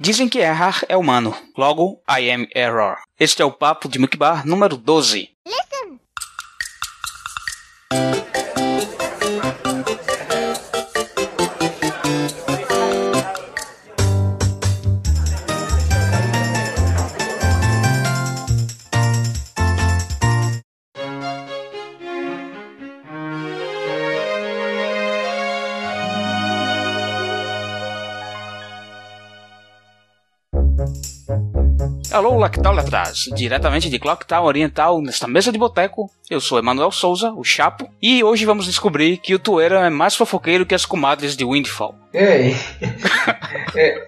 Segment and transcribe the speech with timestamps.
[0.00, 1.34] Dizem que errar é humano.
[1.56, 2.98] Logo, I am error.
[3.18, 5.28] Este é o papo de Milk Bar número 12.
[32.88, 36.10] Atrás, diretamente de Clocktown Oriental, nesta mesa de boteco.
[36.30, 40.16] Eu sou Emanuel Souza, o Chapo, e hoje vamos descobrir que o Tueira é mais
[40.16, 41.94] fofoqueiro que as comadres de Windfall.
[42.14, 42.56] Ei,
[43.76, 44.02] é,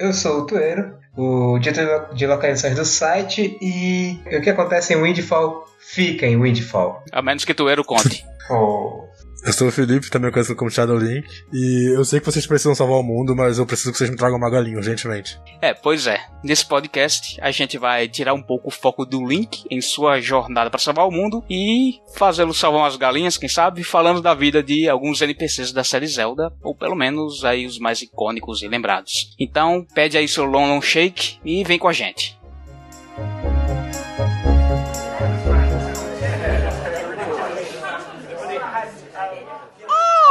[0.00, 5.00] eu sou o Tueiro, o diretor de localizações do site, e o que acontece em
[5.00, 7.04] Windfall fica em Windfall.
[7.12, 8.26] A menos que Tueiro conte.
[8.50, 9.04] oh.
[9.44, 12.74] Eu sou o Felipe, também conhecido como Shadow Link, e eu sei que vocês precisam
[12.74, 15.38] salvar o mundo, mas eu preciso que vocês me tragam uma galinha, urgentemente.
[15.60, 16.18] É, pois é.
[16.42, 20.70] Nesse podcast, a gente vai tirar um pouco o foco do Link em sua jornada
[20.70, 24.88] para salvar o mundo e fazê-lo salvar umas galinhas, quem sabe, falando da vida de
[24.88, 29.34] alguns NPCs da série Zelda, ou pelo menos aí os mais icônicos e lembrados.
[29.38, 32.38] Então, pede aí seu Long Long Shake e vem com a gente.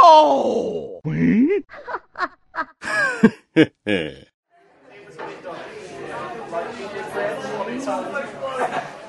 [0.06, 1.00] Oh!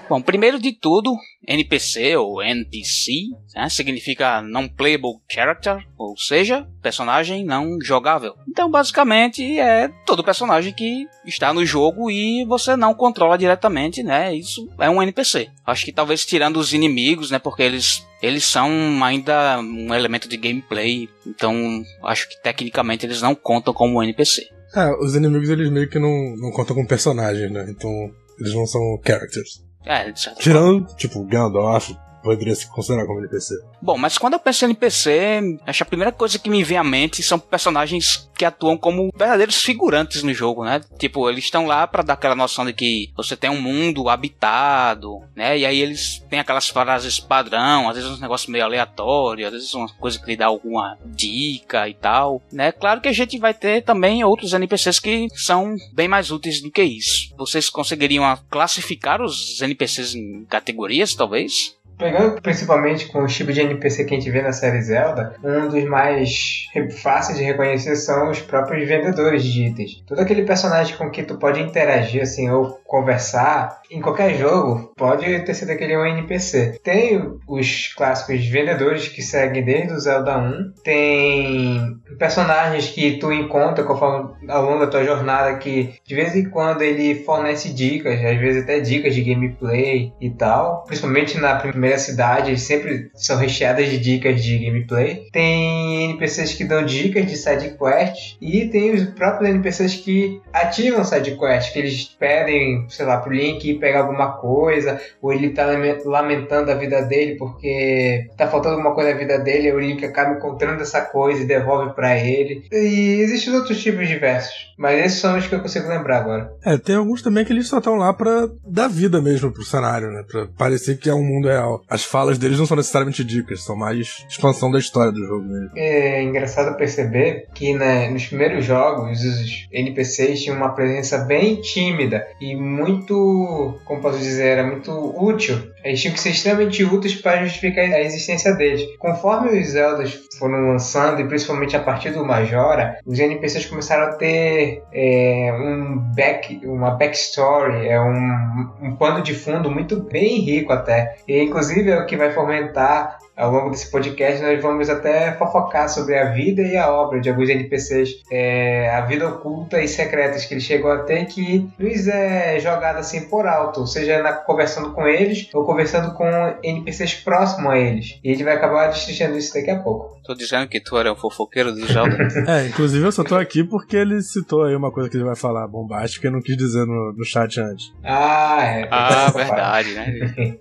[0.07, 1.15] Bom, primeiro de tudo,
[1.47, 3.11] NPC ou NPC
[3.55, 8.35] né, significa Non-Playable Character, ou seja, personagem não jogável.
[8.47, 14.33] Então, basicamente, é todo personagem que está no jogo e você não controla diretamente, né?
[14.35, 15.49] Isso é um NPC.
[15.65, 17.39] Acho que talvez tirando os inimigos, né?
[17.39, 18.69] Porque eles eles são
[19.03, 24.47] ainda um elemento de gameplay, então acho que tecnicamente eles não contam como NPC.
[24.75, 27.65] É, os inimigos eles meio que não, não contam como personagem, né?
[27.69, 27.91] Então
[28.39, 29.64] eles não são characters.
[29.85, 31.91] É, certa Tirando, tipo, Gandalf,
[32.25, 33.53] poderia se considerar como NPC.
[33.79, 36.83] Bom, mas quando eu penso em NPC, acho a primeira coisa que me vem à
[36.83, 40.81] mente são personagens que atuam como verdadeiros figurantes no jogo, né?
[40.97, 45.21] Tipo, eles estão lá para dar aquela noção de que você tem um mundo habitado,
[45.35, 45.57] né?
[45.57, 49.73] E aí eles têm aquelas frases padrão, às vezes uns negócios meio aleatórios, às vezes
[49.73, 52.71] uma coisa que lhe dá alguma dica e tal, né?
[52.71, 56.71] Claro que a gente vai ter também outros NPCs que são bem mais úteis do
[56.71, 57.33] que isso.
[57.37, 61.75] Vocês conseguiriam classificar os NPCs em categorias, talvez?
[61.97, 65.67] Pegando principalmente com o tipo de NPC que a gente vê na série Zelda, um
[65.67, 66.67] dos mais
[67.01, 70.03] fáceis de reconhecer são os próprios vendedores de itens.
[70.05, 75.39] Todo aquele personagem com que tu pode interagir assim ou conversar em qualquer jogo pode
[75.41, 76.79] ter sido aquele um NPC.
[76.83, 83.83] Tem os clássicos vendedores que seguem desde o Zelda 1, tem personagens que tu encontra
[83.83, 88.37] conforme ao longo da tua jornada que de vez em quando ele fornece dicas, às
[88.37, 93.97] vezes até dicas de gameplay e tal, principalmente na primeira cidade, sempre são recheadas de
[93.97, 95.27] dicas de gameplay.
[95.31, 101.03] Tem NPCs que dão dicas de side quest e tem os próprios NPCs que ativam
[101.03, 105.49] side quest, que eles pedem, sei lá, pro Link ir pegar alguma coisa, ou ele
[105.49, 105.65] tá
[106.05, 110.03] lamentando a vida dele porque tá faltando alguma coisa na vida dele, e o Link
[110.05, 112.65] acaba encontrando essa coisa e devolve para ele.
[112.71, 116.51] E existem outros tipos diversos, mas esses são os que eu consigo lembrar agora.
[116.63, 120.11] É, tem alguns também que eles só estão lá pra dar vida mesmo pro cenário,
[120.11, 120.23] né?
[120.29, 121.81] Pra parecer que é um mundo real.
[121.89, 125.71] As falas deles não são necessariamente dicas, são mais expansão da história do jogo mesmo.
[125.75, 132.27] É engraçado perceber que né, nos primeiros jogos os NPCs tinham uma presença bem tímida
[132.39, 135.71] e muito, como posso dizer, era muito útil.
[135.83, 138.81] Eles tinham que ser extremamente úteis para justificar a existência deles.
[138.97, 144.13] Conforme os Zeldas foram lançando, e principalmente a partir do Majora, os NPCs começaram a
[144.13, 150.73] ter é, um back, uma backstory, é um, um pano de fundo muito bem rico
[150.73, 151.17] até.
[151.27, 155.89] E, inclusive é o que vai fomentar ao longo desse podcast nós vamos até fofocar
[155.89, 160.45] sobre a vida e a obra de alguns NPCs, é, a vida oculta e secretas
[160.45, 164.91] que eles chegam a ter que nos é jogado assim por alto, seja na, conversando
[164.93, 166.25] com eles ou conversando com
[166.63, 168.19] NPCs próximos a eles.
[168.23, 170.15] E a gente vai acabar destrinchando isso daqui a pouco.
[170.23, 172.17] Tô dizendo que tu era um fofoqueiro do Zelda.
[172.47, 175.35] é, inclusive eu só tô aqui porque ele citou aí uma coisa que ele vai
[175.35, 177.93] falar bombástica que eu não quis dizer no, no chat antes.
[178.03, 178.87] Ah, é.
[178.89, 180.57] Ah, verdade, né?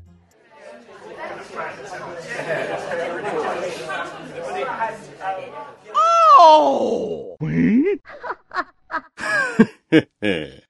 [6.42, 7.36] Oh!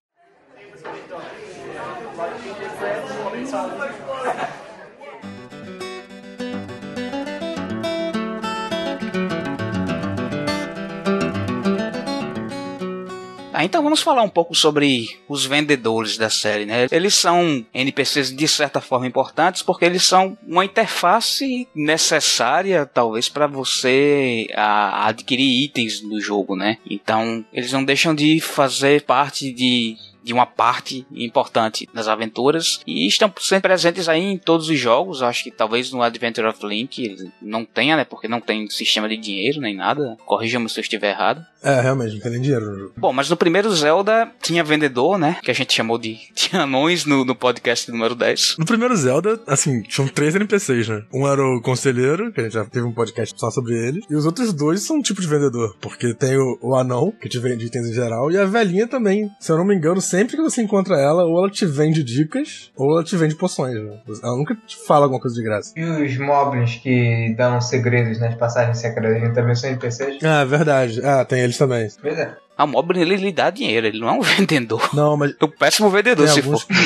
[13.61, 16.87] Ah, então vamos falar um pouco sobre os vendedores da série, né?
[16.91, 23.47] Eles são NPCs de certa forma importantes porque eles são uma interface necessária, talvez, para
[23.47, 26.79] você a, adquirir itens no jogo, né?
[26.91, 33.07] Então, eles não deixam de fazer parte de de uma parte importante das aventuras e
[33.07, 35.23] estão sempre presentes aí em todos os jogos.
[35.23, 38.05] Acho que talvez no Adventure of Link não tenha, né?
[38.05, 40.17] Porque não tem sistema de dinheiro nem nada.
[40.27, 41.45] Corrija-me se eu estiver errado.
[41.63, 42.93] É, realmente, não tem nem dinheiro no jogo.
[42.97, 45.37] Bom, mas no primeiro Zelda tinha vendedor, né?
[45.43, 48.57] Que a gente chamou de, de anões no, no podcast número 10.
[48.59, 51.03] No primeiro Zelda, assim, tinham três NPCs, né?
[51.13, 54.15] Um era o conselheiro, que a gente já teve um podcast só sobre ele, e
[54.15, 57.39] os outros dois são um tipo de vendedor, porque tem o, o anão, que te
[57.39, 59.31] vende itens em geral, e a velhinha também.
[59.39, 62.71] Se eu não me engano, sempre que você encontra ela, ou ela te vende dicas,
[62.77, 64.01] ou ela te vende poções, né?
[64.23, 65.73] Ela nunca te fala alguma coisa de graça.
[65.77, 70.23] E os moblins que dão segredos nas passagens secretas também são NPCs?
[70.25, 71.01] Ah, verdade.
[71.05, 71.89] Ah, tem eles também.
[72.01, 72.37] Pois é.
[72.61, 74.95] A Moblin ele lhe dá dinheiro, ele não é um vendedor.
[74.95, 75.35] Não, mas.
[75.41, 76.77] É um péssimo vendedor, se alguns for.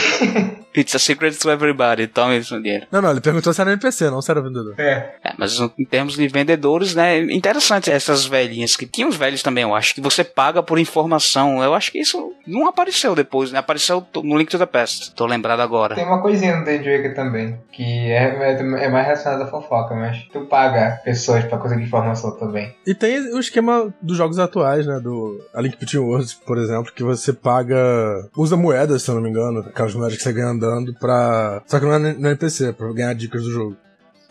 [0.76, 2.86] It's a secret to everybody, tome esse dinheiro.
[2.90, 4.74] Não, não, ele perguntou se era NPC, não se era vendedor.
[4.76, 5.14] É.
[5.22, 7.18] É, mas em termos de vendedores, né?
[7.32, 11.62] Interessante essas velhinhas que tinham os velhos também, eu acho, que você paga por informação.
[11.62, 13.60] Eu acho que isso não apareceu depois, né?
[13.60, 15.14] Apareceu no Link to the Past.
[15.14, 15.94] Tô lembrado agora.
[15.94, 20.24] Tem uma coisinha no Waker também, que é, é, é mais relacionada à fofoca, mas
[20.32, 22.74] tu paga pessoas pra conseguir informação também.
[22.84, 24.98] E tem o esquema dos jogos atuais, né?
[24.98, 27.76] Do Link Between Worlds, por exemplo, que você paga.
[28.36, 31.62] Usa moedas, se eu não me engano, aquelas moedas que você ganha andando pra.
[31.66, 33.76] Só que não é no NPC, é pra ganhar dicas do jogo.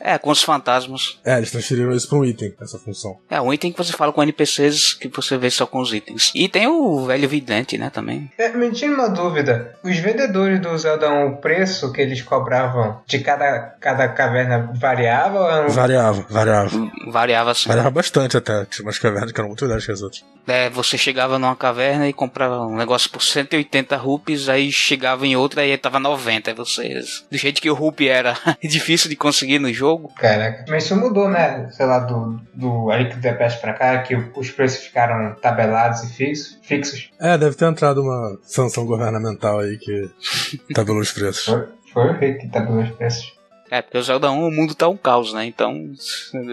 [0.06, 1.18] É, com os fantasmas.
[1.24, 3.18] É, eles transferiram isso pra um item, essa função.
[3.30, 6.30] É, um item que você fala com NPCs que você vê só com os itens.
[6.36, 8.30] E tem o velho vidente, né, também.
[8.38, 9.76] É, me tira uma dúvida.
[9.82, 15.64] Os vendedores do Zelda 1, o preço que eles cobravam de cada, cada caverna variava
[15.64, 15.70] ou.
[15.70, 16.92] Variava, variava.
[17.08, 17.70] Variava assim.
[17.70, 18.66] Variava bastante até.
[18.66, 20.26] Tinha umas cavernas que eram muito melhores que as outras.
[20.46, 25.38] É, você chegava numa caverna e comprava um negócio por 180 rupees, aí chegava em
[25.38, 26.52] outra e tava 90.
[26.52, 27.24] Aí vocês.
[27.32, 29.93] Do jeito que o rupee era difícil de conseguir no jogo.
[30.16, 30.66] Caraca.
[30.68, 31.70] Mas isso mudou, né?
[31.72, 36.14] Sei lá, do, do to the Past pra cá, que os preços ficaram tabelados e
[36.14, 36.60] fixos.
[36.62, 37.10] fixos.
[37.20, 40.10] É, deve ter entrado uma sanção governamental aí que
[40.74, 41.46] tabelou os preços.
[41.46, 43.34] Foi, foi o rei que tabelou os preços.
[43.74, 45.46] É, porque o Zelda 1 o mundo tá um caos, né?
[45.46, 45.92] Então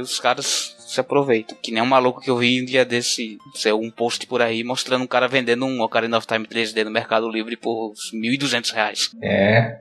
[0.01, 1.55] os caras se aproveitam.
[1.61, 4.65] Que nem um maluco que eu vi um dia desse, sei, um post por aí
[4.65, 9.11] mostrando um cara vendendo um Ocarina of Time 3D no Mercado Livre por 1.200 reais.
[9.23, 9.81] É.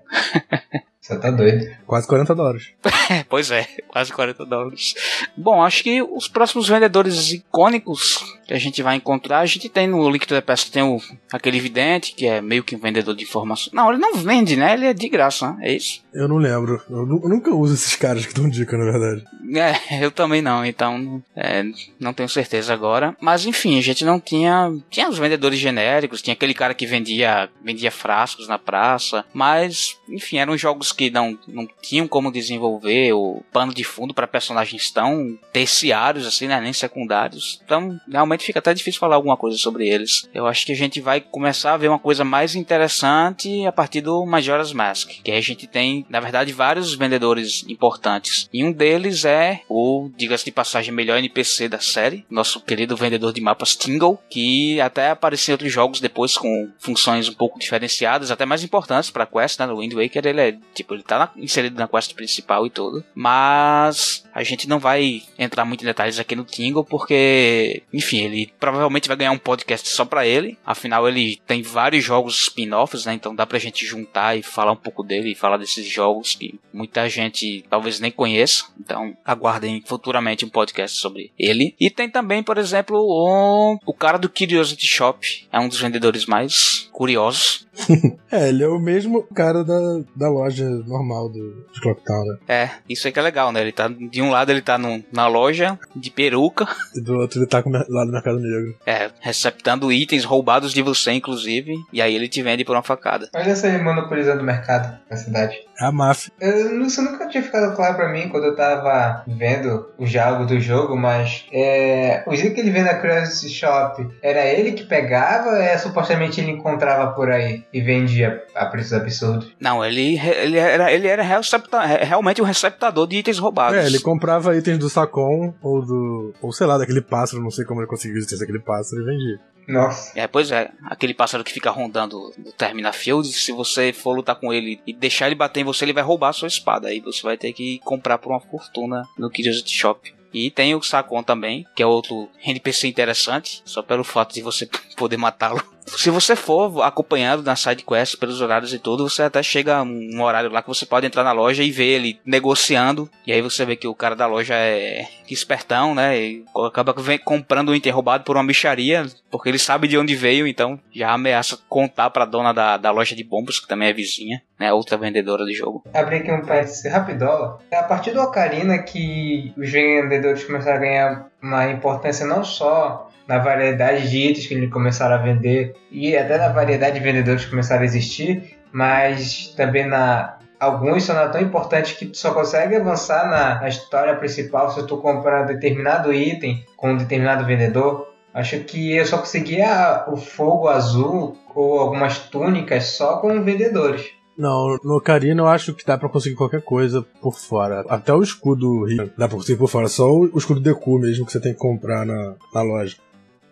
[1.10, 1.76] Você tá doido.
[1.88, 2.70] Quase 40 dólares.
[3.28, 4.94] Pois é, quase 40 dólares.
[5.36, 9.86] Bom, acho que os próximos vendedores icônicos que a gente vai encontrar, a gente tem
[9.86, 11.00] no the Past, tem o,
[11.32, 13.72] aquele vidente, que é meio que um vendedor de informação.
[13.76, 14.74] Não, ele não vende, né?
[14.74, 15.68] Ele é de graça, né?
[15.68, 16.02] É isso?
[16.12, 16.82] Eu não lembro.
[16.90, 19.24] Eu, eu nunca uso esses caras que dão dica, na verdade.
[19.56, 21.64] É, eu também não, então é,
[22.00, 23.16] não tenho certeza agora.
[23.22, 24.74] Mas enfim, a gente não tinha.
[24.90, 30.38] Tinha os vendedores genéricos, tinha aquele cara que vendia, vendia frascos na praça, mas enfim,
[30.38, 35.38] eram jogos que não, não tinham como desenvolver o pano de fundo para personagens tão
[35.54, 36.60] terciários assim, né?
[36.60, 37.62] Nem secundários.
[37.64, 40.28] Então realmente fica até difícil falar alguma coisa sobre eles.
[40.34, 44.02] Eu acho que a gente vai começar a ver uma coisa mais interessante a partir
[44.02, 48.50] do Majora's Mask, que a gente tem, na verdade, vários vendedores importantes.
[48.54, 53.34] E um deles é o, diga-se de passagem, melhor NPC da série, nosso querido vendedor
[53.34, 58.32] de mapas Tingle, que até apareceu em outros jogos depois com funções um pouco diferenciadas,
[58.32, 59.66] até mais importantes para a quest, né?
[59.66, 63.04] No Wind Waker ele é, tipo, ele tá na- inserido na quest principal e tudo.
[63.16, 68.54] Mas a gente não vai entrar muito em detalhes aqui no Tingle, porque, enfim, ele
[68.60, 70.58] provavelmente vai ganhar um podcast só pra ele.
[70.66, 73.14] Afinal, ele tem vários jogos spin-offs, né?
[73.14, 76.60] Então dá pra gente juntar e falar um pouco dele e falar desses jogos que
[76.74, 78.66] muita gente talvez nem conheça.
[78.80, 81.76] Então aguardem futuramente um podcast sobre ele.
[81.80, 85.48] E tem também, por exemplo, o, o cara do Curiosity Shop.
[85.52, 87.66] É um dos vendedores mais curiosos.
[88.32, 89.80] É, ele é o mesmo cara da,
[90.16, 92.38] da loja normal do, de Clocktown, né?
[92.48, 93.60] É, isso aí que é legal, né?
[93.62, 97.40] Ele tá, de um lado ele tá no- na loja de peruca, E do outro
[97.40, 98.76] ele tá com, lá no Mercado Negro.
[98.86, 103.28] é, receptando itens roubados de você, inclusive, e aí ele te vende por uma facada.
[103.34, 105.58] Olha essa aí monopolizando o mercado na cidade.
[105.82, 106.32] É a máfia.
[106.42, 110.46] Eu, não- isso nunca tinha ficado claro pra mim quando eu tava vendo o diálogo
[110.46, 114.84] do jogo, mas é, o jeito que ele vê na Curiosity Shop era ele que
[114.86, 119.54] pegava ou é, supostamente ele encontrava por aí e vendia a preços absurdos?
[119.60, 123.78] Não, ele, ele era, ele era recepta- realmente um receptador de itens roubados.
[123.80, 126.34] É, ele comprava itens do Sacon ou do.
[126.42, 129.06] ou sei lá, daquele pássaro, não sei como ele conseguiu os itens daquele pássaro e
[129.06, 129.40] vendia.
[129.70, 130.20] Nossa.
[130.20, 134.36] É, pois é, aquele pássaro que fica rondando no Termina Field, se você for lutar
[134.36, 136.88] com ele e deixar ele bater em você, ele vai roubar a sua espada.
[136.88, 140.12] Aí você vai ter que comprar por uma fortuna no Curiosity Shop.
[140.34, 144.68] E tem o Sakon também, que é outro NPC interessante, só pelo fato de você
[144.98, 145.62] poder matá-lo.
[145.98, 150.22] Se você for acompanhando na side quest pelos horários e tudo, você até chega um
[150.22, 153.10] horário lá que você pode entrar na loja e ver ele negociando.
[153.26, 156.20] E aí você vê que o cara da loja é espertão, né?
[156.20, 156.94] E acaba
[157.24, 161.12] comprando um item roubado por uma bicharia, porque ele sabe de onde veio, então já
[161.12, 164.72] ameaça contar pra dona da, da loja de bombas, que também é vizinha, né?
[164.74, 165.84] Outra vendedora de jogo.
[165.94, 167.60] Abri aqui um parênteses rapidola.
[167.72, 173.09] É a partir do Ocarina que os vendedores começaram a ganhar uma importância não só
[173.30, 177.46] na variedade de itens que eles começaram a vender e até na variedade de vendedores
[177.46, 182.76] que começaram a existir, mas também na alguns são tão importantes que tu só consegue
[182.76, 188.10] avançar na, na história principal se tu comprar determinado item com um determinado vendedor.
[188.34, 194.10] Acho que eu só conseguia o fogo azul ou algumas túnicas só com vendedores.
[194.36, 197.86] Não, no Ocarina eu acho que dá pra conseguir qualquer coisa por fora.
[197.90, 198.86] Até o escudo
[199.18, 199.88] dá pra conseguir por fora.
[199.88, 202.96] Só o escudo Deku mesmo que você tem que comprar na, na loja.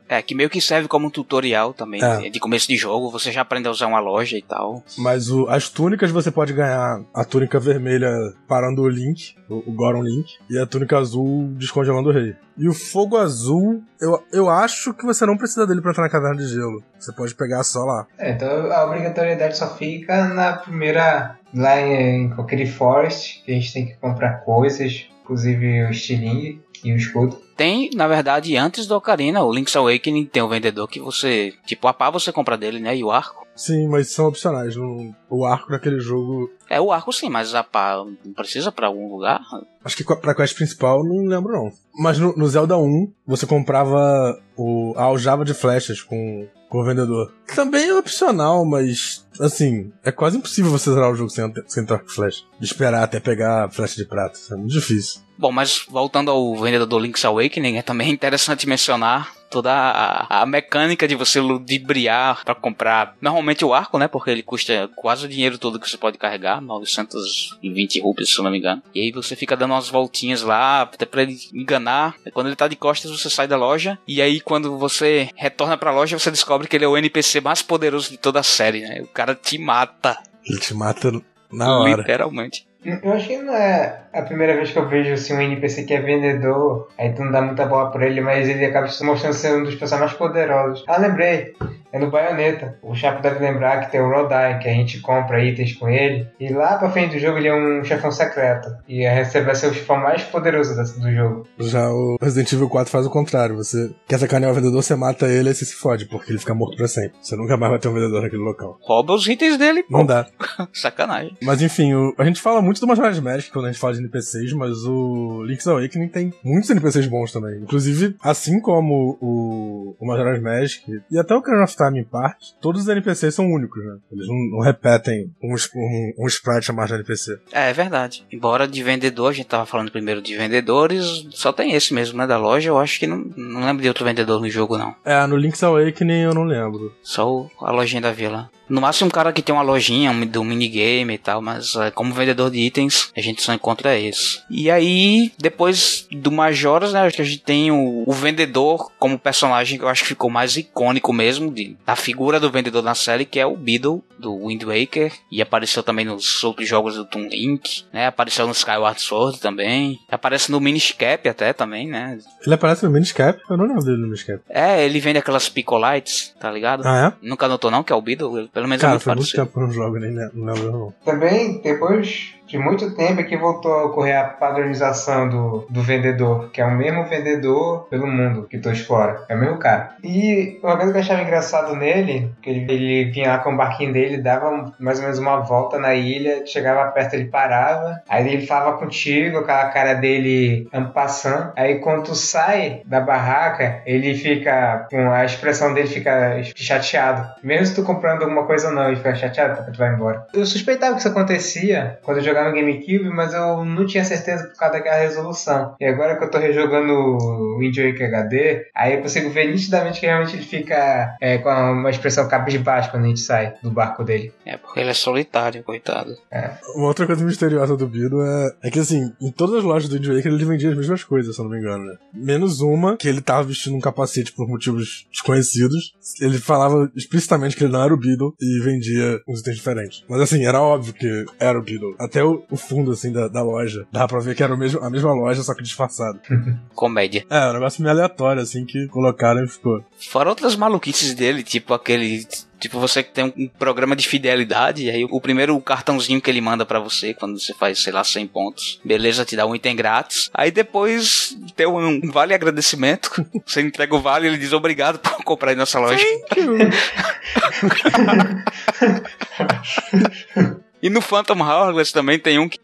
[0.10, 2.30] É, que meio que serve como um tutorial também, é.
[2.30, 4.84] de começo de jogo, você já aprende a usar uma loja e tal.
[4.98, 8.10] Mas o, as túnicas você pode ganhar a túnica vermelha
[8.48, 12.36] parando o Link, o, o Goron Link, e a túnica azul descongelando o rei.
[12.58, 16.10] E o fogo azul, eu, eu acho que você não precisa dele pra entrar na
[16.10, 16.82] caverna de gelo.
[16.98, 18.08] Você pode pegar só lá.
[18.18, 21.38] É, então a obrigatoriedade só fica na primeira.
[21.54, 26.94] lá em, em Forest, que a gente tem que comprar coisas, inclusive o estilingue e
[26.94, 27.42] o escudo.
[27.58, 31.54] Tem, na verdade, antes do Ocarina, o Link's Awakening tem um vendedor que você.
[31.66, 32.96] Tipo, a pá você compra dele, né?
[32.96, 33.46] E o arco.
[33.56, 34.76] Sim, mas são opcionais.
[34.76, 36.50] No, o arco naquele jogo.
[36.70, 39.42] É, o arco sim, mas a pá não precisa pra algum lugar?
[39.84, 41.72] Acho que pra quest principal não lembro não.
[41.98, 46.84] Mas no, no Zelda 1, você comprava o, a aljava de flechas com, com o
[46.84, 47.34] vendedor.
[47.56, 52.12] Também é opcional, mas assim, é quase impossível você zerar o jogo sem, sem trocar
[52.12, 52.44] flecha.
[52.60, 54.38] De esperar até pegar a flecha de prata.
[54.52, 55.22] É muito difícil.
[55.38, 60.46] Bom, mas voltando ao vendedor do Link's Awakening, é também interessante mencionar toda a, a
[60.46, 64.08] mecânica de você ludibriar para comprar normalmente o arco, né?
[64.08, 68.44] Porque ele custa quase o dinheiro todo que você pode carregar, 920 rupias, se eu
[68.44, 68.82] não me engano.
[68.94, 72.16] E aí você fica dando umas voltinhas lá, até pra ele enganar.
[72.34, 73.98] Quando ele tá de costas, você sai da loja.
[74.08, 77.62] E aí, quando você retorna pra loja, você descobre que ele é o NPC mais
[77.62, 79.02] poderoso de toda a série, né?
[79.02, 80.18] O cara te mata.
[80.46, 81.12] Ele te mata
[81.52, 81.98] na hora.
[81.98, 82.68] Literalmente.
[82.84, 85.94] Eu acho que não é a primeira vez que eu vejo assim, um NPC que
[85.94, 89.34] é vendedor, aí tu não dá muita bola por ele, mas ele acaba se mostrando
[89.34, 90.86] ser um dos personagens mais poderosos.
[90.88, 91.54] Ah, lembrei!
[91.92, 92.78] É no Bayonetta.
[92.82, 96.28] O Chapo deve lembrar que tem o Rodai, que a gente compra itens com ele.
[96.40, 98.70] E lá pra frente do jogo ele é um chefão secreto.
[98.88, 101.48] E você vai ser o chefão mais poderoso do jogo.
[101.60, 103.56] Já o Resident Evil 4 faz o contrário.
[103.56, 106.54] Você quer sacanear o vendedor, você mata ele e você se fode, porque ele fica
[106.54, 107.18] morto pra sempre.
[107.22, 108.78] Você nunca mais vai ter um vendedor naquele local.
[108.82, 109.84] Rouba os itens dele.
[109.90, 110.28] Não dá.
[110.74, 111.38] Sacanagem.
[111.42, 114.00] Mas enfim, o, a gente fala muito do Majora's Mask quando a gente fala de
[114.00, 117.62] NPCs, mas o Link's Awakening tem muitos NPCs bons também.
[117.62, 122.56] Inclusive, assim como o, o Majora's Mask e até o Ocarina of Time em parte,
[122.60, 123.98] todos os NPCs são únicos, né?
[124.12, 127.40] Eles não, não repetem um, um, um sprite a mais de NPC.
[127.52, 128.26] É, é verdade.
[128.32, 132.26] Embora de vendedor, a gente tava falando primeiro de vendedores, só tem esse mesmo, né?
[132.26, 134.96] Da loja, eu acho que não, não lembro de outro vendedor no jogo, não.
[135.06, 136.94] É, no Link's Awakening eu não lembro.
[137.04, 138.50] Só a lojinha da vila.
[138.70, 142.14] No máximo um cara que tem uma lojinha do minigame e tal, mas é, como
[142.14, 144.42] vendedor de itens, a gente só encontra esse.
[144.50, 149.18] E aí, depois do Majoras, né, acho que a gente tem o, o, vendedor como
[149.18, 152.96] personagem que eu acho que ficou mais icônico mesmo, de, da figura do vendedor na
[152.96, 157.06] série, que é o Beedle, do Wind Waker, e apareceu também nos outros jogos do
[157.06, 162.18] Toon Link, né, apareceu no Skyward Sword também, aparece no Miniscap até também, né.
[162.46, 163.40] Ele aparece no Miniscap?
[163.50, 164.42] Eu não lembro dele no Miniscap.
[164.50, 166.84] É, ele vende aquelas Picolites, tá ligado?
[166.86, 167.28] Ah, é?
[167.28, 168.50] Nunca notou não que é o Beedle?
[168.58, 170.94] Pelo menos Cara, é foi muito tempo no jogo, nem não lembro não.
[171.06, 176.50] Também, depois de muito tempo é que voltou a ocorrer a padronização do, do vendedor,
[176.52, 179.24] que é o mesmo vendedor pelo mundo que tu explora.
[179.28, 179.96] É o mesmo cara.
[180.04, 183.58] E uma coisa que eu achava engraçado nele, que ele, ele vinha lá com o
[183.58, 188.28] barquinho dele, dava mais ou menos uma volta na ilha, chegava perto, ele parava, aí
[188.28, 191.52] ele falava contigo, aquela cara dele ampassando.
[191.56, 197.28] Aí quando tu sai da barraca, ele fica com a expressão dele fica chateado.
[197.44, 200.26] Mesmo tu comprando alguma coisa ou não, ele fica chateado porque tu vai embora.
[200.34, 204.04] Eu suspeitava que isso acontecia quando eu jogava jogar no GameCube, mas eu não tinha
[204.04, 205.76] certeza por causa daquela resolução.
[205.80, 210.00] E agora que eu tô rejogando o Wind Waker HD, aí eu consigo ver nitidamente
[210.00, 214.04] que realmente ele fica é, com uma expressão cabisbaixo quando a gente sai do barco
[214.04, 214.32] dele.
[214.46, 216.16] É, porque ele é solitário, coitado.
[216.32, 216.52] É.
[216.76, 219.96] Uma outra coisa misteriosa do Bido é, é que assim, em todas as lojas do
[219.96, 221.98] Wind Waker ele vendia as mesmas coisas, se eu não me engano, né?
[222.14, 225.94] Menos uma, que ele tava vestindo um capacete por motivos desconhecidos.
[226.22, 230.04] Ele falava explicitamente que ele não era o Beedle e vendia uns itens diferentes.
[230.10, 231.96] Mas assim, era óbvio que era o Beedle.
[232.00, 233.86] Até o, o fundo, assim, da, da loja.
[233.92, 236.20] Dá pra ver que era o mesmo, a mesma loja, só que disfarçado.
[236.76, 237.26] Comédia.
[237.30, 239.84] É, um negócio meio aleatório, assim, que colocaram e ficou.
[240.10, 242.26] Fora outras maluquices dele, tipo aquele.
[242.60, 246.42] Tipo, você que tem um, programa de fidelidade, e aí o primeiro cartãozinho que ele
[246.42, 248.82] manda pra você quando você faz, sei lá, 100 pontos.
[248.84, 250.30] Beleza, te dá um item grátis.
[250.34, 253.12] Aí depois tem um, um vale agradecimento.
[253.46, 256.04] Você entrega o vale ele diz obrigado por comprar aí nossa loja.
[260.82, 262.60] E no Phantom Hourglass também tem um que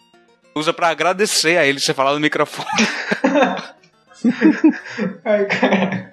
[0.55, 2.67] usa pra agradecer a ele você falar no microfone.
[5.25, 6.12] Ai, cara.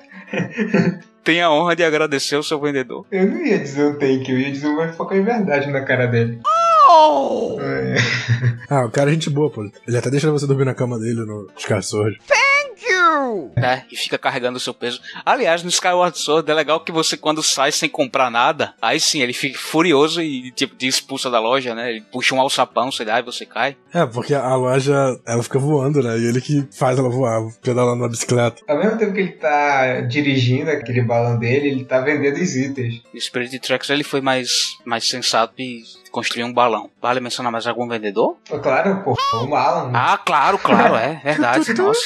[1.22, 3.06] Tem a honra de agradecer o seu vendedor.
[3.10, 6.06] Eu não ia dizer um take, eu ia dizer uma foca em verdade na cara
[6.06, 6.40] dele.
[7.60, 7.94] É.
[8.68, 9.70] Ah, o cara é gente boa, pô.
[9.86, 11.82] Ele até deixa você dormir na cama dele no Scar
[13.30, 13.60] Sword.
[13.60, 13.84] né?
[13.90, 15.00] E fica carregando o seu peso.
[15.24, 19.22] Aliás, no Skyward Sword é legal que você, quando sai sem comprar nada, aí sim
[19.22, 21.90] ele fica furioso e tipo, te expulsa da loja, né?
[21.90, 23.76] Ele puxa um alçapão, sei lá, e você cai.
[23.92, 24.94] É, porque a loja,
[25.26, 26.18] ela fica voando, né?
[26.18, 28.62] E ele que faz ela voar, pedalando na bicicleta.
[28.68, 33.02] Ao mesmo tempo que ele tá dirigindo aquele balão dele, ele tá vendendo os itens.
[33.14, 34.50] O Spirit Tracks ele foi mais,
[34.84, 36.90] mais sensato e construiu um balão.
[37.00, 38.36] Vale mencionar mais algum vendedor?
[38.48, 39.14] Pô, Claro, pô,
[39.46, 39.90] o Alan.
[39.94, 42.00] Ah, claro, claro, é verdade, nossa.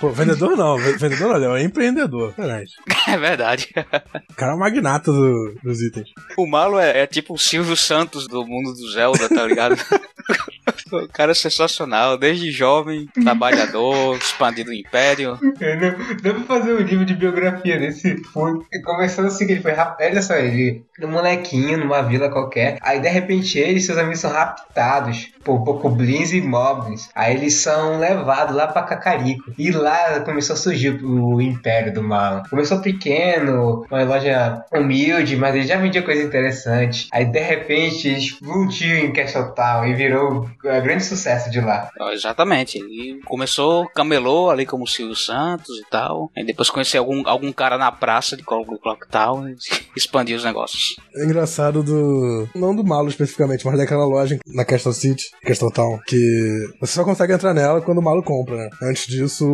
[0.00, 2.32] Pô, vendedor não, ve- vendedor não, ele é um empreendedor.
[2.36, 2.70] Verdade.
[3.06, 3.68] É verdade.
[4.30, 6.08] O cara é o magnata do- dos itens.
[6.38, 9.76] O Malo é, é tipo o Silvio Santos do mundo do Zelda, tá ligado?
[10.92, 15.38] o cara é sensacional, desde jovem, trabalhador, expandido o império.
[15.60, 18.16] Eu não, dá pra fazer um livro de biografia desse.
[18.24, 20.10] Foi, começando assim, que ele foi raptado.
[20.10, 22.78] Olha só, ele um molequinho numa vila qualquer.
[22.80, 27.10] Aí de repente ele e seus amigos são raptados por Bokoblins e Moblins.
[27.14, 29.52] Aí eles são levados lá pra Cacarico.
[29.58, 32.44] E lá começou a surgir o Império do Mal.
[32.48, 37.08] Começou pequeno, uma loja humilde, mas ele já vendia coisa interessante.
[37.12, 41.90] Aí de repente explodiu em Castle Town e virou um grande sucesso de lá.
[42.12, 46.30] Exatamente, ele começou, camelou ali como o Silvio Santos e tal.
[46.36, 49.56] Aí depois conheceu algum, algum cara na praça de Clock Clock Town e
[49.96, 50.96] expandiu os negócios.
[51.14, 52.48] É engraçado do.
[52.54, 57.04] Não do malo especificamente, mas daquela loja na Castle City, Castle Town, que você só
[57.04, 58.70] consegue entrar nela quando o malo compra, né?
[58.82, 59.44] Antes disso.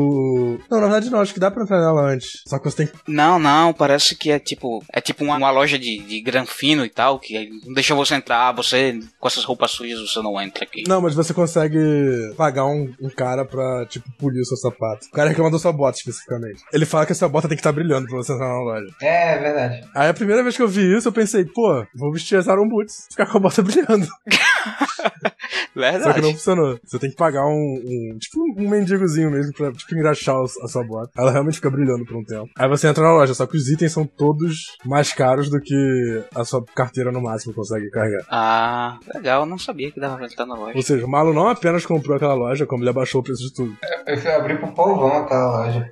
[0.71, 2.43] Não, na verdade não, acho que dá pra entrar nela antes.
[2.47, 2.93] Só que você tem que.
[3.09, 4.83] Não, não, parece que é tipo.
[4.93, 8.53] É tipo uma, uma loja de, de granfino e tal, que não deixa você entrar,
[8.53, 10.85] você com essas roupas sujas você não entra aqui.
[10.87, 11.79] Não, mas você consegue
[12.37, 15.07] pagar um, um cara pra, tipo, polir o seu sapato.
[15.07, 16.63] O cara reclama da sua bota especificamente.
[16.73, 18.87] Ele fala que a sua bota tem que estar brilhando pra você entrar na loja.
[19.03, 19.89] É, é verdade.
[19.95, 22.69] Aí a primeira vez que eu vi isso, eu pensei, pô, vou vestir as Iron
[22.69, 24.07] Boots, ficar com a bota brilhando.
[25.75, 26.05] Verdade.
[26.05, 26.79] Só que não funcionou.
[26.85, 27.51] Você tem que pagar um,
[27.85, 31.11] um- tipo um mendigozinho mesmo pra tipo, engraxar a sua bota.
[31.17, 32.49] Ela realmente fica brilhando por um tempo.
[32.59, 36.23] Aí você entra na loja, só que os itens são todos mais caros do que
[36.35, 38.25] a sua carteira no máximo consegue carregar.
[38.31, 40.77] Ah, legal, eu não sabia que dava pra entrar na loja.
[40.77, 43.53] Ou seja, o Malo não apenas comprou aquela loja, como ele abaixou o preço de
[43.55, 43.77] tudo.
[44.07, 45.91] Eu fui abrir pro povão aquela loja.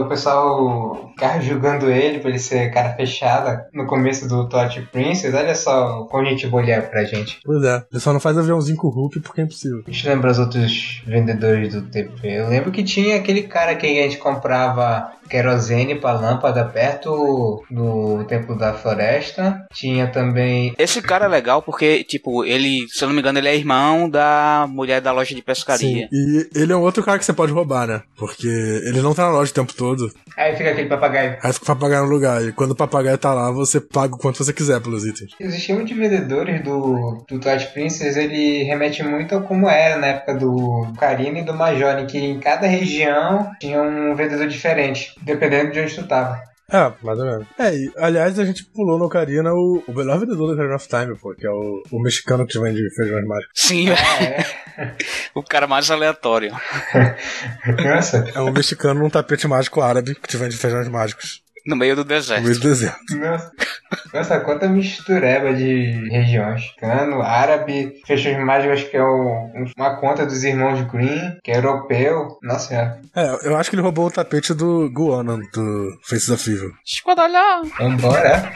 [0.00, 5.34] O pessoal- ficava julgando ele por ele ser cara fechada no começo do Twilight Princess.
[5.34, 7.40] Olha só como gente boa ele é pra gente.
[7.44, 9.82] Pois é, ele só não faz aviãozinho com o Hulk porque é impossível.
[9.84, 12.20] Deixa eu lembrar os outros vendedores do TP.
[12.28, 18.24] Eu lembro que tinha aquele cara que a gente comprava querosene pra lâmpada perto do
[18.24, 19.64] Templo da Floresta.
[19.72, 20.74] Tinha também.
[20.78, 24.08] Esse cara é legal porque, tipo, ele, se eu não me engano, ele é irmão
[24.10, 24.29] da
[24.68, 26.08] mulher da loja de pescaria.
[26.12, 28.02] E ele é um outro cara que você pode roubar, né?
[28.16, 30.12] Porque ele não tá na loja o tempo todo.
[30.36, 31.38] Aí fica aquele papagaio.
[31.42, 32.42] Aí fica o papagaio no lugar.
[32.42, 35.32] E quando o papagaio tá lá, você paga o quanto você quiser pelos itens.
[35.40, 40.08] O esquema de vendedores do, do Twilight Princess, ele remete muito a como era na
[40.08, 45.14] época do Karina e do Major, em que em cada região tinha um vendedor diferente,
[45.22, 46.49] dependendo de onde tu tava.
[46.72, 47.46] É, mais ou menos.
[47.58, 50.88] É, e, aliás, a gente pulou no Ocarina o, o melhor vendedor do Ocarina of
[50.88, 53.52] Time, pô, que é o, o mexicano que vende feijões mágicos.
[53.54, 54.44] Sim, É,
[55.34, 56.52] o cara mais aleatório.
[58.34, 62.04] É um mexicano num tapete mágico árabe que te vende feijões mágicos no meio do
[62.04, 62.40] deserto.
[62.42, 63.16] No meio do deserto.
[63.16, 63.52] Nossa,
[64.12, 66.74] nossa quanta mistureba de regiões.
[66.78, 71.56] Cano, árabe, fechou mais, acho que é o, uma conta dos irmãos Green, que é
[71.56, 72.38] europeu.
[72.42, 73.00] Nossa senhora.
[73.14, 76.72] É, eu acho que ele roubou o tapete do Guanan, do Face of Evil.
[77.00, 78.52] embora Vambora!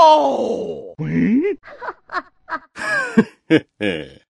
[0.00, 0.94] Oh!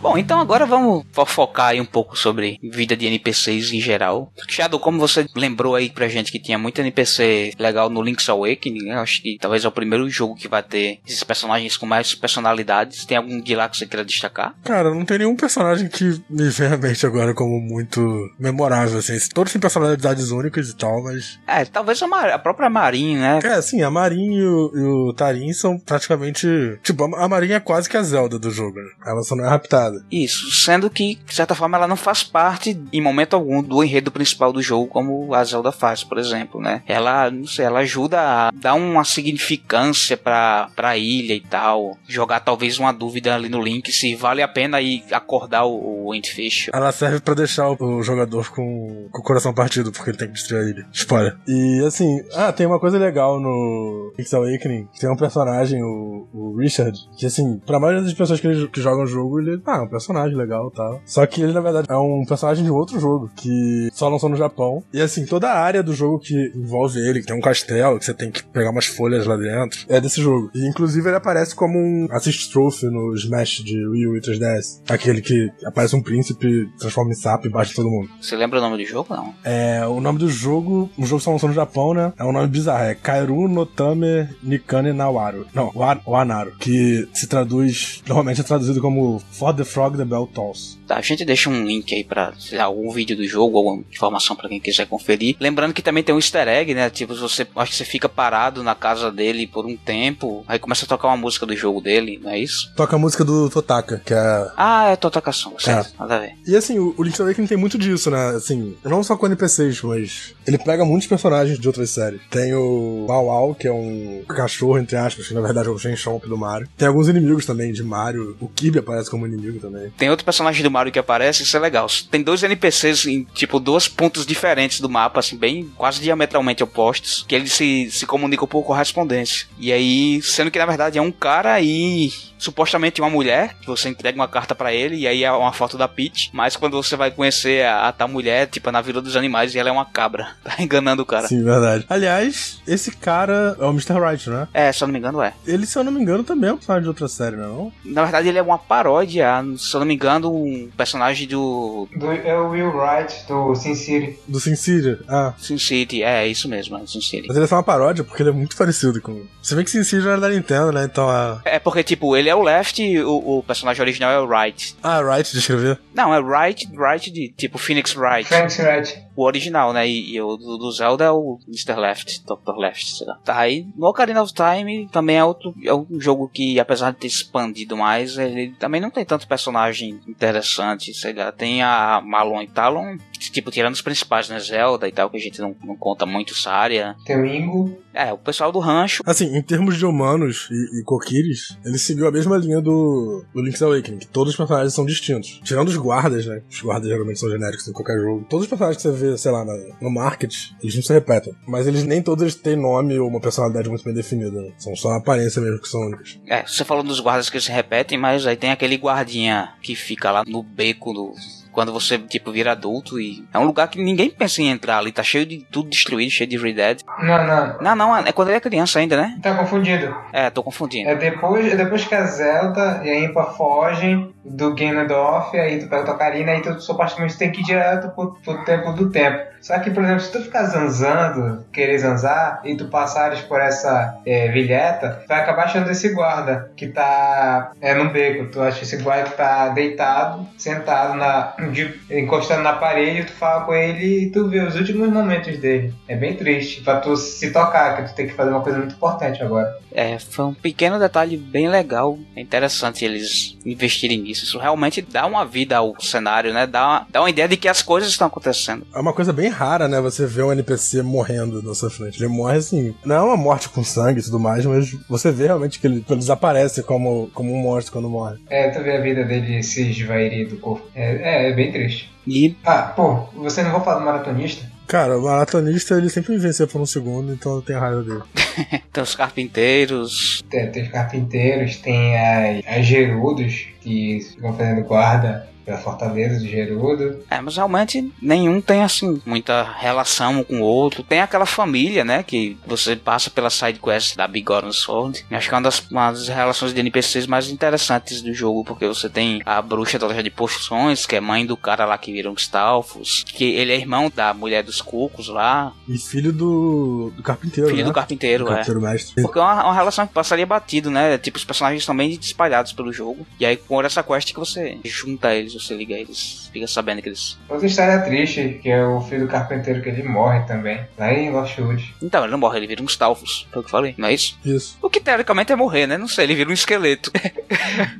[0.00, 4.32] Bom, então agora vamos focar aí um pouco sobre vida de NPCs em geral.
[4.48, 8.84] Shadow, como você lembrou aí pra gente que tinha muito NPC legal no Link's Awakening,
[8.84, 8.94] né?
[8.94, 13.04] Acho que talvez é o primeiro jogo que vai ter esses personagens com mais personalidades.
[13.04, 14.54] Tem algum de lá que você queira destacar?
[14.64, 18.00] Cara, não tem nenhum personagem que me vem à mente agora como muito
[18.38, 19.18] memorável, assim.
[19.34, 21.38] Todos têm personalidades únicas e tal, mas.
[21.46, 23.40] É, talvez a, Mar a própria Marin, né?
[23.44, 26.48] É, sim, a Marin e o, e o Tarin são praticamente.
[26.82, 28.90] Tipo, a Marin é quase que a Zelda do jogo, né?
[29.06, 29.89] Ela só não é raptada.
[30.10, 34.10] Isso, sendo que, de certa forma, ela não faz parte, em momento algum, do enredo
[34.10, 36.82] principal do jogo, como a Zelda faz, por exemplo, né?
[36.86, 41.96] Ela, não sei, ela ajuda a dar uma significância pra, pra ilha e tal.
[42.06, 46.12] Jogar talvez uma dúvida ali no Link se vale a pena ir acordar o, o
[46.12, 46.70] Windfish.
[46.72, 50.28] Ela serve para deixar o, o jogador com, com, o coração partido, porque ele tem
[50.28, 50.88] que destruir a ilha.
[50.92, 51.36] Spoiler.
[51.46, 56.56] E assim, ah, tem uma coisa legal no Link's Awakening, tem um personagem, o, o
[56.58, 59.84] Richard, que assim, pra maioria das pessoas que, que jogam o jogo, ele ah, é
[59.84, 61.00] um personagem legal e tal.
[61.04, 64.36] Só que ele, na verdade, é um personagem de outro jogo, que só lançou no
[64.36, 64.82] Japão.
[64.92, 68.04] E assim, toda a área do jogo que envolve ele, que tem um castelo, que
[68.04, 70.50] você tem que pegar umas folhas lá dentro, é desse jogo.
[70.54, 74.82] E inclusive ele aparece como um assist trophy no Smash de Wii U e 3DS.
[74.88, 78.08] Aquele que aparece um príncipe, transforma em sapo e bate todo mundo.
[78.20, 79.34] Você lembra o nome do jogo, não?
[79.44, 82.12] É, o nome do jogo, o jogo só lançou no Japão, né?
[82.18, 85.46] É um nome bizarro, é Kairu Notame Nikane Nawaru.
[85.54, 85.72] Não,
[86.06, 90.78] o Anaru, que se traduz, normalmente é traduzido como For the Frog the Bell Tolls.
[90.86, 94.34] Tá, a gente deixa um link aí pra lá, algum vídeo do jogo, alguma informação
[94.34, 95.36] para quem quiser conferir.
[95.38, 96.90] Lembrando que também tem um easter egg, né?
[96.90, 100.84] Tipo, você acho que você fica parado na casa dele por um tempo, aí começa
[100.84, 102.72] a tocar uma música do jogo dele, não é isso?
[102.74, 104.50] Toca a música do Totaka, que é.
[104.56, 106.00] Ah, é Totaka-san, certo, é.
[106.00, 106.32] nada a ver.
[106.46, 108.30] E assim, o, o Link's Awakening tem muito disso, né?
[108.30, 112.20] Assim, não só com NPCs, mas ele pega muitos personagens de outras séries.
[112.28, 115.78] Tem o Bao Wow, que é um cachorro, entre aspas, que na verdade é o
[115.78, 116.68] Shenchomp do Mario.
[116.76, 118.36] Tem alguns inimigos também de Mario.
[118.40, 119.90] O Kirby aparece como inimigo também.
[119.96, 121.86] Tem outro personagem do Mario que aparece, isso é legal.
[122.10, 127.24] Tem dois NPCs em, tipo, dois pontos diferentes do mapa, assim, bem quase diametralmente opostos,
[127.28, 129.46] que eles se, se comunicam por correspondência.
[129.56, 133.88] E aí, sendo que na verdade é um cara e supostamente uma mulher, que você
[133.88, 136.96] entrega uma carta para ele e aí é uma foto da Peach, mas quando você
[136.96, 139.84] vai conhecer a, a tal mulher, tipo, na Vila dos Animais, e ela é uma
[139.84, 140.36] cabra.
[140.42, 141.28] Tá enganando o cara.
[141.28, 141.84] Sim, verdade.
[141.88, 143.98] Aliás, esse cara é o Mr.
[143.98, 144.48] Right, né?
[144.52, 145.32] É, se eu não me engano, é.
[145.46, 147.88] Ele, se eu não me engano, também é um personagem de outra série, não é?
[147.90, 149.26] Na verdade, ele é uma paródia,
[149.56, 151.88] se eu não me engano, um personagem do.
[151.94, 154.18] do é o Will Wright, do Sin City.
[154.26, 155.34] Do Sin City, ah.
[155.38, 157.28] Sin City, é, é isso mesmo, é Sin City.
[157.28, 159.24] Mas ele é só uma paródia, porque ele é muito parecido com.
[159.42, 160.84] Você vê que Sin City era da Nintendo, né?
[160.84, 161.40] Então a.
[161.44, 164.76] É porque, tipo, ele é o Left e o, o personagem original é o Right.
[164.82, 165.78] Ah, Right de escrever?
[165.94, 168.28] Não, é Right, Right de tipo Phoenix Wright.
[168.28, 168.98] Phoenix Wright.
[169.16, 169.86] O original, né?
[169.88, 171.74] E, e o do, do, Zelda é o Mr.
[171.74, 172.56] Left, Dr.
[172.56, 173.18] Left, sei lá.
[173.24, 176.98] Tá, aí no Ocarina of Time também é outro é um jogo que, apesar de
[176.98, 181.32] ter expandido mais, ele também não tem tanto personagem interessante, sei lá.
[181.32, 182.96] Tem a Malon e Talon,
[183.28, 184.38] tipo, tirando os principais, né?
[184.38, 186.96] Zelda e tal, que a gente não, não conta muito essa área.
[187.04, 187.78] Tem o Ingo.
[187.92, 189.02] É, o pessoal do rancho.
[189.04, 193.42] Assim, em termos de humanos e, e Kokiris, ele seguiu a mesma linha do, do
[193.42, 195.40] Link's Awakening, que todos os personagens são distintos.
[195.42, 196.42] Tirando os guardas, né?
[196.48, 198.26] Os guardas geralmente são genéricos em qualquer jogo.
[198.30, 201.34] Todos os personagens que você vê, sei lá, no, no market, eles não se repetem.
[201.46, 204.40] Mas eles nem todos eles têm nome ou uma personalidade muito bem definida.
[204.40, 204.52] Né?
[204.58, 206.20] São só a aparência mesmo que são únicos.
[206.26, 210.10] É, você falou dos guardas que se repetem, mas aí tem aquele guardinha que fica
[210.10, 211.14] lá no beco do
[211.52, 213.24] quando você, tipo, vira adulto e.
[213.32, 216.28] É um lugar que ninguém pensa em entrar ali, tá cheio de tudo destruído, cheio
[216.28, 216.80] de Red Dead.
[217.02, 217.58] Não, não.
[217.60, 219.18] Não, não, é quando ele é criança ainda, né?
[219.22, 219.94] Tá confundido.
[220.12, 220.88] É, tô confundindo.
[220.88, 225.68] É depois, é depois que a Zelda e a Impa fogem do Ganondorf, aí tu
[225.68, 229.30] pega tua carina, aí tu supostamente tem que ir direto pro, pro Templo do Tempo.
[229.40, 233.98] Só que, por exemplo, se tu ficar zanzando, querer zanzar, e tu passares por essa
[234.04, 238.30] é, vilheta, tu vai acabar achando esse guarda que tá é, no beco.
[238.30, 243.44] Tu acha esse guarda que tá deitado, sentado, na, de, encostando na parede, tu fala
[243.44, 245.72] com ele e tu vê os últimos momentos dele.
[245.88, 248.74] É bem triste pra tu se tocar, que tu tem que fazer uma coisa muito
[248.74, 249.56] importante agora.
[249.72, 251.98] É, foi um pequeno detalhe bem legal.
[252.16, 254.24] É interessante eles investirem nisso.
[254.24, 256.46] Isso realmente dá uma vida ao cenário, né?
[256.46, 258.66] Dá uma, dá uma ideia de que as coisas estão acontecendo.
[258.74, 259.80] É uma coisa bem rara, né?
[259.80, 262.02] Você vê um NPC morrendo na sua frente.
[262.02, 262.74] Ele morre assim.
[262.84, 265.84] Não é uma morte com sangue e tudo mais, mas você vê realmente que ele,
[265.88, 268.18] ele desaparece como, como um monstro quando morre.
[268.28, 270.66] É, tu vê a vida dele se esvairir do corpo.
[270.74, 271.90] É, é, é bem triste.
[272.06, 272.36] E.
[272.44, 274.50] Ah, pô, você não vai falar do maratonista?
[274.66, 278.02] Cara, o maratonista ele sempre vencia por um segundo, então eu tenho raiva dele.
[278.72, 280.22] tem os carpinteiros.
[280.30, 286.28] Tem, tem os carpinteiros, tem as, as gerudos que ficam fazendo guarda pela fortaleza de
[286.28, 287.00] Gerudo.
[287.10, 290.82] É, mas realmente nenhum tem assim muita relação um com o outro.
[290.82, 295.04] Tem aquela família, né, que você passa pela side quest da Bigorn Sword.
[295.10, 298.66] Acho que é uma das, uma das relações de NPCs mais interessantes do jogo, porque
[298.66, 301.92] você tem a bruxa da loja de poções, que é mãe do cara lá que
[301.92, 305.52] vira um Stalfos, que ele é irmão da mulher dos cucos lá.
[305.68, 307.68] E filho do, do carpinteiro, Filho né?
[307.68, 308.34] do carpinteiro, Do é.
[308.34, 309.02] carpinteiro mestre.
[309.02, 310.98] Porque é uma, uma relação que passaria batido, né?
[310.98, 313.06] Tipo, os personagens estão bem espalhados pelo jogo.
[313.18, 316.88] E aí, por essa quest que você junta eles, você liga eles, fica sabendo que
[316.88, 317.18] eles.
[317.28, 321.10] Outra história triste, que é o filho do carpinteiro que ele morre também, lá em
[321.10, 321.74] Loshwood.
[321.82, 323.26] Então, ele não morre, ele vira um Stalfos.
[323.32, 324.18] Foi o que eu falei, não é isso?
[324.24, 324.58] Isso.
[324.62, 325.76] O que teoricamente é morrer, né?
[325.76, 326.90] Não sei, ele vira um esqueleto.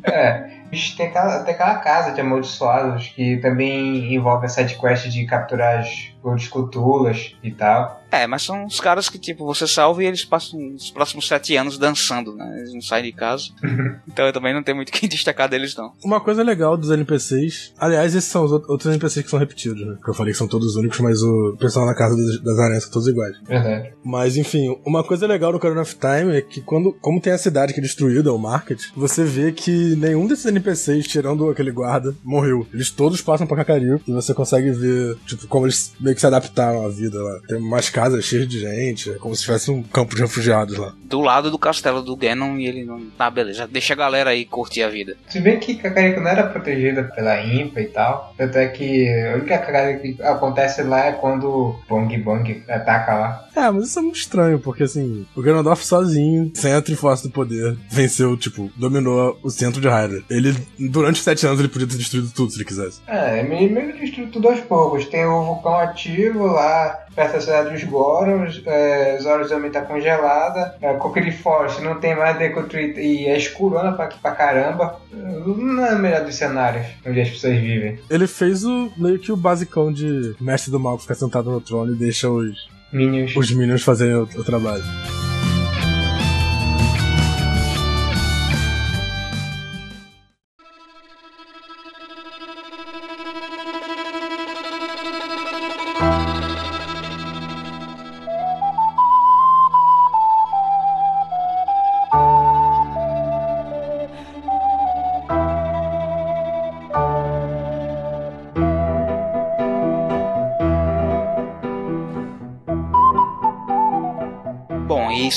[0.05, 0.60] É,
[0.97, 5.89] tem aquela, tem aquela casa de amaldiçoados que também envolve a sidequest de capturar as
[6.23, 7.99] Gold Esculturas e tal.
[8.13, 11.57] É, mas são os caras que, tipo, você salva e eles passam os próximos sete
[11.57, 12.57] anos dançando, né?
[12.59, 13.45] Eles não saem de casa.
[14.09, 15.93] então eu também não tenho muito o que destacar deles, não.
[16.05, 17.73] Uma coisa legal dos NPCs.
[17.79, 19.97] Aliás, esses são os out- outros NPCs que são repetidos, né?
[20.05, 22.83] Que eu falei que são todos únicos, mas o pessoal na casa das, das aranhas
[22.83, 23.37] são todos iguais.
[23.47, 23.95] Verdade.
[24.05, 27.39] Mas enfim, uma coisa legal no Corona of Time é que quando, como tem a
[27.39, 30.60] cidade que é destruída, o market, você vê que nenhum desses NPCs,
[31.07, 32.67] tirando aquele guarda, morreu.
[32.73, 36.27] Eles todos passam pra Kakariko e você consegue ver, tipo, como eles meio que se
[36.27, 37.41] adaptaram à vida lá.
[37.49, 40.95] Tem umas casas cheias de gente, é como se tivesse um campo de refugiados lá.
[41.05, 43.01] Do lado do castelo do Ganon e ele não.
[43.19, 45.17] Ah, beleza, deixa a galera aí curtir a vida.
[45.29, 49.37] Se bem que Kakariko não era protegida pela Impa e tal, tanto é que a
[49.37, 53.49] única cagada que acontece lá é quando o Bong Bong ataca lá.
[53.55, 57.33] É, mas isso é muito estranho, porque assim, o Ganondorf sozinho, sem a Triforce do
[57.33, 60.25] Poder, venceu, tipo, dominou o centro de Hyrule.
[60.31, 63.01] Ele, durante sete anos, ele podia ter destruído tudo se ele quisesse.
[63.07, 65.05] É, meio que destruiu tudo aos poucos.
[65.07, 70.75] Tem o vulcão ativo lá, perto da cidade dos Gorons, é, Zoros também tá congelada,
[70.81, 75.01] é, Kokiri Forest não tem mais Deku Tree e é escurona pra, pra caramba.
[75.13, 77.99] Não é o melhor dos cenários onde as pessoas vivem.
[78.09, 81.61] Ele fez o meio que o basicão de mestre do mal que fica sentado no
[81.61, 83.37] trono e deixa os, Minions.
[83.37, 84.83] os minions fazerem o, o trabalho.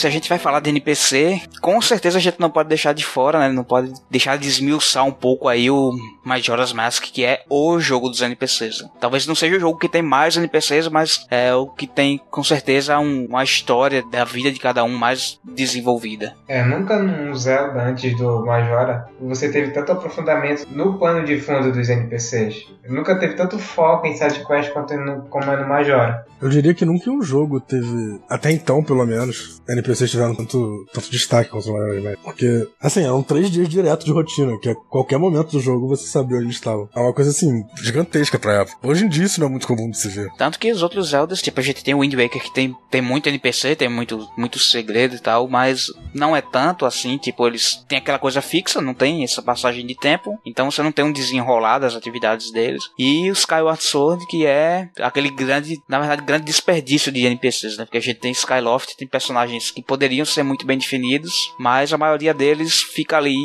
[0.03, 3.05] Se a gente vai falar de NPC, com certeza a gente não pode deixar de
[3.05, 3.47] fora, né?
[3.47, 8.09] Não pode deixar de esmiuçar um pouco aí o Majora's Mask, que é o jogo
[8.09, 8.81] dos NPCs.
[8.81, 8.89] né?
[8.99, 12.43] Talvez não seja o jogo que tem mais NPCs, mas é o que tem com
[12.43, 16.35] certeza um- uma história da vida de cada um mais desenvolvida.
[16.49, 21.71] É, nunca num Zelda antes do Majora você teve tanto aprofundamento no pano de fundo
[21.71, 22.65] dos NPCs.
[22.89, 26.25] Nunca teve tanto foco em sidequest quanto no, como é no Majora.
[26.41, 31.09] Eu diria que nunca um jogo teve, até então pelo menos, NPCs tiveram tanto, tanto
[31.09, 32.17] destaque Mario.
[32.23, 36.07] Porque, assim, eram três dias direto de rotina, que a qualquer momento do jogo você
[36.07, 36.89] sabia onde eles estavam.
[36.95, 38.77] É uma coisa, assim, gigantesca pra época.
[38.83, 40.29] Hoje em dia isso não é muito comum de se ver.
[40.37, 43.01] Tanto que os outros Zeldas, tipo, a gente tem o Wind Waker que tem, tem
[43.01, 47.83] muito NPC, tem muito, muito segredo e tal, mas não é tanto assim, tipo, eles
[47.87, 51.11] têm aquela coisa fixa, não tem essa passagem de tempo, então você não tem um
[51.11, 52.83] desenrolar das atividades deles.
[52.97, 57.85] E o Skyward Sword, que é aquele grande, na verdade, grande desperdício de NPCs, né?
[57.85, 61.97] Porque a gente tem Skyloft, tem personagens que poderiam ser muito bem definidos, mas a
[61.97, 63.35] maioria deles fica ali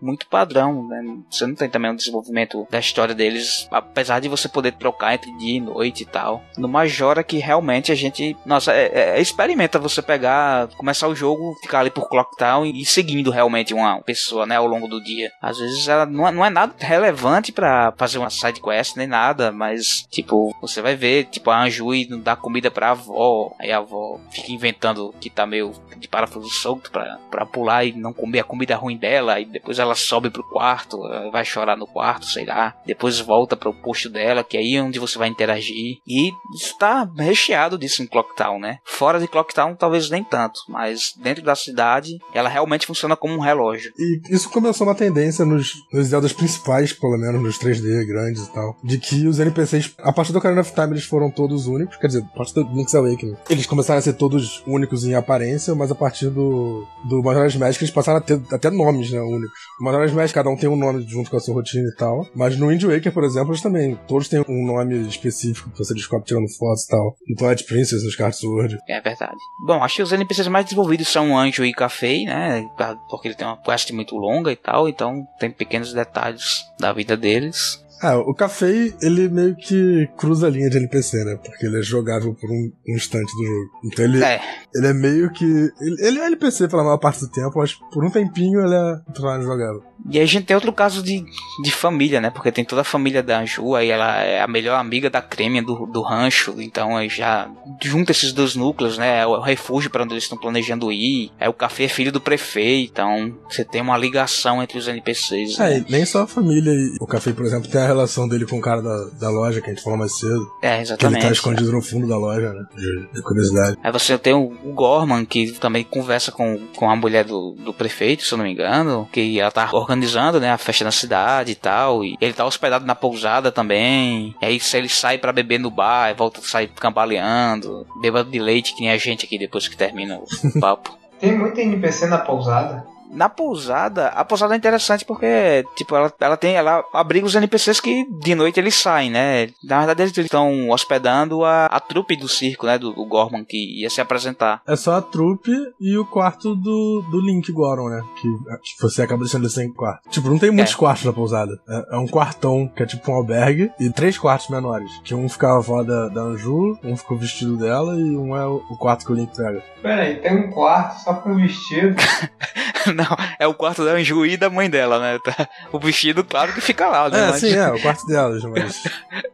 [0.00, 1.02] muito padrão, né?
[1.30, 5.36] Você não tem também um desenvolvimento da história deles, apesar de você poder trocar entre
[5.38, 6.42] dia e noite e tal.
[6.56, 11.56] No Majora que realmente a gente, nossa, é, é- experimenta você pegar, começar o jogo,
[11.62, 15.30] ficar ali por Clock Town e seguindo realmente uma pessoa, né, ao longo do dia.
[15.40, 19.06] Às vezes ela não é, não é nada relevante pra fazer uma side quest nem
[19.06, 23.72] nada, mas tipo, você vai ver, tipo, a Anjui não dá comida pra avó, aí
[23.72, 28.12] a avó fica inventando que tá meio de parafuso solto pra, pra pular e não
[28.12, 31.86] comer a comida ruim dela, e depois ela sobe pro quarto, eh, vai chorar no
[31.86, 35.98] quarto, sei lá, depois volta pro posto dela, que é aí onde você vai interagir,
[36.06, 38.78] e está recheado disso em Clocktown, né?
[38.84, 43.40] Fora de Clocktown talvez nem tanto, mas dentro da cidade ela realmente funciona como um
[43.40, 43.92] relógio.
[43.98, 48.52] E isso começou uma tendência nos, nos Zeldas principais, pelo menos nos 3D grandes e
[48.52, 51.96] tal, de que os NPCs, a partir do Ocarina of Time, eles foram todos únicos,
[51.96, 55.74] quer dizer, a partir do Link's Awakening, eles começaram a ser todos únicos em aparência,
[55.74, 59.58] mas a partir do, do Majora's Mask eles passaram a ter até nomes, né, únicos.
[59.80, 62.56] O Majora's cada um tem um nome junto com a sua rotina e tal, mas
[62.56, 66.26] no Wind Waker, por exemplo, eles também, todos têm um nome específico que você descobre
[66.26, 67.16] tirando fotos e tal.
[67.28, 68.78] No Twilight Princess, nos Skyward Sword.
[68.88, 69.36] É verdade.
[69.66, 72.68] Bom, acho que os NPCs mais desenvolvidos são Anjo e Café, né?
[73.08, 77.16] Porque ele tem uma quest muito longa e tal, então tem pequenos detalhes da vida
[77.16, 77.82] deles.
[78.00, 81.36] Ah, o Café, ele meio que cruza a linha de NPC, né?
[81.42, 83.70] Porque ele é jogável por um, um instante do jogo.
[83.84, 84.40] Então ele É.
[84.74, 85.44] ele é meio que.
[85.44, 88.94] Ele, ele é NPC pela maior parte do tempo, mas por um tempinho ele é
[89.08, 89.82] um personagem jogável.
[90.10, 91.24] E aí a gente tem outro caso de,
[91.62, 92.30] de família, né?
[92.30, 95.62] Porque tem toda a família da Anju, aí ela é a melhor amiga da Cremia
[95.62, 97.48] do, do rancho, então aí já
[97.82, 99.20] junta esses dois núcleos, né?
[99.20, 101.30] É o refúgio para onde eles estão planejando ir.
[101.38, 105.58] É o café é filho do prefeito, então você tem uma ligação entre os NPCs.
[105.58, 105.84] É, né?
[105.86, 108.60] e nem só a família o Café, por exemplo, tem a relação dele com o
[108.60, 110.50] cara da, da loja que a gente falou mais cedo.
[110.62, 111.22] É, Que ele exatamente.
[111.22, 112.64] tá escondido no fundo da loja, né?
[112.74, 113.76] De, de curiosidade.
[113.82, 117.72] Aí você tem o, o Gorman, que também conversa com, com a mulher do, do
[117.72, 121.52] prefeito, se eu não me engano, que ela tá organizando, né, a festa na cidade
[121.52, 125.58] e tal, e ele tá hospedado na pousada também, e aí ele sai pra beber
[125.58, 129.38] no bar, e volta a sair cambaleando, bêbado de leite, que nem a gente aqui
[129.38, 130.26] depois que termina o
[130.60, 130.96] papo.
[131.18, 132.86] Tem muito NPC na pousada.
[133.10, 137.80] Na pousada, a pousada é interessante porque, tipo, ela, ela tem, ela abriga os NPCs
[137.80, 139.48] que de noite eles saem, né?
[139.64, 143.80] Na verdade eles estão hospedando a, a trupe do circo, né, do, do Gorman, que
[143.80, 144.62] ia se apresentar.
[144.66, 148.02] É só a trupe e o quarto do, do Link Goron, né?
[148.20, 148.28] Que,
[148.76, 150.08] que você acaba deixando sem quarto.
[150.10, 150.76] Tipo, não tem muitos É.
[150.76, 151.58] quartos na pousada.
[151.68, 154.90] É, é um quartão que é tipo um albergue e três quartos menores.
[155.04, 158.36] Que um fica a avó da, da Anju, um fica o vestido dela e um
[158.36, 159.62] é o, o quarto que o Link pega.
[159.82, 161.96] Pera aí, tem um quarto só com vestido.
[162.94, 163.06] Não,
[163.38, 165.18] é o quarto da Anju e da mãe dela, né?
[165.18, 167.18] Tá- O vestido, claro que fica lá, né?
[167.24, 168.82] É, Mas sim, é, o quarto delas, mas.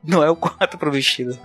[0.03, 1.39] Não é o quarto pro vestido.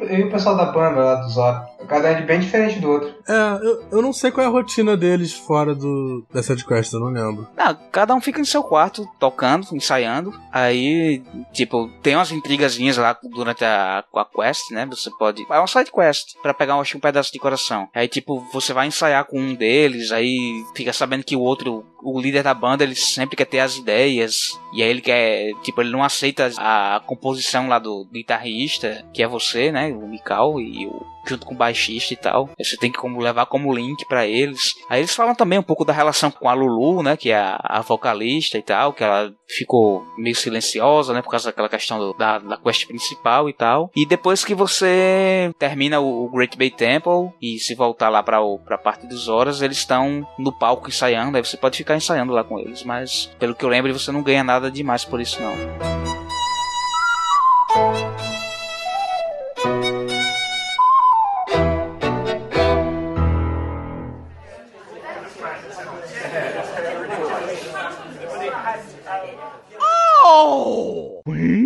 [0.00, 1.71] E o pessoal da banda lá do Zop.
[1.88, 3.14] Cada um é bem diferente do outro.
[3.28, 7.00] É, eu, eu não sei qual é a rotina deles fora do, da sidequest, eu
[7.00, 7.46] não lembro.
[7.56, 10.32] Não, cada um fica em seu quarto, tocando, ensaiando.
[10.52, 14.86] Aí, tipo, tem umas intrigazinhas lá durante a, a quest, né?
[14.86, 15.44] Você pode.
[15.48, 17.88] É uma side quest pra pegar acho, um pedaço de coração.
[17.94, 22.20] Aí, tipo, você vai ensaiar com um deles, aí fica sabendo que o outro, o
[22.20, 24.58] líder da banda, ele sempre quer ter as ideias.
[24.74, 29.28] E aí ele quer, tipo, ele não aceita a composição lá do guitarrista, que é
[29.28, 29.92] você, né?
[29.92, 32.50] O Mikal e o junto com o baixista e tal.
[32.58, 34.74] Você tem que como levar como link pra eles.
[34.88, 37.60] Aí eles falam também um pouco da relação com a Lulu, né, que é a,
[37.62, 42.12] a vocalista e tal, que ela ficou meio silenciosa, né, por causa daquela questão do-
[42.14, 43.90] da, da quest principal e tal.
[43.94, 48.40] E depois que você termina o, o Great Bay Temple e se voltar lá pra,
[48.40, 52.32] o, pra parte dos horas, eles estão no palco ensaiando, aí você pode ficar ensaiando
[52.32, 55.40] lá com eles, mas pelo que eu lembro, você não ganha nada demais por isso
[55.40, 56.01] não.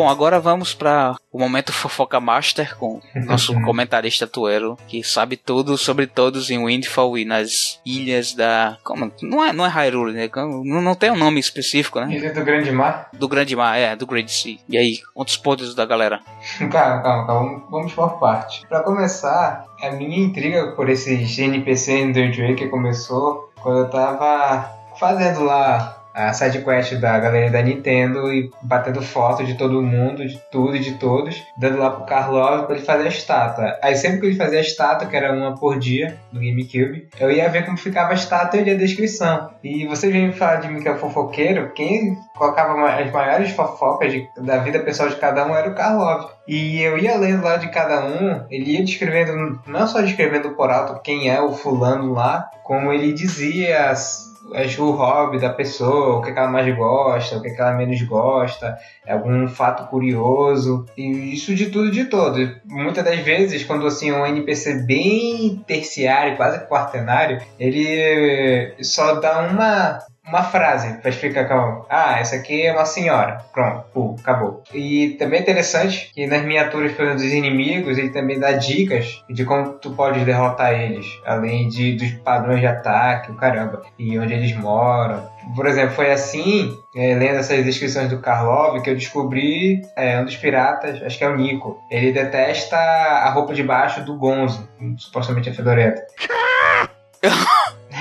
[0.00, 5.36] Bom, agora vamos para o momento fofoca master com o nosso comentarista Tuero, que sabe
[5.36, 8.78] tudo sobre todos em Windfall e nas ilhas da.
[8.82, 9.12] Como?
[9.20, 10.30] Não é, não é Hyrule, né?
[10.34, 12.16] Não, não tem um nome específico, né?
[12.16, 13.10] Ilha do Grande Mar.
[13.12, 14.56] Do Grande Mar, é, do Great Sea.
[14.66, 16.22] E aí, quantos podres da galera?
[16.72, 17.62] Calma, calma, calma.
[17.70, 18.66] Vamos por parte.
[18.68, 24.66] Pra começar, a minha intriga por esses NPC no Dirt Waker começou quando eu tava
[24.98, 30.38] fazendo lá a sidequest da galera da Nintendo e batendo foto de todo mundo, de
[30.50, 33.78] tudo e de todos, dando lá pro Karlov pra ele fazer a estátua.
[33.82, 37.30] Aí sempre que ele fazia a estátua, que era uma por dia no GameCube, eu
[37.30, 39.50] ia ver como ficava a estátua e a descrição.
[39.62, 44.58] E você vem falar de mim que fofoqueiro, quem colocava as maiores fofocas de- da
[44.58, 46.30] vida pessoal de cada um era o Karlov.
[46.46, 50.70] E eu ia lendo lá de cada um, ele ia descrevendo, não só descrevendo por
[50.70, 56.16] alto quem é o fulano lá, como ele dizia as, as- o hobby da pessoa,
[56.18, 60.86] o que, que ela mais gosta, o que, que ela menos gosta, algum fato curioso,
[60.96, 62.36] e isso de tudo de todo.
[62.64, 69.98] Muitas das vezes, quando assim, um NPC bem terciário, quase quartenário, ele só dá uma,
[70.26, 73.38] uma frase pra explicar como, ah, essa aqui é uma senhora.
[73.52, 74.62] Pronto, pô, acabou.
[74.72, 79.22] E também é interessante que nas miniaturas por exemplo, dos inimigos, ele também dá dicas
[79.28, 84.18] de como tu pode derrotar eles, além de dos padrões de ataque, o caramba, e
[84.18, 85.28] onde eles moram.
[85.56, 90.24] Por exemplo, foi assim, é, lendo essas descrições do Karlov, que eu descobri é, um
[90.24, 91.82] dos piratas, acho que é o Nico.
[91.90, 96.02] Ele detesta a roupa de baixo do Gonzo, supostamente a Fedorenta.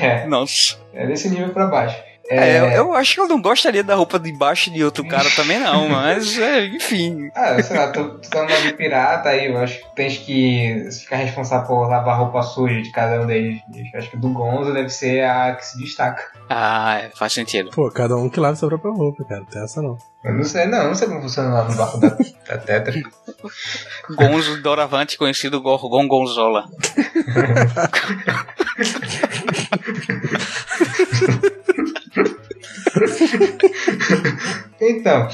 [0.01, 0.77] É, Nossa.
[0.93, 2.08] é desse nível pra baixo.
[2.29, 5.27] É, eu, eu acho que eu não gostaria da roupa de baixo de outro cara
[5.35, 7.31] também, não, mas é, enfim.
[7.33, 10.87] Ah, sei lá, tu, tu tá numa de pirata aí, eu acho que tens que
[10.91, 13.59] ficar responsável por lavar a roupa suja de cada um deles.
[13.93, 16.23] Eu acho que do Gonzo deve ser a que se destaca.
[16.47, 17.71] Ah, é, faz sentido.
[17.71, 19.41] Pô, cada um que lava sua própria roupa, cara.
[19.41, 19.97] Não tem essa não.
[20.23, 22.93] Eu não sei, não, não sei como funciona lá no barco da, da Tetra.
[24.15, 26.65] Gonzo Doravante, conhecido Gorgon Gonzola.
[34.81, 35.27] Então,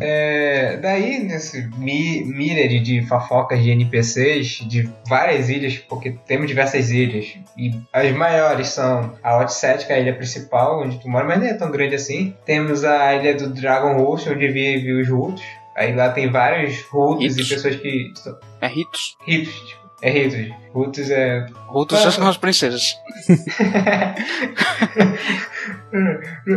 [0.00, 6.90] é, daí nesse mi- myriad de fofocas de NPCs de várias ilhas, porque temos diversas
[6.90, 11.24] ilhas, e as maiores são a Outset, que é a ilha principal, onde tu mora,
[11.26, 12.34] mas nem é tão grande assim.
[12.44, 15.42] Temos a ilha do Dragon Host, onde vivem os Rutos.
[15.74, 18.12] Aí lá tem vários Rutos e pessoas que.
[18.60, 19.16] É Ritos.
[19.26, 20.52] Ritos, é Ritos.
[20.74, 22.10] Rutos é Rutos Ah.
[22.10, 22.98] são as princesas.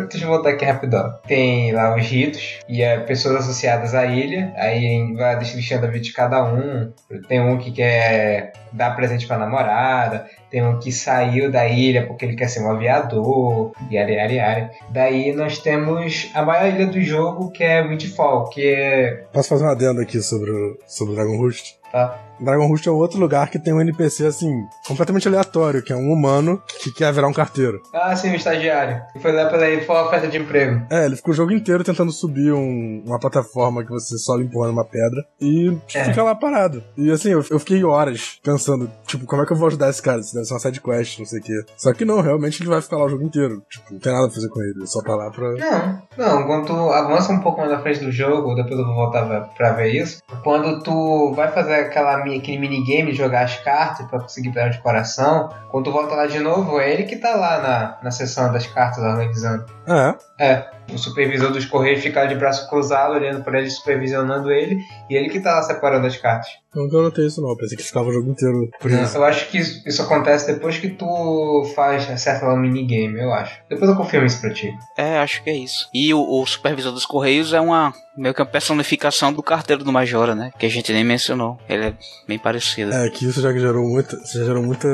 [0.09, 1.13] Deixa eu voltar aqui rapidão.
[1.27, 4.51] Tem lá os ritos e é, pessoas associadas à ilha.
[4.55, 6.91] Aí vai destrinchando a vida de cada um.
[7.27, 10.25] Tem um que quer dar presente pra namorada.
[10.49, 13.73] Tem um que saiu da ilha porque ele quer ser um aviador.
[13.91, 14.71] Yara, yara, yara.
[14.89, 19.23] Daí nós temos a maior ilha do jogo que é Windfall, que é.
[19.33, 21.75] Posso fazer uma adenda aqui sobre o, sobre o Dragon Roost?
[21.91, 22.17] Tá?
[22.39, 24.49] Dragon Roost é outro lugar que tem um NPC, assim,
[24.87, 27.81] completamente aleatório, que é um humano que quer virar um carteiro.
[27.93, 29.01] Ah, sim, o estagiário.
[29.13, 30.81] Que foi lá pela foi uma oferta de emprego.
[30.89, 34.71] É, ele fica o jogo inteiro tentando subir um- uma plataforma que você sobe empurrando
[34.73, 36.03] uma pedra e É.
[36.05, 36.83] fica lá parado.
[36.97, 40.01] E assim, eu, eu fiquei horas pensando, tipo, como é que eu vou ajudar esse
[40.01, 40.19] cara?
[40.19, 41.63] Isso deve ser uma side quest, não sei o quê.
[41.77, 43.61] Só que não, realmente ele vai ficar lá o jogo inteiro.
[43.69, 45.51] Tipo, não tem nada a fazer com ele, ele só tá lá pra.
[45.53, 48.95] Não, não, quando tu avança um pouco mais na frente do jogo, depois eu vou
[48.95, 50.21] voltar pra, ver isso.
[50.43, 54.81] Quando tu vai fazer aquela, aquele minigame de jogar as cartas pra conseguir pegar de
[54.81, 58.51] coração, quando tu volta lá de novo, é ele que tá lá na, na sessão
[58.51, 59.65] das cartas organizando.
[59.87, 64.79] É, É, o supervisor dos Correios fica de braço cruzado, olhando pra ele, supervisionando ele,
[65.09, 66.49] e ele que tá lá separando as cartas.
[66.75, 69.17] eu nunca notei isso não, eu pensei que ficava o jogo inteiro por isso.
[69.17, 73.59] Eu acho que isso, acontece depois que tu faz, acerta lá um minigame, eu acho.
[73.69, 74.71] Depois eu confirmo isso pra ti.
[74.97, 75.89] É, acho que é isso.
[75.93, 79.91] E o, o supervisor dos Correios é uma meio que uma personificação do carteiro do
[79.91, 80.51] Majora, né?
[80.57, 81.59] Que a gente nem mencionou.
[81.67, 81.93] Ele é
[82.27, 82.93] bem parecido.
[82.93, 84.87] É, que isso já gerou muita, isso já gerou muita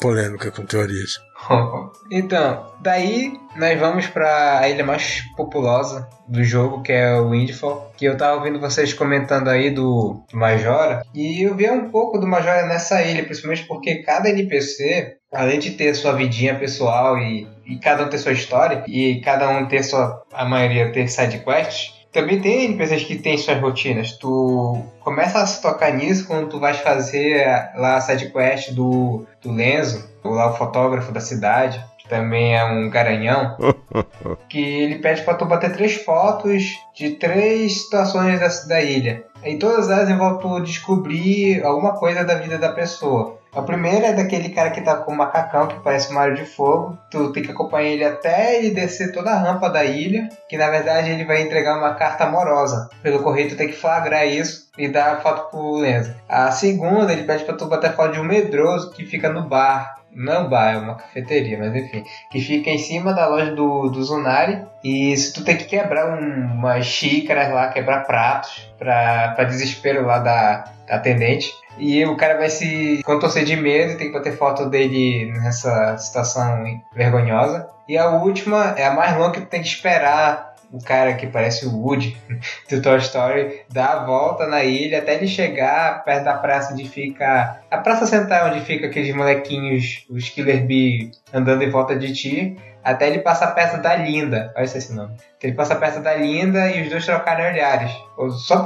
[0.00, 1.18] polêmica com teorias.
[2.10, 7.92] Então, daí nós vamos pra a ilha mais populosa do jogo, que é o Windfall.
[7.96, 11.02] Que eu tava ouvindo vocês comentando aí do, do Majora.
[11.14, 15.72] E eu vi um pouco do Majora nessa ilha, principalmente porque cada NPC, além de
[15.72, 19.82] ter sua vidinha pessoal e, e cada um ter sua história, e cada um ter
[19.82, 20.22] sua.
[20.32, 21.95] a maioria ter side quests.
[22.16, 24.12] Também tem NPCs que tem suas rotinas.
[24.12, 27.44] Tu começa a se tocar nisso quando tu vais fazer
[27.74, 32.56] lá a side quest do, do Lenzo, o lá o fotógrafo da cidade, que também
[32.56, 33.58] é um garanhão,
[34.48, 39.22] que ele pede pra tu bater três fotos de três situações da, da ilha.
[39.44, 43.35] E todas elas envolvem tu descobrir alguma coisa da vida da pessoa.
[43.56, 46.44] A primeira é daquele cara que tá com um macacão que parece um Mario de
[46.44, 46.98] Fogo.
[47.10, 50.68] Tu tem que acompanhar ele até ele descer toda a rampa da ilha, que na
[50.68, 52.90] verdade ele vai entregar uma carta amorosa.
[53.02, 56.14] Pelo correio tu tem que flagrar isso e dar foto pro Lenzo.
[56.28, 59.95] A segunda ele pede pra tu bater foto de um medroso que fica no bar.
[60.12, 62.04] Não é bar, é uma cafeteria, mas enfim.
[62.30, 64.64] Que fica em cima da loja do, do Zunari.
[64.82, 70.06] E se tu tem que quebrar um, umas xícaras lá, quebrar pratos, pra, pra desespero
[70.06, 71.52] lá da, da atendente.
[71.78, 75.98] E o cara vai se contorcer de medo e tem que bater foto dele nessa
[75.98, 77.68] situação vergonhosa.
[77.86, 81.26] E a última é a mais longa que tu tem que esperar o cara que
[81.26, 82.16] parece o Woody
[82.68, 86.88] do Toy Story dar a volta na ilha até ele chegar perto da praça onde
[86.88, 87.60] fica.
[87.70, 92.56] A praça central onde fica aqueles molequinhos, os Killer Bee, andando em volta de ti.
[92.86, 94.52] Até ele passar perto da Linda.
[94.56, 95.16] Olha esse nome.
[95.42, 97.90] Ele passa perto da Linda e os dois trocarem olhares.
[98.30, 98.58] Só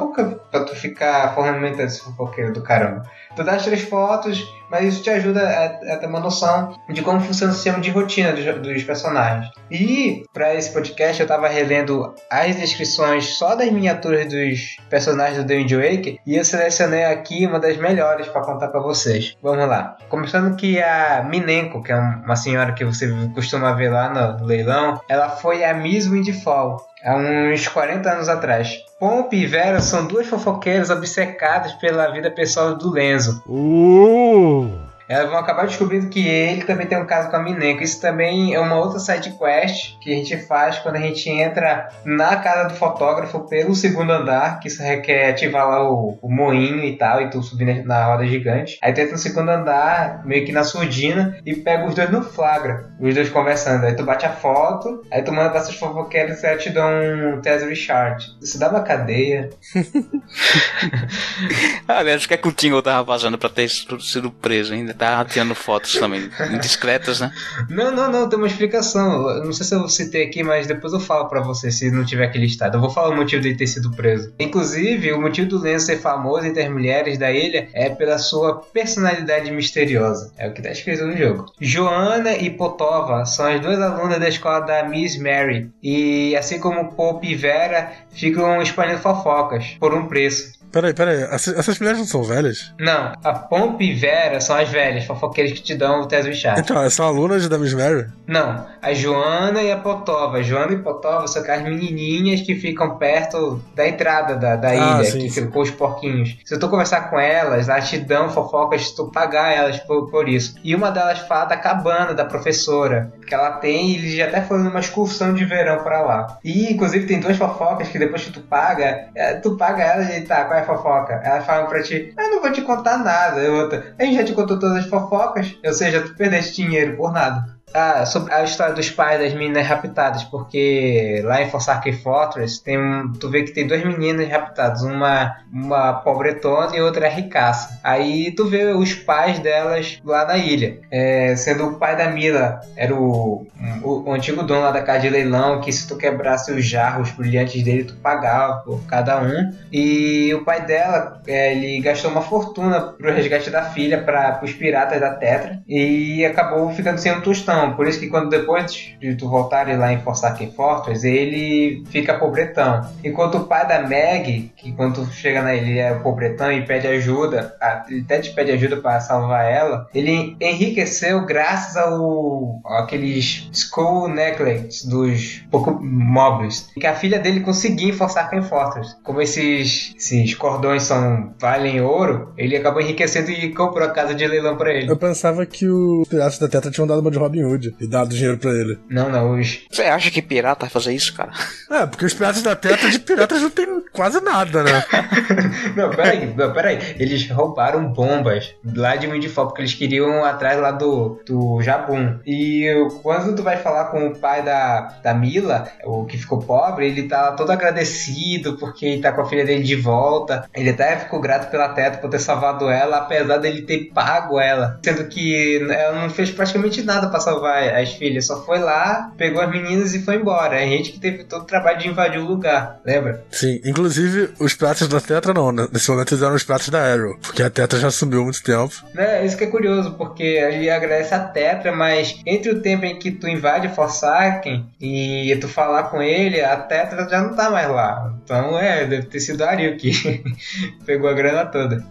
[0.51, 3.03] pra, tu ficar fomentando esse fofoqueiro do caramba.
[3.35, 7.03] Tu dá as três fotos, mas isso te ajuda a, a ter uma noção de
[7.03, 9.51] como funciona o sistema de rotina dos, dos personagens.
[9.71, 15.47] E para esse podcast eu tava relendo as descrições só das miniaturas dos personagens do
[15.47, 19.37] The Wind Waker e eu selecionei aqui uma das melhores para contar para vocês.
[19.43, 19.97] Vamos lá.
[20.09, 25.01] Começando que a Minenko, que é uma senhora que você costuma ver lá no leilão,
[25.09, 28.85] ela foi a Miss Windfall há uns 40 anos atrás.
[28.99, 33.43] Pomp e Vera são duas fofoqueiras obcecadas pela vida pessoal do Lenzo.
[33.47, 34.90] Uh!
[35.11, 37.83] Elas vão acabar descobrindo que ele também tem um caso com a Mineko.
[37.83, 41.89] Isso também é uma outra side quest que a gente faz quando a gente entra
[42.05, 46.85] na casa do fotógrafo pelo segundo andar, que isso requer ativar lá o, o moinho
[46.85, 48.79] e tal, e tu subir na roda gigante.
[48.81, 52.23] Aí tu entra no segundo andar, meio que na surdina, e pega os dois no
[52.23, 53.87] flagra, os dois conversando.
[53.87, 56.89] Aí tu bate a foto, aí tu manda pra essas fofoqueiras e elas te dão
[56.89, 58.25] um Tess Richard.
[58.41, 59.51] Isso dá uma cadeia.
[61.89, 65.00] Aliás, acho que é que o Tingle tava vazando pra ter sido preso ainda.
[65.01, 67.33] Tava tirando fotos também, indiscretas, né?
[67.71, 69.31] Não, não, não, tem uma explicação.
[69.31, 72.05] Eu não sei se eu citei aqui, mas depois eu falo pra você se não
[72.05, 72.77] tiver aquele estado.
[72.77, 74.35] Eu vou falar o motivo dele ter sido preso.
[74.39, 78.57] Inclusive, o motivo do Lenço ser famoso entre as mulheres da ilha é pela sua
[78.57, 80.33] personalidade misteriosa.
[80.37, 81.47] É o que tá escrito no jogo.
[81.59, 85.71] Joana e Potova são as duas alunas da escola da Miss Mary.
[85.83, 90.60] E assim como Pope e Vera, ficam espalhando fofocas por um preço.
[90.73, 91.23] Peraí, peraí.
[91.23, 92.73] Essas, essas mulheres não são velhas?
[92.79, 96.55] Não, a Pomp e Vera são as velhas, fofoqueiras que te dão o Tesla Chá.
[96.59, 98.07] Então, elas são alunas da Miss Mary?
[98.27, 100.39] Não, a Joana e a Potova.
[100.39, 105.01] A Joana e Potova são aquelas menininhas que ficam perto da entrada da, da ah,
[105.01, 105.35] ilha, sim, que sim.
[105.35, 106.37] ficam com os porquinhos.
[106.45, 110.29] Se tu conversar com elas, elas te dão fofocas se tu pagar elas por, por
[110.29, 110.55] isso.
[110.63, 114.43] E uma delas fala da cabana da professora, que ela tem, e eles já até
[114.43, 116.39] foram numa excursão de verão para lá.
[116.45, 120.21] E, inclusive, tem duas fofocas que depois que tu paga, é, tu paga elas e
[120.23, 121.21] tá, qual é a fofoca?
[121.25, 123.41] Elas falam pra ti, eu não vou te contar nada.
[123.41, 127.13] Eu, a gente já te contou todas as fofocas, ou seja, tu perdeste dinheiro por
[127.13, 127.60] nada.
[127.73, 132.79] Ah, sobre a história dos pais das meninas raptadas, porque lá em Forsaken Fortress tem
[132.79, 137.79] um, tu vê que tem duas meninas raptadas, uma uma pobretona e outra ricaça.
[137.83, 142.61] Aí tu vê os pais delas lá na ilha, é, sendo o pai da Mila
[142.77, 143.47] era o,
[143.83, 147.11] o, o, antigo dono lá da casa de leilão, que se tu quebrasse os jarros
[147.11, 149.53] brilhantes dele tu pagava por cada um.
[149.73, 154.53] E o pai dela, é, ele gastou uma fortuna pro resgate da filha para os
[154.53, 158.95] piratas da Tetra e acabou ficando sem um tostão não, por isso que quando depois
[159.01, 162.89] de tu voltares lá em Forsaken Fortress, ele fica pobretão.
[163.05, 166.87] Enquanto o pai da Meg, que quando tu chega na ele é pobretão e pede
[166.87, 167.55] ajuda,
[167.89, 174.85] ele até te pede ajuda para salvar ela, ele enriqueceu graças ao aqueles Skull Necklaces
[174.85, 178.97] dos Moblins, que a filha dele conseguiu em Forsaken Fortress.
[179.03, 184.27] Como esses, esses cordões são valem ouro, ele acabou enriquecendo e comprou a casa de
[184.27, 184.91] leilão para ele.
[184.91, 187.50] Eu pensava que os piratas da Tetra tinham dado uma de Robin Hood
[187.81, 188.79] E dado dinheiro pra ele.
[188.89, 189.67] Não, não, hoje.
[189.71, 191.33] Você acha que pirata vai fazer isso, cara?
[191.71, 194.85] É, porque os piratas da Tetra de piratas não tem quase nada, né?
[195.77, 196.79] não, peraí, não, peraí.
[196.99, 202.19] Eles roubaram bombas lá de Windfall, porque eles queriam atrás lá do, do Jabum.
[202.27, 202.67] E
[203.03, 207.05] quando tu vai falar com o pai da, da Mila, o que ficou pobre, ele
[207.05, 210.49] tá todo agradecido porque ele tá com a filha dele de volta.
[210.55, 214.79] Ele até ficou grato pela Tetra por ter salvado ela, apesar dele ter pago ela.
[214.85, 219.13] Sendo que ela não fez praticamente nada pra salvar salvar as filhas, só foi lá,
[219.17, 220.57] pegou as meninas e foi embora.
[220.57, 223.25] A gente que teve todo o trabalho de invadir o lugar, lembra?
[223.31, 225.67] Sim, inclusive os pratos da Tetra não, né?
[225.73, 228.43] Nesse momento eles eram os pratos da Arrow, porque a Tetra já sumiu há muito
[228.43, 228.75] tempo.
[228.97, 232.99] É, isso que é curioso, porque ele agradece a Tetra, mas entre o tempo em
[232.99, 237.69] que tu invade Forsaken e tu falar com ele, a Tetra já não tá mais
[237.69, 238.15] lá.
[238.23, 240.23] Então é, deve ter sido a Ariel que
[240.85, 241.85] pegou a grana toda.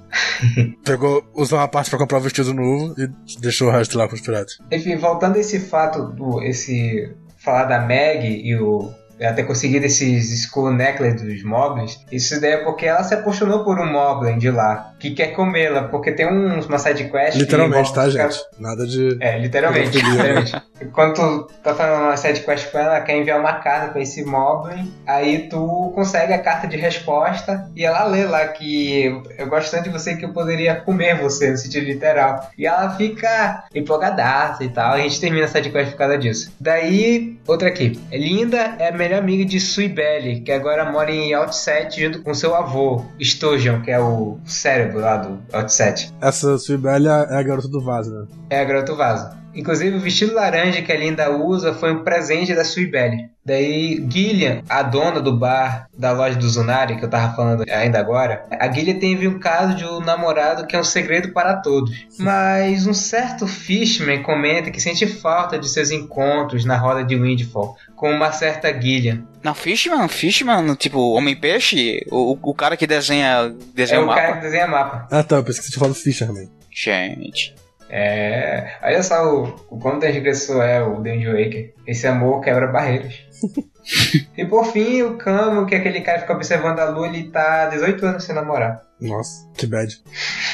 [0.84, 4.16] Pegou, usou uma parte para comprar um vestido novo e deixou o resto lá com
[4.16, 4.58] os piratas.
[4.72, 10.72] Enfim, voltando esse fato do esse falar da Meg e o até conseguir esses Skull
[10.72, 14.89] Necklace dos Moblins, isso daí é porque ela se apaixonou por um Moblin de lá,
[15.00, 18.38] que quer comê-la, porque tem uns, uma side quest Literalmente, tá, gente?
[18.60, 19.18] Nada de...
[19.22, 20.62] É, literalmente, literalmente.
[20.92, 24.02] Quando tu tá fazendo uma side quest com ela, ela quer enviar uma carta pra
[24.02, 29.06] esse Moblin, aí tu consegue a carta de resposta e ela lê lá que
[29.38, 32.50] eu gosto tanto de você que eu poderia comer você, no sentido literal.
[32.58, 36.54] E ela fica empolgadaça e tal, a gente termina a side quest por causa disso.
[36.60, 38.00] Daí, outra aqui.
[38.12, 42.54] Linda é a melhor amiga de Suibeli, que agora mora em Outset junto com seu
[42.54, 46.14] avô, Sturgeon, que é o cérebro lá do Outset.
[46.22, 48.28] Essa Suibeli é a garota do vaso, né?
[48.50, 49.40] É a garota do vaso.
[49.54, 53.30] Inclusive, o vestido laranja que a Linda usa foi um presente da Suibeli.
[53.44, 58.00] Daí, Gillian, a dona do bar da loja do Zunari, que eu tava falando ainda
[58.00, 62.08] agora, a Gillian teve um caso de um namorado que é um segredo para todos.
[62.20, 67.76] Mas um certo Fishman comenta que sente falta de seus encontros na roda de Windfall
[67.96, 69.24] com uma certa Gillian.
[69.44, 70.08] Não, Fishman?
[70.08, 72.06] Fishman, tipo, Homem-Peixe?
[72.12, 74.20] O, o cara que desenha, desenha é o mapa?
[74.20, 75.08] É o cara que desenha mapa.
[75.12, 76.50] Ah tá, eu pensei que você tinha falado Fisherman.
[76.72, 77.56] Gente...
[77.92, 78.78] É.
[78.84, 81.74] Olha só o, o quão transgressor é o Danger Waker.
[81.88, 83.16] Esse amor quebra barreiras.
[84.38, 87.32] e por fim, o Camo, que é aquele cara que fica observando a lua, ele
[87.32, 88.82] tá 18 anos sem namorar.
[89.02, 89.96] Nossa, que bad.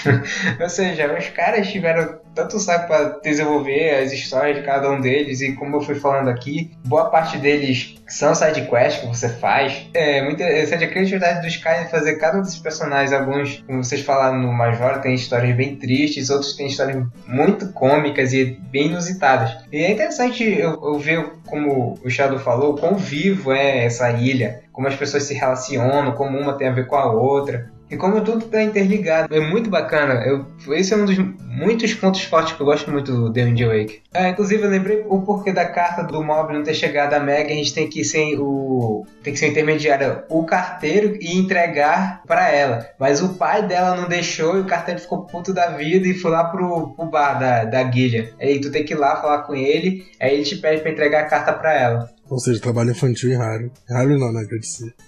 [0.61, 5.41] Ou seja, os caras tiveram tanto saco para desenvolver as histórias de cada um deles
[5.41, 9.87] e como eu fui falando aqui, boa parte deles são side quests que você faz.
[9.93, 13.13] É muito interessante a criatividade dos caras em fazer cada um desses personagens.
[13.13, 18.33] Alguns, como vocês falaram no Major, tem histórias bem tristes, outros têm histórias muito cômicas
[18.33, 19.57] e bem inusitadas.
[19.71, 24.61] E é interessante eu, eu ver, como o Shadow falou, quão vivo é essa ilha,
[24.71, 27.73] como as pessoas se relacionam, como uma tem a ver com a outra.
[27.89, 30.13] E como tudo está interligado, é muito bacana.
[30.25, 31.17] Eu, esse é um dos
[31.55, 34.01] muitos pontos fortes que eu gosto muito do The Wind Wake.
[34.13, 37.51] Ah, inclusive, eu lembrei o porquê da carta do Mob não ter chegado a Meg.
[37.51, 42.23] A gente tem que ser o tem que ser o intermediário, o carteiro e entregar
[42.25, 42.87] para ela.
[42.99, 46.31] Mas o pai dela não deixou e o carteiro ficou puto da vida e foi
[46.31, 48.33] lá pro, pro bar da, da guilha.
[48.39, 50.05] Aí tu tem que ir lá falar com ele.
[50.19, 52.09] Aí ele te pede para entregar a carta para ela.
[52.29, 53.71] Ou seja, trabalho infantil e raro.
[53.87, 54.43] Raro não, né?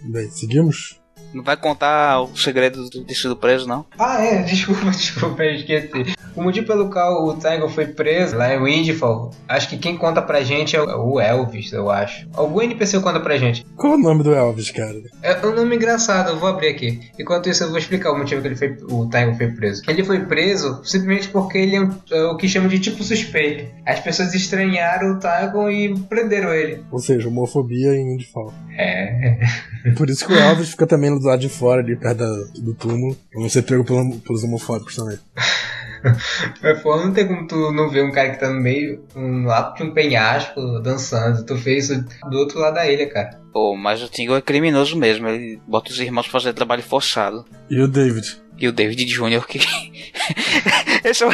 [0.04, 1.00] Bem, seguimos?
[1.34, 3.86] Não vai contar o segredo de ter sido preso, não?
[3.98, 6.16] Ah, é, desculpa, desculpa, eu esqueci.
[6.38, 10.22] O motivo pelo qual o Tiger foi preso lá em Windfall, acho que quem conta
[10.22, 12.30] pra gente é o Elvis, eu acho.
[12.32, 13.66] Algum NPC conta pra gente.
[13.76, 15.02] Qual é o nome do Elvis, cara?
[15.24, 17.02] É um nome engraçado, eu vou abrir aqui.
[17.18, 19.82] Enquanto isso, eu vou explicar o motivo que ele foi, o Tiger foi preso.
[19.88, 23.74] Ele foi preso simplesmente porque ele é, é o que chama de tipo suspeito.
[23.84, 26.84] As pessoas estranharam o Tiger e prenderam ele.
[26.92, 28.54] Ou seja, homofobia em Windfall.
[28.78, 29.40] É.
[29.98, 32.76] Por isso que o Elvis fica também do lado de fora, ali perto da, do
[32.76, 35.18] túmulo, pra não ser pego pelo, pelos homofóbicos também.
[36.62, 39.45] Mas pô, não tem como tu não ver um cara que tá no meio, um
[39.45, 41.45] lado de um penhasco, dançando.
[41.45, 43.39] Tu fez isso do outro lado da ilha, cara.
[43.51, 45.28] Pô, mas o Tingle é criminoso mesmo.
[45.28, 47.43] Ele bota os irmãos pra fazer trabalho forçado.
[47.70, 48.38] E o David?
[48.60, 49.45] E o David Jr.
[49.47, 49.60] que.
[51.03, 51.28] Esse é,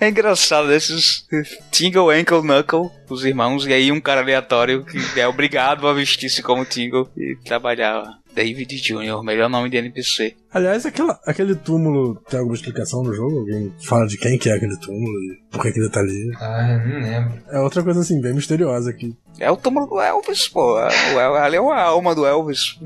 [0.00, 1.26] é engraçado, esses
[1.70, 6.42] Tingle, Ankle, Knuckle, os irmãos, e aí um cara aleatório que é obrigado a vestir-se
[6.42, 8.18] como Tingle e trabalhar.
[8.34, 10.36] David Jr., melhor nome de NPC.
[10.56, 13.40] Aliás, aquela, aquele túmulo tem alguma explicação no jogo?
[13.40, 16.32] Alguém fala de quem que é aquele túmulo e por que, que ele tá ali?
[16.40, 17.34] Ah, não lembro.
[17.50, 19.14] É outra coisa assim, bem misteriosa aqui.
[19.38, 20.76] É o túmulo do Elvis, pô.
[20.76, 22.78] O ali é a alma do Elvis.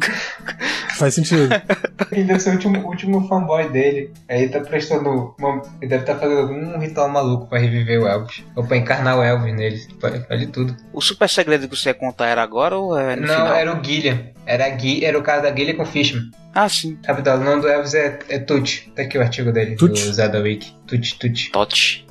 [0.97, 1.49] Faz sentido.
[2.11, 4.13] ele deve ser o último, último fanboy dele.
[4.29, 5.33] Aí ele tá prestando.
[5.39, 8.43] Uma, ele deve estar tá fazendo algum ritual maluco pra reviver o Elvis.
[8.57, 9.81] Ou pra encarnar o Elvis nele.
[10.01, 10.77] Faz de tudo.
[10.93, 13.55] O super segredo que você ia contar era agora ou é no Não, final?
[13.55, 14.35] era o Guilherme.
[14.45, 16.25] Era, Gui, era o cara da Guilherme com Fishman.
[16.55, 16.99] Ah, sim.
[17.07, 18.93] Rapidão, o nome do Elvis é, é Tut.
[18.97, 19.93] Tá aqui o artigo dele, Tut?
[20.05, 20.73] do Zé da Week.
[20.87, 21.51] Tut, Tut.
[21.53, 22.07] Tot.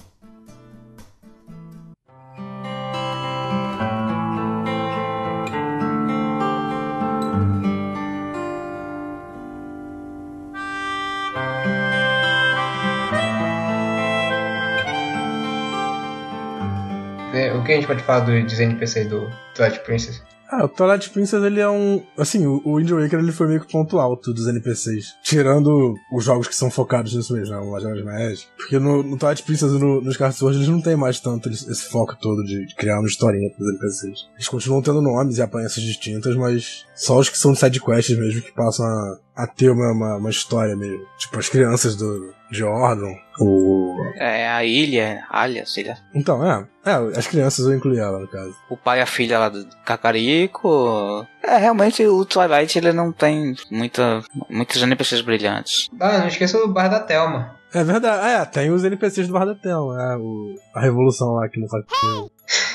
[17.33, 20.21] É, o que a gente pode falar do, dos NPC do Twilight Princess?
[20.51, 22.03] Ah, o Twilight Princess, ele é um...
[22.17, 25.15] Assim, o, Wind Waker, ele foi meio que ponto alto dos NPCs.
[25.21, 27.61] Tirando os jogos que são focados nisso mesmo, né?
[27.61, 28.47] O Majora's Mask.
[28.57, 31.49] Porque no, no Twilight Princess e no, no Skyward Sword, eles não tem mais tanto
[31.49, 34.27] esse, foco todo de, de criar uma historinha pros NPCs.
[34.33, 38.51] Eles continuam tendo nomes e aparências distintas, mas só os que são sidequests mesmo que
[38.51, 41.05] passam a, a ter uma, uma, uma história mesmo.
[41.17, 43.95] Tipo, as crianças do, de Ordon, o...
[44.17, 45.95] É a ilha, Alha, sei lá.
[46.13, 46.67] Então, é.
[46.85, 48.53] É, as crianças eu incluí ela, no caso.
[48.69, 51.25] O pai e a filha lá do Cacarico.
[51.41, 55.89] É, realmente o Twilight ele não tem muita, muitos NPCs brilhantes.
[55.97, 57.55] Ah, não esqueça do Bar da Thelma.
[57.73, 58.27] É verdade.
[58.27, 61.67] É, tem os NPCs do Bar da Thelma, é, o, a revolução lá que não
[61.69, 61.85] faz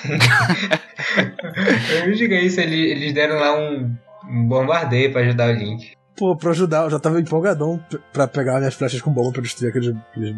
[1.95, 3.95] Eu me diga isso, eles, eles deram lá um,
[4.31, 5.93] um bombardeio pra ajudar o Link.
[6.17, 9.71] Pô, pra ajudar, eu já tava empolgadão pra pegar minhas flechas com bomba pra destruir
[9.71, 10.35] aqueles, aqueles.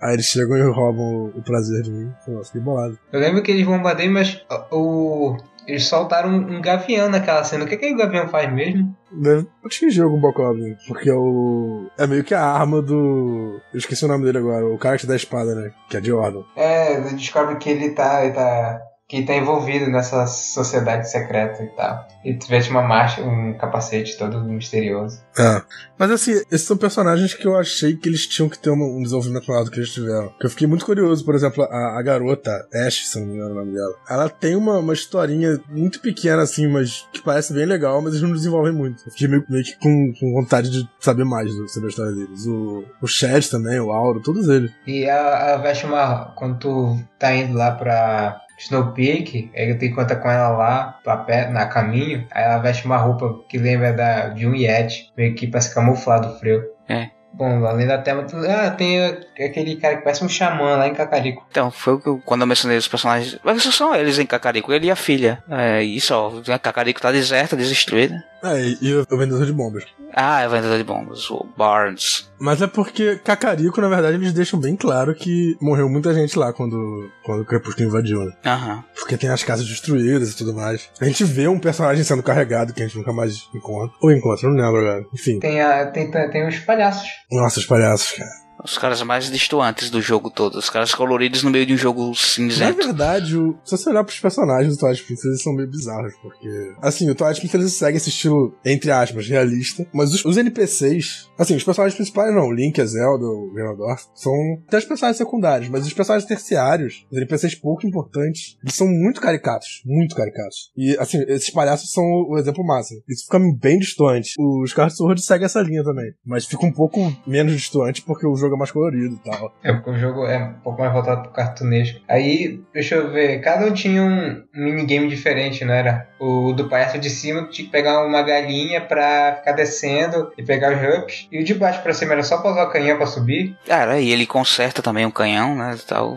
[0.00, 2.12] Aí eles chegam e roubam o, prazer de mim.
[2.24, 2.98] Pô, fiquei bolado.
[3.12, 5.36] Eu lembro que eles bombardeiam, mas o,
[5.66, 7.64] eles soltaram um, gavião naquela cena.
[7.64, 8.94] O que, que o gavião faz mesmo?
[9.12, 11.86] Deve atingir algum bocob, porque é o.
[11.98, 13.60] É meio que a arma do.
[13.72, 15.70] Eu esqueci o nome dele agora, o cara que dá a espada, né?
[15.88, 16.44] Que é de Ordon.
[16.56, 18.80] É, descobre que ele tá, ele tá.
[19.14, 22.08] Que tá envolvido nessa sociedade secreta e tal.
[22.24, 25.22] E veste uma marcha, um capacete todo misterioso.
[25.38, 25.62] É.
[25.96, 29.46] Mas assim, esses são personagens que eu achei que eles tinham que ter um desenvolvimento
[29.46, 30.28] maior do que eles tiveram.
[30.30, 33.52] Porque eu fiquei muito curioso, por exemplo, a, a garota, Ash, se não me engano
[33.52, 33.94] o nome dela.
[34.08, 38.22] Ela tem uma, uma historinha muito pequena, assim, mas que parece bem legal, mas eles
[38.22, 39.04] não desenvolvem muito.
[39.06, 42.46] Eu fiquei meio, meio que com, com vontade de saber mais sobre a história deles.
[42.46, 44.72] O, o Chad também, o Auro, todos eles.
[44.86, 46.32] E ela, ela veste uma.
[46.34, 51.48] Quando tu tá indo lá pra Snow Peak, aí tu encontra com ela lá, pé,
[51.48, 55.46] na caminho, aí ela veste uma roupa que lembra da, de um Yeti, meio que
[55.46, 56.64] pra se camuflar do frio.
[56.88, 57.10] É.
[57.32, 60.94] Bom, além da tema, tu, ah, tem aquele cara que parece um xamã lá em
[60.94, 61.44] Cacarico.
[61.50, 63.36] Então, foi o que eu, quando eu mencionei os personagens.
[63.42, 65.42] Mas só são eles em Cacarico, ele e a filha.
[65.50, 66.32] É isso, ó.
[66.52, 68.22] A Cacarico tá deserta, destruída.
[68.44, 69.84] É, e, e o vendedor de bombas.
[70.12, 72.30] Ah, é o vendedor de bombas, o Barnes.
[72.38, 76.52] Mas é porque Cacarico, na verdade, eles deixam bem claro que morreu muita gente lá
[76.52, 78.32] quando, quando o Crepúsculo invadiu, né?
[78.44, 78.84] Aham.
[78.94, 80.88] Porque tem as casas destruídas e tudo mais.
[81.00, 83.96] A gente vê um personagem sendo carregado que a gente nunca mais encontra.
[84.00, 85.04] Ou encontra, não lembro agora.
[85.12, 85.40] Enfim.
[85.40, 87.08] Tem, a, tem, tem os palhaços.
[87.32, 88.43] Nossa, os palhaços, cara.
[88.64, 90.56] Os caras mais distantes do jogo todo.
[90.58, 92.76] Os caras coloridos no meio de um jogo Na cinzento.
[92.76, 96.48] verdade, o- se você olhar pros personagens do Twilight Princess, eles são meio bizarros, porque...
[96.80, 101.28] Assim, o Twilight Princess segue esse estilo, entre aspas, realista, mas os, os NPCs...
[101.38, 104.32] Assim, os personagens principais não, o Link, a Zelda, o Ganondorf, são
[104.66, 109.20] até os personagens secundários, mas os personagens terciários, os NPCs pouco importantes, eles são muito
[109.20, 110.70] caricatos, muito caricatos.
[110.76, 113.02] E, assim, esses palhaços são o exemplo máximo.
[113.08, 114.32] Isso fica bem distante.
[114.38, 118.36] Os Skyward Sword seguem essa linha também, mas fica um pouco menos distante porque o
[118.36, 119.54] jogo é mais colorido e tal.
[119.62, 122.00] É porque o jogo é um pouco mais voltado pro cartunesco.
[122.08, 126.08] Aí, deixa eu ver, cada um tinha um minigame diferente, não era?
[126.26, 130.72] O do palhaço de cima tinha que pegar uma galinha pra ficar descendo e pegar
[130.74, 131.28] os hubs.
[131.30, 133.56] E o de baixo pra cima era só pra usar o canhão pra subir.
[133.66, 135.76] Cara, e ele conserta também um canhão, né?
[135.86, 136.16] Tal.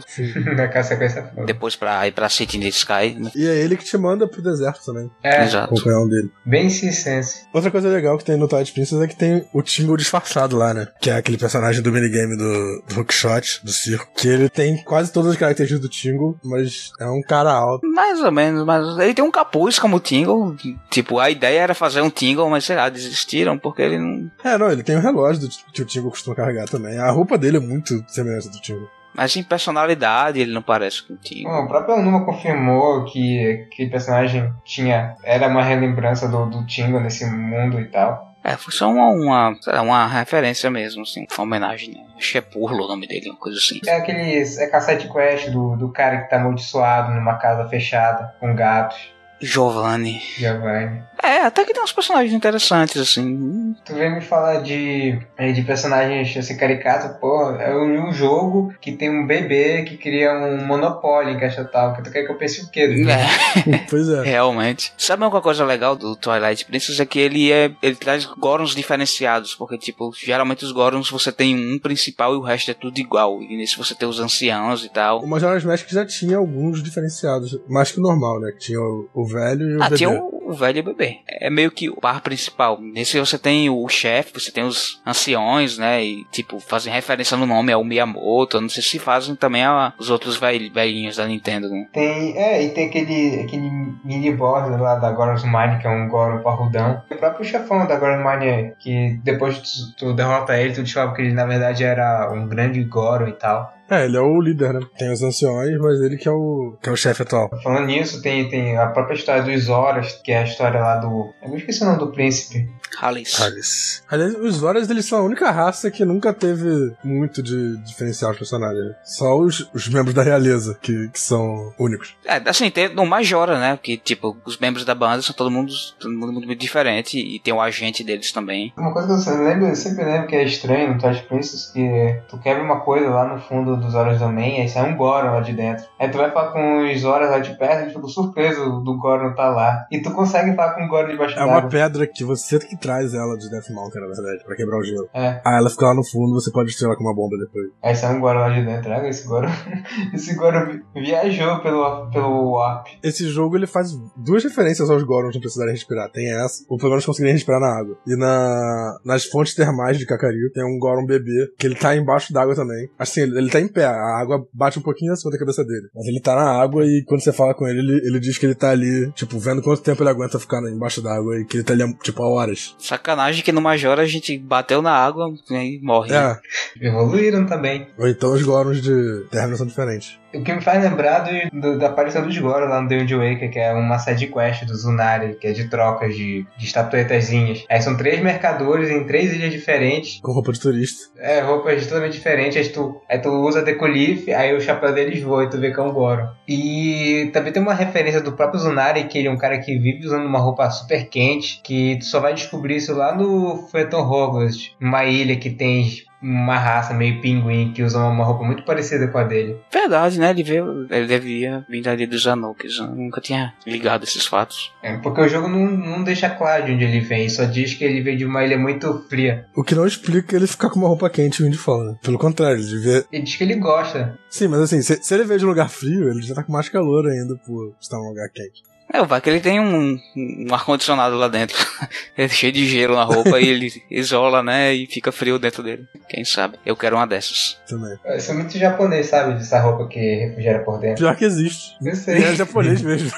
[0.56, 1.46] Naquela sequência foda.
[1.46, 3.16] Depois pra ir pra City in the Sky.
[3.20, 3.32] Né?
[3.36, 5.70] E é ele que te manda pro deserto também, É, Exato.
[5.70, 6.30] com o canhão dele.
[6.46, 7.46] bem circense.
[7.54, 10.74] Outra coisa legal que tem no Twilight Princess é que tem o Tingle disfarçado lá,
[10.74, 10.88] né?
[11.02, 14.08] Que é aquele personagem do minigame do, do Hookshot, do circo.
[14.16, 17.86] Que ele tem quase todas as características do Tingle, mas é um cara alto.
[17.88, 20.56] Mais ou menos, mas ele tem um capuz como o Tingle.
[20.90, 24.32] Tipo, a ideia era fazer um Tingle, mas sei lá, desistiram porque ele não.
[24.44, 26.98] É, não, ele tem o relógio do, que o Tingle costuma carregar também.
[26.98, 28.90] A roupa dele é muito semelhante do Tingle.
[29.14, 31.52] Mas em personalidade ele não parece com o Tingle.
[31.52, 37.00] Bom, o próprio Numa confirmou que aquele personagem tinha era uma relembrança do, do Tingo
[37.00, 38.28] nesse mundo e tal.
[38.44, 42.06] É, foi só uma, uma, uma referência mesmo, assim, uma homenagem, né?
[42.16, 43.82] Acho que é Purlo o nome dele, uma coisa assim.
[43.86, 48.56] É aquele é cassete quest do, do cara que tá amaldiçoado numa casa fechada com
[48.56, 49.17] gatos.
[49.42, 50.20] Giovanni.
[50.38, 51.04] Giovanni.
[51.22, 53.76] É, até que tem uns personagens interessantes, assim.
[53.84, 58.92] Tu vem me falar de, eh, de personagens assim, caricato, pô, é um jogo que
[58.92, 61.96] tem um bebê que cria um monopólio em caixa tal.
[61.96, 62.88] Que tu quer que eu pense o quê?
[62.88, 63.10] do jogo?
[63.10, 64.24] É, pois é.
[64.24, 64.94] realmente.
[64.98, 67.00] Sabe uma coisa legal do Twilight Princess?
[67.00, 67.72] É que ele é.
[67.82, 69.56] Ele traz Gorons diferenciados.
[69.56, 73.42] Porque, tipo, geralmente os Gorons você tem um principal e o resto é tudo igual.
[73.42, 75.22] E nesse você tem os anciãos e tal.
[75.22, 78.52] O Majora's Mask já tinha alguns diferenciados, mais que o normal, né?
[78.52, 79.98] Que tinha o, o velho e o Ah, bebê.
[79.98, 81.18] tinha o, o velho e o bebê.
[81.28, 82.80] É meio que o par principal.
[82.82, 86.04] Nesse você tem o chefe, você tem os anciões, né?
[86.04, 88.58] E, tipo, fazem referência no nome ao Miyamoto.
[88.58, 91.88] Eu não sei se fazem também a- os outros velh- velhinhos da Nintendo, né?
[91.94, 93.70] Tem, é, e tem aquele, aquele
[94.04, 97.02] mini boss lá da Goron's Mine, que é um Goron parrudão.
[97.12, 101.22] O próprio chefão da Goron's Mine, que depois tu, tu derrota ele, tu descobre que
[101.22, 103.74] ele na verdade era um grande Goron e tal.
[103.90, 104.82] É, ele é o líder, né?
[104.98, 107.50] Tem os anciões, mas ele que é o, que é o chefe atual.
[107.64, 111.34] Falando nisso, tem, tem a própria história dos Horas, que é a história lá do.
[111.42, 112.70] Eu esqueci o nome do príncipe.
[113.02, 114.02] Alice.
[114.10, 118.38] Aliás, os Zoras, eles são a única raça que nunca teve muito de diferenciar os
[118.38, 118.96] personagens.
[119.04, 122.16] Só os, os membros da realeza que, que são únicos.
[122.26, 123.78] É, assim, tem no Majora, né?
[123.82, 127.18] Que, tipo, os membros da banda são todo mundo, todo mundo muito, muito diferente.
[127.20, 128.74] E tem o agente deles também.
[128.78, 131.72] Uma coisa que eu sempre lembro, eu sempre lembro que é estranho no Twilight Princess,
[131.72, 135.32] que tu quebra uma coisa lá no fundo dos Horas Domain, aí sai um Goron
[135.32, 135.86] lá de dentro.
[136.00, 139.34] Aí tu vai falar com os Horas lá de perto e fica surpreso do Goron
[139.36, 139.86] tá lá.
[139.92, 141.70] E tu consegue falar com o Goron debaixo É uma d'água.
[141.70, 145.10] pedra que você que traz ela de Death Mountain, na verdade, pra quebrar o gelo.
[145.14, 147.70] É, Ah, ela fica lá no fundo, você pode destruir ela com uma bomba depois.
[147.82, 148.92] aí sai um Goron lá de dentro.
[148.92, 149.48] Ah, esse Goron,
[150.14, 152.88] esse Goron vi- viajou pelo, pelo Warp.
[153.04, 156.10] Esse jogo ele faz duas referências aos Gorons não precisarem respirar.
[156.12, 157.98] Tem essa, ou pelo menos conseguirem respirar na água.
[158.08, 162.34] E na, nas fontes termais de Kakariko tem um Goron bebê, que ele tá embaixo
[162.34, 162.90] d'água também.
[162.98, 165.88] Assim, ele, ele tá em pé, a água bate um pouquinho acima da cabeça dele.
[165.96, 168.46] Mas ele tá na água e quando você fala com ele, ele, ele diz que
[168.46, 171.64] ele tá ali, tipo, vendo quanto tempo ele aguenta ficar embaixo d'água e que ele
[171.64, 172.67] tá ali, tipo, há horas.
[172.80, 176.12] Sacanagem que no Majora a gente bateu na água e morre.
[176.12, 176.38] né?
[176.82, 177.88] É, Evoluíram também.
[177.98, 180.18] ou então os Gorons de Terra são diferentes.
[180.36, 183.12] O que me faz lembrar do, do- da aparição dos Goron lá no The Wind
[183.12, 187.64] Waker, que é uma side quest do Zunari, que é de trocas de, de estatuetazinhas.
[187.70, 190.20] Aí são três mercadores em três ilhas diferentes.
[190.22, 191.10] Com roupa de turista.
[191.18, 192.58] É, roupas totalmente diferentes.
[192.58, 195.80] Aí tu, aí tu usa Decolif, aí o chapéu deles voa e tu vê que
[195.80, 196.28] é um Goron.
[196.48, 200.06] E também tem uma referência do próprio Zunari, que ele é um cara que vive
[200.06, 204.76] usando uma roupa super quente, que tu só vai descobrir isso lá no Feton Hogwarts,
[204.80, 209.18] uma ilha que tem uma raça meio pinguim que usa uma roupa muito parecida com
[209.18, 209.58] a dele.
[209.72, 210.32] Verdade, né?
[210.32, 210.88] Ele veio.
[210.90, 212.80] Ele devia vir ali dos Anouks.
[212.80, 214.72] Eu nunca tinha ligado esses fatos.
[214.82, 217.84] É, porque o jogo não, não deixa claro de onde ele vem, só diz que
[217.84, 219.46] ele veio de uma ilha muito fria.
[219.56, 221.92] O que não explica ele ficar com uma roupa quente vindo de fora.
[221.92, 221.98] né?
[222.02, 223.06] Pelo contrário, ele devia.
[223.12, 224.18] Ele diz que ele gosta.
[224.30, 226.52] Sim, mas assim, se, se ele veio de um lugar frio, ele já tá com
[226.52, 228.64] mais calor ainda por estar num lugar quente.
[228.94, 231.58] É, vai que ele tem um, um ar-condicionado lá dentro.
[232.18, 234.74] ele é cheio de gelo na roupa e ele isola, né?
[234.74, 235.86] E fica frio dentro dele.
[236.08, 236.58] Quem sabe?
[236.66, 237.60] Eu quero uma dessas.
[237.68, 237.98] Também.
[238.16, 239.34] Isso é muito japonês, sabe?
[239.34, 241.04] Dessa roupa que refrigera por dentro.
[241.04, 241.76] Pior que existe.
[241.84, 242.24] Eu E sei.
[242.24, 243.12] é japonês mesmo.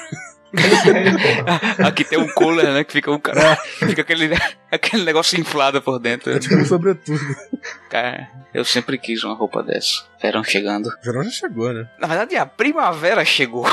[1.84, 2.82] Aqui tem um cooler, né?
[2.82, 3.54] Que fica o cara.
[3.78, 4.30] Fica aquele,
[4.70, 6.32] aquele negócio inflado por dentro.
[6.32, 7.20] É tipo um sobretudo.
[7.88, 10.02] Cara, eu sempre quis uma roupa dessa.
[10.20, 10.90] Verão chegando.
[11.04, 11.88] Verão já chegou, né?
[12.00, 13.64] Na verdade, a primavera chegou.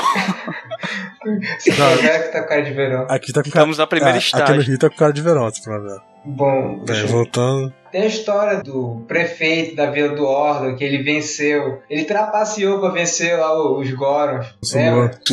[1.58, 3.06] Esse cara que tá com cara de verão.
[3.08, 3.64] Aqui tá com cara.
[3.64, 4.44] Estamos na primeira Ah, estágio.
[4.46, 6.00] Aqui no Rio tá com cara de verão, essa primavera.
[6.24, 7.72] Bom, É, voltando.
[7.90, 11.80] Tem a história do prefeito da Vila do Ordon, que ele venceu.
[11.88, 14.46] Ele trapaceou pra vencer lá os Gorons.
[14.60, 14.66] O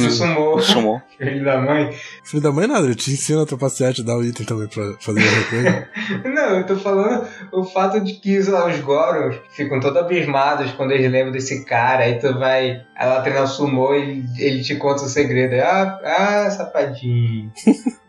[0.10, 0.60] Sumô.
[0.60, 1.02] Sumou.
[1.18, 1.94] Filho da mãe.
[2.24, 4.94] Filho da mãe nada, ele te ensina a trapacear, te dá o item também pra
[5.00, 5.90] fazer alguma coisa.
[6.30, 10.92] Não, eu tô falando o fato de que lá, os Gorons ficam todos abismados quando
[10.92, 12.04] eles lembram desse cara.
[12.04, 15.54] Aí tu vai aí lá treinar o Sumô e ele, ele te conta o segredo.
[15.54, 17.52] Aí, ah, ah, safadinho.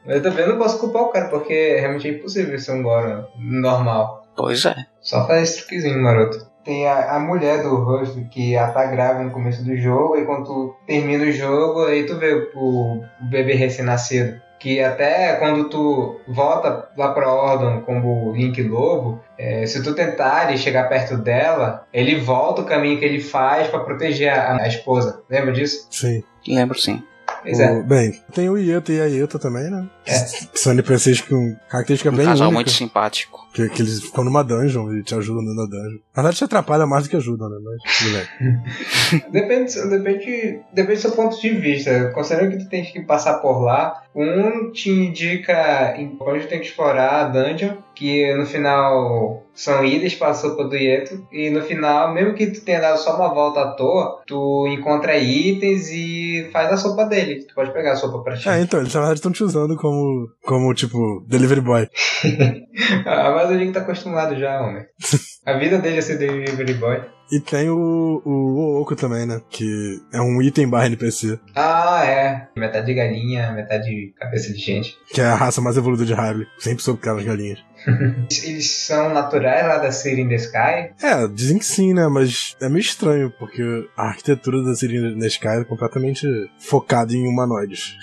[0.05, 3.25] Mas eu também não posso culpar o cara, porque realmente é impossível ser um Goron
[3.39, 4.26] normal.
[4.37, 4.75] Pois é.
[5.01, 6.47] Só faz esse truquezinho, maroto.
[6.65, 10.25] Tem a, a mulher do Rush que ela tá grávida no começo do jogo, e
[10.27, 14.41] quando tu termina o jogo, aí tu vê o, o bebê recém-nascido.
[14.59, 19.95] Que até quando tu volta lá pra Ordon como o Link Lobo, é, se tu
[19.95, 24.57] tentar e chegar perto dela, ele volta o caminho que ele faz pra proteger a,
[24.63, 25.21] a esposa.
[25.31, 25.87] Lembra disso?
[25.91, 26.25] Sim.
[26.49, 27.03] Lembro sim.
[27.43, 27.71] Pois é.
[27.71, 29.87] O- bem, tem o Ieta e a Ieta também, né?
[30.07, 30.15] É.
[30.55, 32.55] São NPCs com característica Um bem casal única.
[32.55, 33.47] muito simpático.
[33.53, 35.99] Que, que eles ficam numa dungeon e te ajudam dentro da dungeon.
[36.15, 37.57] Na verdade, te atrapalha mais do que ajuda, né?
[37.63, 39.23] Mas.
[39.31, 42.11] Depende, depende, depende do seu ponto de vista.
[42.15, 46.67] Considerando que tu tem que passar por lá, um te indica em onde tem que
[46.67, 51.63] explorar a dungeon, que no final são ilhas para a sopa do Yeto, e no
[51.63, 56.49] final, mesmo que tu tenha dado só uma volta à toa, tu encontra itens e
[56.53, 57.45] faz a sopa dele.
[57.45, 58.49] Tu pode pegar a sopa pra ti.
[58.49, 59.96] É, então, eles na verdade estão te usando como,
[60.43, 61.89] como, tipo, delivery boy.
[63.07, 64.85] ah, mas a gente tá acostumado já, homem.
[65.45, 67.01] A vida dele é ser delivery boy.
[67.31, 69.41] E tem o, o Ooko também, né?
[69.51, 69.67] Que
[70.13, 72.49] é um item barra NPC, Ah, é.
[72.57, 74.97] Metade galinha, metade cabeça de gente.
[75.13, 76.47] que é a raça mais evoluída de Hyrule.
[76.59, 77.59] Sempre soube aquelas galinhas.
[78.45, 80.93] Eles são naturais lá da City in the Sky.
[81.03, 82.07] É, dizem que sim, né?
[82.07, 83.63] Mas é meio estranho, porque
[83.97, 86.25] a arquitetura da City in the Sky é completamente
[86.61, 87.97] focada em humanoides.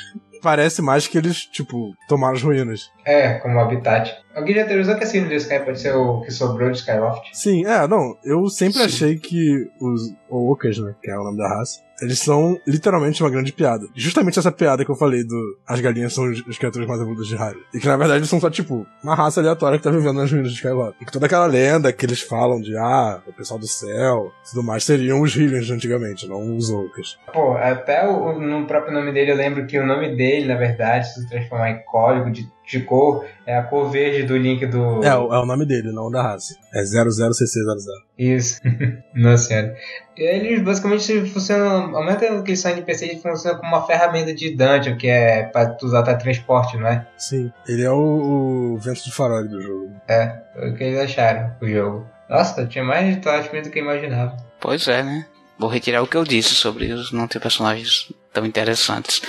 [0.43, 2.91] Parece mais que eles, tipo, tomaram as ruínas.
[3.05, 4.13] É, como habitat.
[4.36, 7.29] Alguém já teorizou que City in the Sky pode ser o que sobrou de Skyloft?
[7.34, 8.86] Sim, é, não, eu sempre Sim.
[8.86, 13.29] achei que os Ookas, né, que é o nome da raça, eles são literalmente uma
[13.29, 13.86] grande piada.
[13.95, 17.36] Justamente essa piada que eu falei do as galinhas são os, criaturas mais evoluídas de
[17.36, 17.63] Hyrule.
[17.73, 20.31] E que na verdade eles são só, tipo, uma raça aleatória que tá vivendo nas
[20.31, 21.01] ruínas de Skywalker.
[21.01, 24.63] E que toda aquela lenda que eles falam de, ah, o pessoal do céu, tudo
[24.63, 27.17] mais, seriam os Hylians de antigamente, não os Ookas.
[27.31, 31.13] Pô, até o, no próprio nome dele eu lembro que o nome dele, na verdade,
[31.13, 35.03] se transformar em código de, de cor, é a cor verde do link do.
[35.03, 36.55] É, o- é o nome dele, não da raça.
[36.74, 37.76] É 00CC00.
[38.18, 38.61] Isso.
[39.14, 39.76] Nossa senhora.
[40.16, 41.95] Eles basicamente funcionam.
[41.95, 45.07] Ao mesmo tempo que eles são NPCs, eles funcionam como uma ferramenta de dungeon, que
[45.07, 47.05] é pra tu usar pra transporte, não é?
[47.18, 49.91] Sim, ele é o, o vento de farol do jogo.
[50.07, 52.07] É, foi o que eles acharam o jogo.
[52.30, 54.38] Nossa, tinha mais attachment do que eu imaginava.
[54.61, 55.26] Pois é, né?
[55.59, 59.22] Vou retirar o que eu disse sobre os não ter personagens tão interessantes.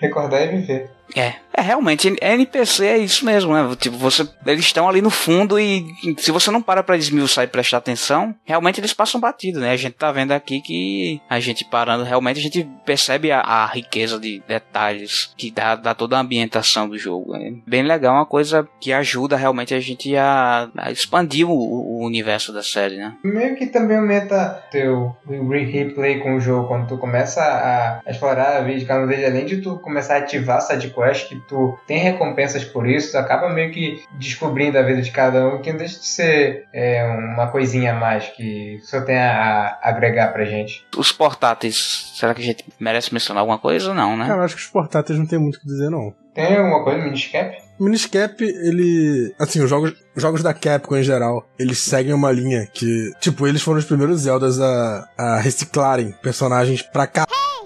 [0.00, 0.90] Recordar e viver.
[1.14, 3.76] É, é realmente, NPC é isso mesmo, né?
[3.78, 5.84] Tipo, você, eles estão ali no fundo e
[6.18, 9.70] se você não para pra desmiuçar e prestar atenção, realmente eles passam batido, né?
[9.70, 13.66] A gente tá vendo aqui que a gente parando, realmente a gente percebe a, a
[13.66, 17.36] riqueza de detalhes que dá, dá toda a ambientação do jogo.
[17.36, 22.04] É bem legal, uma coisa que ajuda realmente a gente a, a expandir o, o
[22.04, 23.14] universo da série, né?
[23.22, 28.56] Meio que também aumenta teu re- replay com o jogo quando tu começa a, explorar
[28.56, 30.60] a vida de cada deles, além de tu começar a ativar
[30.94, 35.10] sidequest, que tu tem recompensas por isso, tu acaba meio que descobrindo a vida de
[35.10, 39.18] cada um, que não deixa de ser é, uma coisinha a mais que só tem
[39.18, 40.86] a, a agregar pra gente.
[40.96, 43.92] Os portáteis, será que a gente merece mencionar alguma coisa?
[43.92, 44.26] Não, né?
[44.26, 46.14] Cara, eu acho que os portáteis não tem muito o que dizer, não.
[46.34, 47.56] Tem alguma coisa no Miniscap?
[47.78, 49.32] O Miniscap, ele.
[49.38, 53.12] Assim, os jogos, os jogos da Capcom em geral, eles seguem uma linha que.
[53.20, 57.24] Tipo, eles foram os primeiros Zeldas a, a reciclarem personagens pra cá.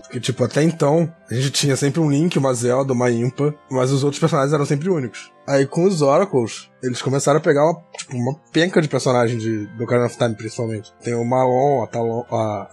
[0.09, 3.93] Porque, tipo, até então, a gente tinha sempre um Link, uma Zelda, uma Impa, mas
[3.93, 5.31] os outros personagens eram sempre únicos.
[5.47, 9.67] Aí com os Oracles, eles começaram a pegar uma, tipo, uma penca de personagens de,
[9.67, 10.91] do Ocarina of Time, principalmente.
[11.03, 12.69] Tem o Malon, a Talon, a.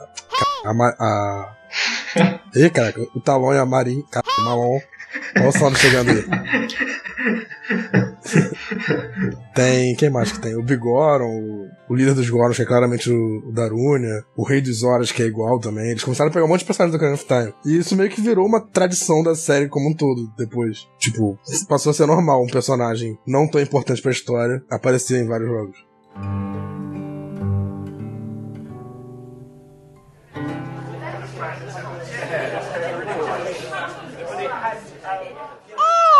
[0.63, 0.73] A.
[0.73, 1.55] Ma- a...
[2.55, 4.01] Ih, caraca, o Talon e a Marin.
[4.09, 4.79] Cara, o Malon.
[5.37, 6.25] Olha o sono chegando aí.
[9.53, 9.95] tem.
[9.95, 10.55] Quem mais que tem?
[10.55, 14.61] O Bigoron, o, o líder dos Gorons, que é claramente o, o Darunia, o Rei
[14.61, 15.91] dos Horas, que é igual também.
[15.91, 17.53] Eles começaram a pegar um monte de personagens do Ocarina of Time.
[17.65, 20.87] E isso meio que virou uma tradição da série como um todo, depois.
[20.99, 21.37] Tipo,
[21.67, 26.74] passou a ser normal um personagem não tão importante pra história aparecer em vários jogos.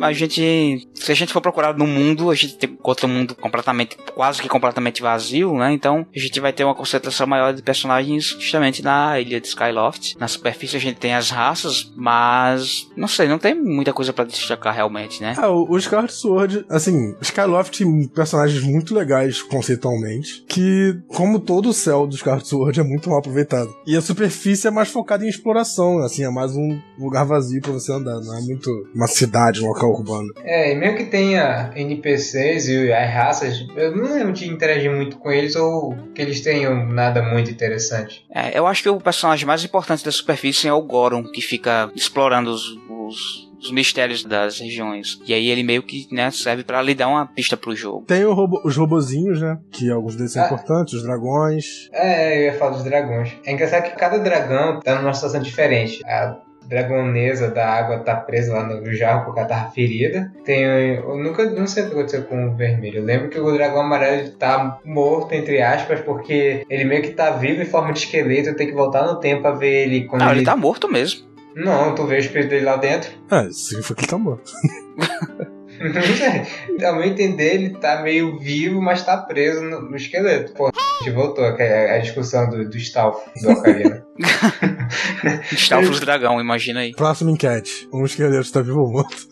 [0.00, 0.88] a gente.
[0.94, 4.48] Se a gente for procurar no mundo, a gente encontra um mundo completamente, quase que
[4.48, 5.72] completamente vazio, né?
[5.72, 10.16] Então a gente vai ter uma concentração maior de personagens justamente na ilha de Skyloft.
[10.18, 14.24] Na superfície a gente tem as raças, mas não sei, não tem muita coisa para
[14.24, 15.34] destacar realmente, né?
[15.36, 15.78] Ah, o, o
[16.08, 17.84] Sword, assim, Skyloft
[18.14, 23.18] personagens muito legais conceitualmente, que, como todo o céu do Skyward Sword, é muito mal
[23.18, 23.74] aproveitado.
[23.86, 27.72] E a superfície é mais focada em exploração, assim, é mais um lugar vazio para
[27.72, 30.32] você andar, não é muito uma cidade, um local urbano.
[30.42, 35.18] É, e mesmo que tenha NPCs e as raças, eu não lembro de interagir muito
[35.18, 38.24] com eles ou que eles tenham nada muito interessante.
[38.34, 41.90] É, eu acho que o personagem mais importante da superfície é o Goron, que fica
[41.94, 45.20] explorando os, os os mistérios das regiões.
[45.26, 48.04] E aí ele meio que né, serve para lhe dar uma pista pro jogo.
[48.06, 49.58] Tem robo, os robozinhos, né?
[49.70, 50.46] Que alguns deles são ah.
[50.46, 51.88] importantes, os dragões.
[51.92, 53.36] É, eu ia falar dos dragões.
[53.44, 56.00] É engraçado que cada dragão tá numa situação diferente.
[56.06, 56.36] A
[56.68, 60.30] dragonesa da água tá presa lá no jarro porque ela tava ferida.
[60.44, 62.98] Tem, eu nunca não sei o que aconteceu com o vermelho.
[62.98, 67.30] Eu lembro que o dragão amarelo tá morto, entre aspas, porque ele meio que tá
[67.30, 68.50] vivo em forma de esqueleto.
[68.50, 70.22] Eu tenho que voltar no tempo pra ver ele quando.
[70.22, 70.40] Não, ele...
[70.40, 71.26] ele tá morto mesmo.
[71.56, 73.10] Não, tu vê o espírito dele lá dentro.
[73.30, 74.52] É, significa que ele tá morto.
[76.84, 80.52] Ao meu entender, ele tá meio vivo, mas tá preso no, no esqueleto.
[80.52, 84.04] Pô, a gente voltou a, a discussão do, do Stalf do Ocarina.
[85.52, 86.92] Stalf do dragão, imagina aí.
[86.92, 87.88] Próximo enquete.
[87.92, 89.28] Um esqueleto tá vivo ou morto?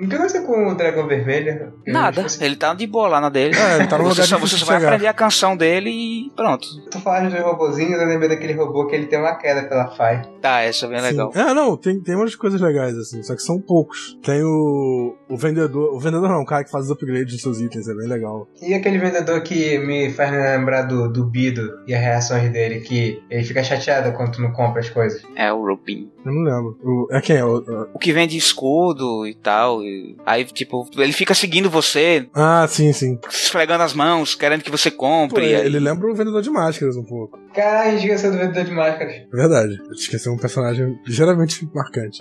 [0.00, 1.72] O que aconteceu com o dragão vermelho?
[1.86, 3.56] Nada, ele tá de boa lá na dele.
[3.56, 6.30] É, ele tá no você lugar só, você só vai aprender a canção dele e
[6.34, 6.66] pronto.
[6.90, 10.22] Tu falaste dos robozinhos, eu lembrei daquele robô que ele tem uma queda pela Fai.
[10.40, 11.04] Tá, essa é bem Sim.
[11.06, 11.32] legal.
[11.34, 14.18] É, não, tem, tem umas coisas legais, assim, só que são poucos.
[14.22, 17.60] Tem o, o vendedor, o vendedor não, o cara que faz os upgrades dos seus
[17.60, 18.46] itens, é bem legal.
[18.62, 23.22] E aquele vendedor que me faz lembrar do, do Bido e as reações dele, que
[23.30, 25.22] ele fica chateado quando tu não compra as coisas.
[25.36, 26.10] É o Rupin.
[26.24, 26.78] Eu não lembro.
[26.82, 27.36] O, é quem?
[27.36, 29.82] É o, O que vende escudo e tal.
[29.82, 33.18] e aí, tipo, ele fica seguindo você, ah, sim, sim.
[33.28, 35.50] esfregando as mãos, querendo que você Pô, compre.
[35.50, 37.38] e aí- ele lembra o vendedor de máscaras um pouco.
[37.54, 39.14] Caralho, a gente esqueceu do vendedor de máscaras.
[39.32, 39.80] Verdade.
[39.86, 42.18] Eu esqueci um personagem ligeiramente marcante.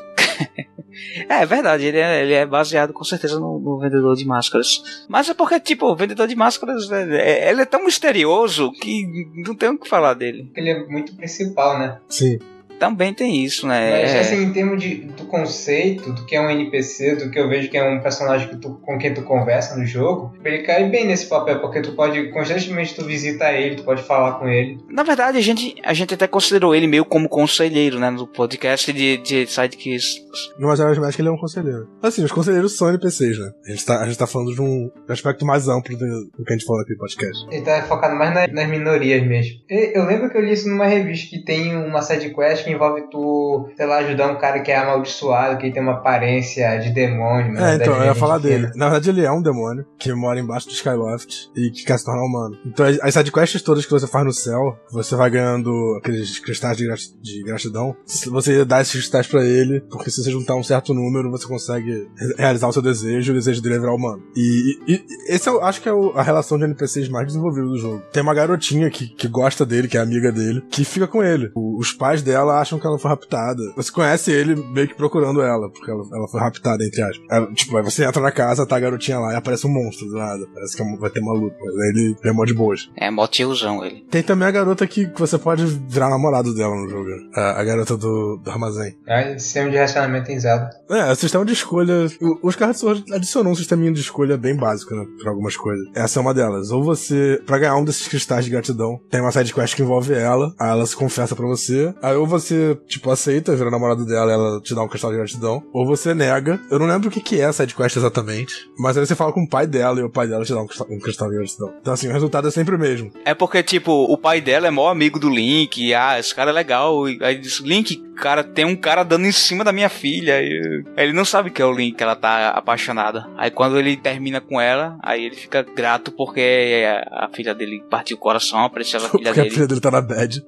[1.27, 5.05] É, é verdade, ele é, ele é baseado com certeza no, no vendedor de máscaras.
[5.09, 9.03] Mas é porque, tipo, o vendedor de máscaras, é, é- ele é tão misterioso que
[9.45, 10.51] não tem o que falar dele.
[10.55, 11.97] Ele é muito principal, né?
[12.07, 12.37] Sim.
[12.83, 14.01] Também tem isso, né?
[14.01, 17.39] Mas É- assim, em termos de, do conceito, do que é um NPC, do que
[17.39, 20.59] eu vejo que é um personagem que tu, com quem tu conversa no jogo, ele
[20.63, 24.47] cai bem nesse papel, porque tu pode, constantemente tu visita ele, tu pode falar com
[24.47, 24.77] ele.
[24.89, 28.09] Na verdade, a gente, a gente até considerou ele meio como conselheiro, né?
[28.09, 30.21] No podcast de, de Sidekicks.
[30.59, 31.87] No Majora's Mask ele é um conselheiro.
[32.01, 33.51] Assim, os conselheiros são NPCs, né?
[33.65, 36.05] A gente tá, a gente tá falando de um aspecto mais amplo do,
[36.37, 37.45] do que a gente falou aqui no podcast.
[37.51, 39.53] Ele tá focado mais na- nas minorias mesmo.
[39.69, 43.69] Eu lembro que eu li isso numa revista que tem uma sidequest que envolve tu,
[43.75, 47.57] sei lá, ajudar um cara que é amaldiçoado, que tem uma aparência de demônio.
[47.57, 48.71] É, então, eu ia falar gente dele.
[48.75, 52.05] Na verdade, ele é um demônio que mora embaixo do Skyloft e que quer se
[52.05, 52.57] tornar humano.
[52.65, 56.85] Então, as sidequests todas que você faz no céu, você vai ganhando aqueles cristais de,
[56.85, 57.95] grat- de gratidão.
[58.05, 61.47] Se Você dá esses cristais pra ele, porque se você juntar um certo número, você
[61.47, 64.21] consegue re- realizar o seu desejo, o desejo dele é virar humano.
[64.35, 67.65] E, e- e esse eu acho que é o- a relação de NPCs mais desenvolvida
[67.67, 68.01] do jogo.
[68.11, 71.51] Tem uma garotinha que, que gosta dele, que é amiga dele, que fica com ele.
[71.55, 73.61] O- os pais dela acham que ela foi raptada.
[73.75, 77.25] Você conhece ele meio que procurando ela, porque ela, ela foi raptada, entre aspas.
[77.29, 80.07] Ela, tipo, aí você entra na casa, tá a garotinha lá e aparece um monstro
[80.07, 80.45] do nada.
[80.53, 81.55] Parece que vai ter uma luta.
[81.59, 82.89] Mas aí ele é mó de boas.
[82.97, 84.05] É mó tiozão ele.
[84.09, 87.09] Tem também a garota que, que você pode virar namorado dela no jogo.
[87.35, 88.97] A, a garota do, do armazém.
[89.07, 90.69] É, sistema de relacionamento tem usado.
[90.89, 92.07] É, o sistema de escolha.
[92.21, 95.05] o- Os Card Sword adicionou um sistema de escolha bem básico, né?
[95.21, 95.85] Pra algumas coisas.
[95.95, 96.71] Essa é uma delas.
[96.71, 100.13] Ou você, pra ganhar um desses cristais de gratidão, tem uma side quest que envolve
[100.13, 102.42] ela, aí ela se confessa pra você, aí ou você,
[102.87, 106.59] tipo, aceita, vira namorado dela ela te dá um cristal de gratidão, ou você nega.
[106.69, 109.43] Eu não lembro o que, que é a sidequest exatamente, mas aí você fala com
[109.43, 111.73] o pai dela e o pai dela te dá um cristal, um de gratidão.
[111.81, 113.11] Então, assim, o resultado é sempre o mesmo.
[113.25, 116.51] É porque, tipo, o pai dela é maior amigo do Link, e, ah, esse cara
[116.51, 117.07] é legal.
[117.07, 120.41] E aí diz, Link, cara, tem um cara dando em cima da minha filha.
[120.41, 123.27] E ele não sabe que é o Link, ela tá apaixonada.
[123.37, 128.17] Aí quando ele termina com ela, aí ele fica grato porque a filha dele partiu
[128.17, 129.47] o coração, apareceu a filha porque dele.
[129.47, 130.43] a filha dele tá na bad.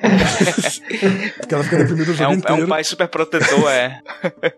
[1.38, 2.64] porque ela fica deprimida o jogo É um, é inteiro.
[2.64, 4.00] um pai super protetor, é.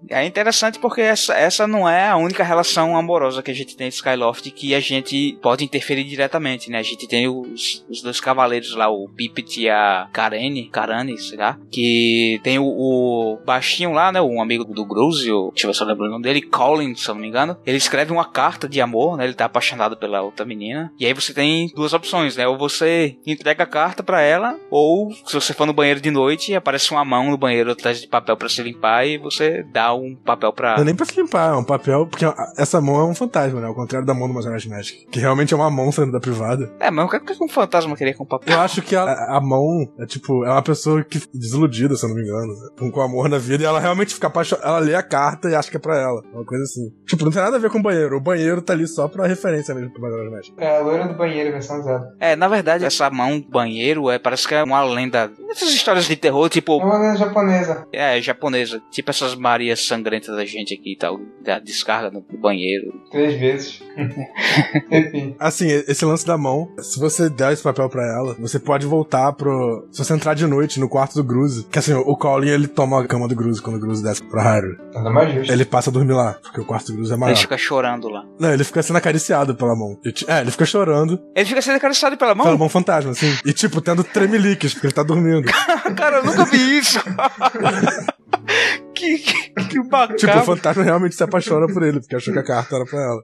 [0.09, 3.87] é interessante porque essa, essa não é a única relação amorosa que a gente tem
[3.87, 6.79] em Skyloft que a gente pode interferir diretamente, né?
[6.79, 11.39] A gente tem os, os dois cavaleiros lá, o Pipit e a Karene, Karane, sei
[11.39, 14.21] lá, que tem o, o baixinho lá, né?
[14.21, 16.95] Um amigo do Gruzi, o- deixa eu ver se eu lembro o nome dele, Colin,
[16.95, 17.57] se eu não me engano.
[17.67, 19.25] Ele escreve uma carta de amor, né?
[19.25, 20.93] Ele tá apaixonado pela outra menina.
[20.99, 22.47] E aí você tem duas opções, né?
[22.47, 26.55] Ou você entrega a carta pra ela, ou se você for no banheiro de noite,
[26.55, 30.15] aparece uma mão no banheiro atrás de papel pra se limpar e você dá um
[30.15, 30.75] papel pra.
[30.75, 32.25] Não é nem pra se limpar, é um papel, porque
[32.57, 33.67] essa mão é um fantasma, né?
[33.67, 36.71] Ao contrário da mão do Majora's Mask, que realmente é uma mão saindo da privada.
[36.81, 38.55] É, mas o que que um fantasma queria com papel?
[38.55, 42.09] Eu acho que a, a mão é tipo, é uma pessoa que desiludida, se eu
[42.09, 42.69] não me engano, né?
[42.79, 44.67] com, com amor na vida, e ela realmente fica apaixonada.
[44.67, 46.23] Ela lê a carta e acha que é pra ela.
[46.33, 46.91] Uma coisa assim.
[47.07, 48.17] Tipo, não tem nada a ver com o banheiro.
[48.17, 50.53] O banheiro tá ali só pra referência mesmo pro Majora's Mask.
[50.59, 52.15] É a loira do banheiro, versão Zelda.
[52.19, 55.20] É, na verdade, essa mão banheiro é, parece que é uma lenda.
[55.51, 57.87] Essas histórias de terror, É tipo, uma lenda japonesa.
[57.93, 58.81] é, japonesa.
[58.91, 61.19] Tipo essas Marias sangrentas da gente aqui e tal.
[61.45, 62.93] Da descarga no banheiro.
[63.11, 63.83] Três vezes.
[64.91, 65.35] Enfim.
[65.39, 69.33] Assim, esse lance da mão, se você der esse papel pra ela, você pode voltar
[69.33, 69.87] pro.
[69.91, 73.01] Se você entrar de noite no quarto do Gruze, que assim, o Colin ele toma
[73.03, 74.79] a cama do Gruze quando o Gruze desce pra Hyrule.
[74.95, 75.53] Nada mais justo.
[75.53, 77.33] Ele passa a dormir lá, porque o quarto do Gruze é maior.
[77.33, 78.25] Ele fica chorando lá.
[78.39, 79.99] Não, ele fica sendo acariciado pela mão.
[80.27, 82.47] É, ele fica chorando Ele fica sendo acariciado pela mão?
[82.47, 83.33] pela mão fantasma, assim.
[83.45, 85.51] E tipo, tendo tremeliques, porque ele tá dormindo.
[85.97, 87.01] Cara, eu nunca vi isso.
[88.95, 90.17] que, que, que bacana.
[90.19, 93.01] tipo, o fantasma realmente se apaixona por ele, porque achou que a carta era pra
[93.01, 93.23] ela.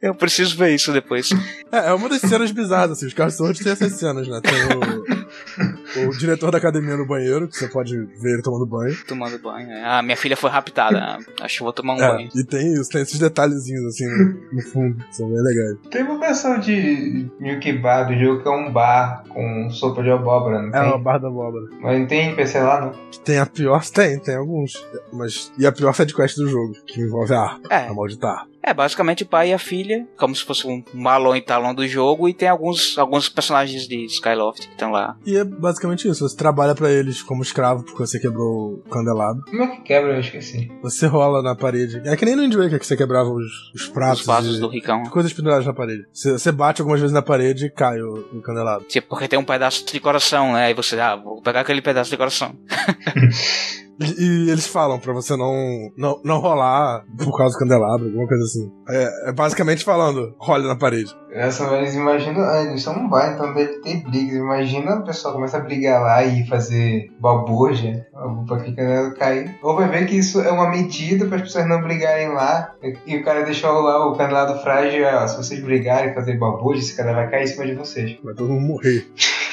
[0.00, 1.30] Eu preciso ver isso depois.
[1.70, 3.06] É, é uma das cenas bizarras, assim.
[3.06, 4.40] Os Carros Sword tem essas cenas, né?
[4.42, 8.96] Tem o, o diretor da academia no banheiro, que você pode ver ele tomando banho.
[9.06, 9.66] Tomando banho.
[9.68, 9.82] né?
[9.84, 11.18] Ah, minha filha foi raptada.
[11.40, 12.28] Acho que vou tomar um É, banho.
[12.34, 15.76] e tem isso, tem esses detalhezinhos, assim, no, no fundo, que são bem legais.
[15.90, 20.10] Tem uma versão de Milky Bar do jogo que é um bar com sopa de
[20.10, 20.92] abóbora, não É, tem?
[20.94, 21.64] o Bar da Abóbora.
[21.80, 22.92] Mas não tem NPC lá, não.
[23.24, 24.84] Tem a pior, tem, tem alguns.
[25.12, 27.88] Mas, e a pior sidequest do jogo, que envolve a harpa, É.
[27.88, 28.50] a maldita harpa.
[28.62, 31.86] É, basicamente o pai e a filha, como se fosse um balão e talão do
[31.88, 35.16] jogo, e tem alguns, alguns personagens de Skyloft que estão lá.
[35.24, 39.42] E é basicamente isso, você trabalha pra eles como escravo, porque você quebrou o candelabro.
[39.46, 40.12] Como é que quebra?
[40.12, 40.70] Eu esqueci.
[40.82, 42.02] Você rola na parede.
[42.04, 44.20] É que nem no Wind Waker que você quebrava os, os pratos.
[44.20, 45.04] Os vasos e do Ricão.
[45.04, 46.04] Coisas penduradas na parede.
[46.12, 48.86] Você, você bate algumas vezes na parede e cai o, o candelabro.
[48.86, 50.66] Tipo, porque tem um pedaço de coração, né?
[50.66, 52.54] Aí você, ah, vou pegar aquele pedaço de coração.
[54.00, 58.26] E, e eles falam pra você não, não, não rolar por causa do candelabro, alguma
[58.26, 58.72] coisa assim.
[58.88, 61.14] É, é basicamente falando, role na parede.
[61.32, 64.34] Essa vez imagina, ah, eles são um bar, então deve ter brigas.
[64.34, 68.06] Imagina o pessoal começa a brigar lá e fazer balbúrdia
[68.48, 69.58] pra que o candelabro cair.
[69.62, 72.74] Ou vai ver que isso é uma medida para as pessoas não brigarem lá.
[73.06, 76.82] E o cara deixou lá o candelabro frágil, ó, se vocês brigarem e fazer balbúrdia,
[76.82, 78.18] esse cara vai cair em cima de vocês.
[78.24, 79.06] Vai todo mundo morrer.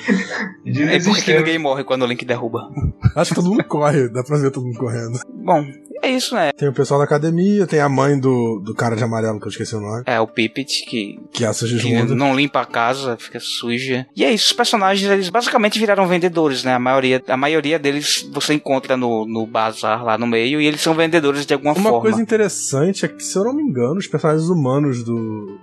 [0.65, 1.39] De É porque desespero.
[1.41, 2.71] ninguém morre quando o Link derruba.
[3.17, 5.19] Acho que todo mundo corre, dá pra ver todo mundo correndo.
[5.45, 5.65] Bom,
[6.03, 6.51] é isso, né?
[6.53, 9.51] Tem o pessoal da academia, tem a mãe do, do cara de amarelo, que eu
[9.51, 12.15] esqueci o nome, É o Pipit, que, que é a que Sigismunda.
[12.15, 14.07] não limpa a casa, fica suja.
[14.17, 16.75] E é isso, os personagens, eles basicamente viraram vendedores, né?
[16.75, 20.81] A maioria, a maioria deles você encontra no, no bazar lá no meio, e eles
[20.81, 22.01] são vendedores de alguma Uma forma.
[22.01, 25.15] coisa interessante é que, se eu não me engano, os personagens humanos do,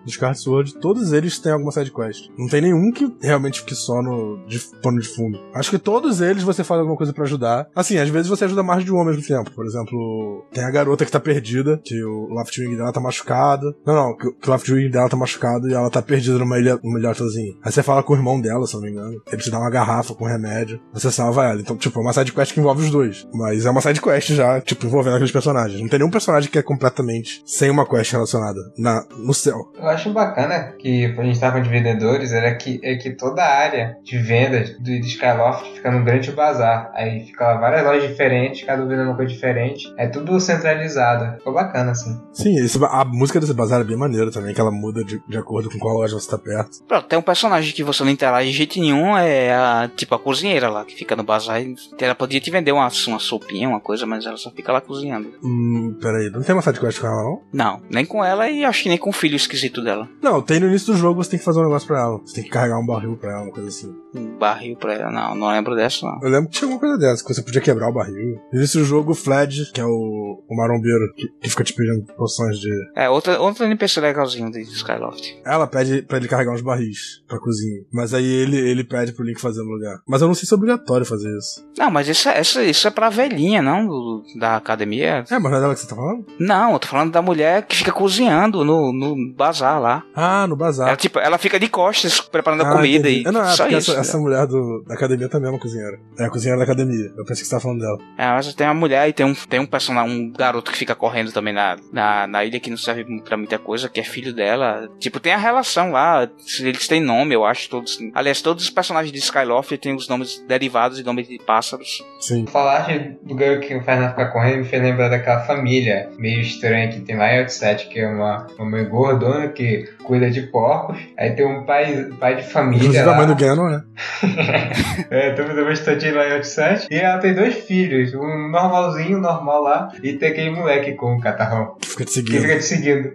[0.04, 2.28] do Skyward Sword, todos eles têm alguma side quest.
[2.38, 5.40] Não tem nenhum que realmente fique só no de, pano de fundo.
[5.54, 7.68] Acho que todos eles você faz alguma coisa pra ajudar.
[7.76, 9.52] Assim, às vezes você ajuda mais de um ao mesmo tempo.
[9.52, 13.76] Por exemplo, tem a garota que tá perdida, que o Loftwing dela tá machucado.
[13.86, 17.00] Não, não, que, o Loftwing dela tá machucado e ela tá perdida numa ilha, numa
[17.00, 17.54] ilhotazinha.
[17.64, 19.22] Aí você fala com o irmão dela, se não me engano.
[19.32, 20.80] Ele te dá uma garrafa com remédio.
[20.94, 21.62] Você salva ela.
[21.62, 23.28] Então, tipo, é uma side quest que envolve os dois.
[23.34, 25.80] Mas é uma side quest já, tipo, envolvendo aqueles personagens.
[25.80, 29.72] Não tem nenhum personagem que é completamente sem uma quest relacionada na, no céu.
[29.78, 33.60] Eu acho bacana que a gente tava de vendedores, era que, é que toda a
[33.60, 36.92] área de vendas do, Skyloft fica num grande bazar.
[36.94, 39.94] Aí fica várias lojas diferentes, cada vendendo uma coisa diferente.
[39.98, 41.38] É tudo centralizado.
[41.38, 42.20] Ficou bacana, assim.
[42.34, 45.38] Sim, esse- a música desse bazar é bem maneira também, que ela muda de, de
[45.38, 46.84] acordo com qual loja você tá perto.
[46.88, 50.20] Pronto, tem um personagem que você não interage de jeito nenhum, é a, tipo a
[50.20, 51.62] cozinheira lá, que fica no bazar.
[51.62, 54.82] e Ela podia te vender uma, uma sopinha, uma coisa, mas ela só fica lá
[54.82, 55.30] cozinhando.
[55.44, 57.42] Hum, peraí, não tem uma side quest com ela, não?
[57.54, 60.08] Não, nem com ela e acho que nem com o filho esquisito dela.
[60.22, 62.18] Não, tem no início do jogo você tem que fazer um negócio pra ela.
[62.26, 63.94] Você tem que carregar um barril pra ela, uma coisa assim.
[64.16, 65.12] Um barril pra ela.
[65.12, 66.20] Não, não lembro dessa, não.
[66.22, 68.40] Eu lembro que tinha alguma coisa dessa, que você podia quebrar o barril.
[68.54, 72.58] Existe o jogo Fledge, que é o, o marombeiro, que, que fica te pedindo poções
[72.60, 72.70] de.
[72.96, 75.40] É, outra, outro NPC legalzinho de Skyloft.
[75.46, 77.82] Ela pede pra ele carregar uns barris pra cozinha.
[77.92, 80.00] Mas aí ele, ele pede pro Link fazer no lugar.
[80.08, 81.66] Mas eu não sei se é obrigatório fazer isso.
[81.78, 83.86] Não, mas isso, é- isso, isso é pra velhinha, não?
[83.88, 85.24] Do- da academia.
[85.30, 86.26] É, mas não é dela que você tá falando?
[86.40, 90.04] Não, eu tô falando da mulher que fica cozinhando no, no bazar lá.
[90.16, 90.88] Ah, no bazar.
[90.88, 93.28] Ela, tipo, ela fica de costas preparando a Ah, comida entendi.
[93.28, 93.32] e.
[93.32, 93.92] Não, é só isso.
[93.92, 96.00] essa, essa mulher do, da academia também é uma cozinheira.
[96.18, 97.12] É a cozinheira da academia.
[97.18, 97.98] Eu pensei que você tava falando dela.
[98.18, 100.96] É, mas tem uma mulher e tem um, tem um personagem, um garoto que fica
[100.96, 104.34] correndo também na, na, na ilha que não serve pra muita coisa, que é filho
[104.34, 104.90] dela.
[105.00, 108.00] Tipo, tem a relação lá, eles têm nome, eu acho, todos.
[108.14, 112.04] Aliás, todos os personagens de Skyloft têm os nomes derivados de nomes de pássaros.
[112.20, 112.46] Sim.
[112.48, 116.90] Falaste do garoto que faz na ficar correndo me fez lembrar daquela família meio estranha
[116.90, 120.98] que tem lá em Outset, que é uma, uma mãe gordona que cuida de porcos.
[121.16, 123.14] Aí tem um pai, pai de família Inclusive lá.
[123.14, 123.84] a mãe do Ganon, né?
[125.12, 126.88] é, tô fazendo bastante lá em Outset.
[126.90, 131.22] E ela tem dois filhos, um normalzinho, normal lá, e tem aquele moleque com o
[131.22, 132.42] catarrão, Que fica te que seguindo.
[132.42, 133.12] fica te seguindo.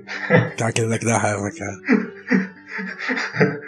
[0.56, 2.44] Tá, aquele moleque dá raiva, cara.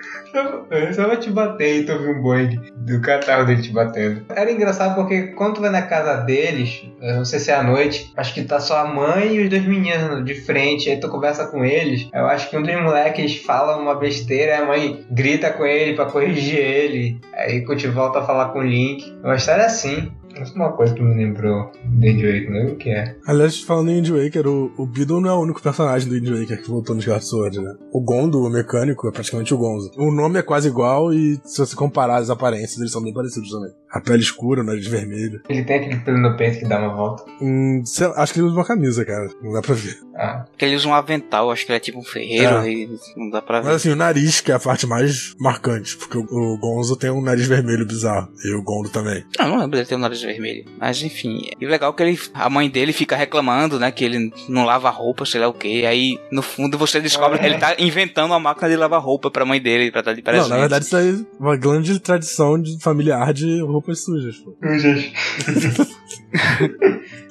[0.94, 4.24] Só vou te bater e tu ouviu um Boeing do catarro dele te batendo.
[4.28, 8.12] Era engraçado porque quando tu vai na casa deles, não sei se é à noite,
[8.16, 11.46] acho que tá só a mãe e os dois meninos de frente, aí tu conversa
[11.46, 12.08] com eles.
[12.12, 16.06] Eu acho que um dos moleques fala uma besteira, a mãe grita com ele pra
[16.06, 17.20] corrigir ele.
[17.34, 19.16] Aí quando te volta a falar com o Link.
[19.22, 20.12] Uma história assim.
[20.36, 23.16] É uma coisa que me lembrou do Indie Waker, lembro o que é.
[23.26, 26.40] Aliás, falando em Wind Waker, o, o Beedle não é o único personagem do Wind
[26.40, 27.74] Waker que voltou no Skyward Sword, né?
[27.90, 29.90] O Gondo, o mecânico, é praticamente o Gonzo.
[29.96, 33.50] O nome é quase igual e se você comparar as aparências, eles são bem parecidos
[33.50, 33.70] também.
[33.97, 35.40] A pele escura, o nariz vermelho.
[35.48, 37.24] Ele tem aquele pelo no peito que dá uma volta.
[37.40, 39.28] Hum, sei acho que ele usa uma camisa, cara.
[39.43, 39.97] Não dá pra ver.
[40.18, 42.70] Ah, Porque ele usa um avental, acho que ele é tipo um ferreiro É.
[42.70, 43.66] e não dá pra ver.
[43.66, 47.10] Mas assim, o nariz que é a parte mais marcante, porque o, o Gonzo tem
[47.10, 48.28] um nariz vermelho bizarro.
[48.44, 49.24] E o Gondo também.
[49.39, 50.64] Ah, não lembro dele ter o nariz vermelho.
[50.78, 51.51] Mas enfim.
[51.60, 53.90] E o legal é que ele, a mãe dele fica reclamando, né?
[53.90, 55.85] Que ele não lava roupa, sei lá o quê.
[55.86, 57.40] Aí, no fundo, você descobre É.
[57.40, 60.23] que ele tá inventando uma máquina de lavar roupa pra mãe dele, pra dar de
[60.23, 60.44] presente.
[60.44, 64.56] Não, na verdade isso aí é uma grande tradição de familiar de roupas sujas, pô.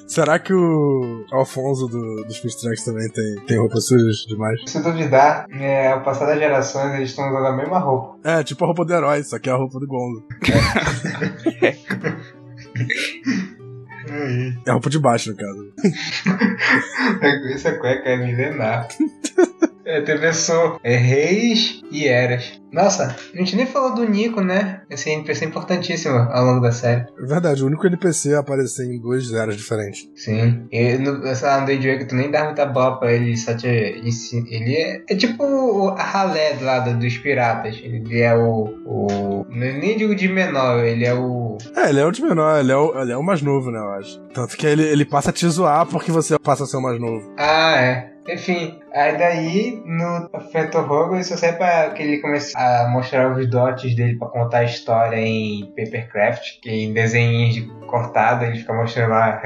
[0.08, 4.60] Será que o Alfonso do, dos Speed Tracks também tem, tem roupas sujas demais?
[4.66, 8.16] Se duvidar, é, ao passar das gerações, eles estão usando a mesma roupa.
[8.24, 10.24] É, tipo a roupa do herói, só que é a roupa do Gonzo.
[14.64, 15.72] É a roupa de baixo, no caso.
[17.52, 18.86] Essa cueca é milenar.
[19.86, 22.60] É, tem versão é, Reis e Eras.
[22.72, 24.82] Nossa, a gente nem falou do Nico, né?
[24.90, 27.06] Esse NPC é importantíssimo ao longo da série.
[27.22, 30.08] É verdade, o único NPC a aparecer em duas eras diferentes.
[30.16, 30.66] Sim.
[30.72, 33.68] E no, essa no Day tu nem dá muita bola pra ele, só te
[34.04, 34.44] ensina.
[34.50, 37.80] Ele é, é tipo o- a ralé do lado dos piratas.
[37.82, 38.74] Ele é o.
[38.84, 41.56] o nem digo de menor, ele é o.
[41.76, 43.78] É, ele é o de menor, ele é o, ele é o mais novo, né,
[43.78, 44.20] eu acho.
[44.34, 47.00] Tanto que ele, ele passa a te zoar porque você passa a ser o mais
[47.00, 47.32] novo.
[47.38, 48.16] Ah, é.
[48.28, 53.48] Enfim, aí daí no Feto Rogo isso sai pra que ele comece a mostrar os
[53.48, 58.72] dotes dele pra contar a história em Papercraft, que em desenhos de cortado ele fica
[58.72, 59.40] mostrando lá,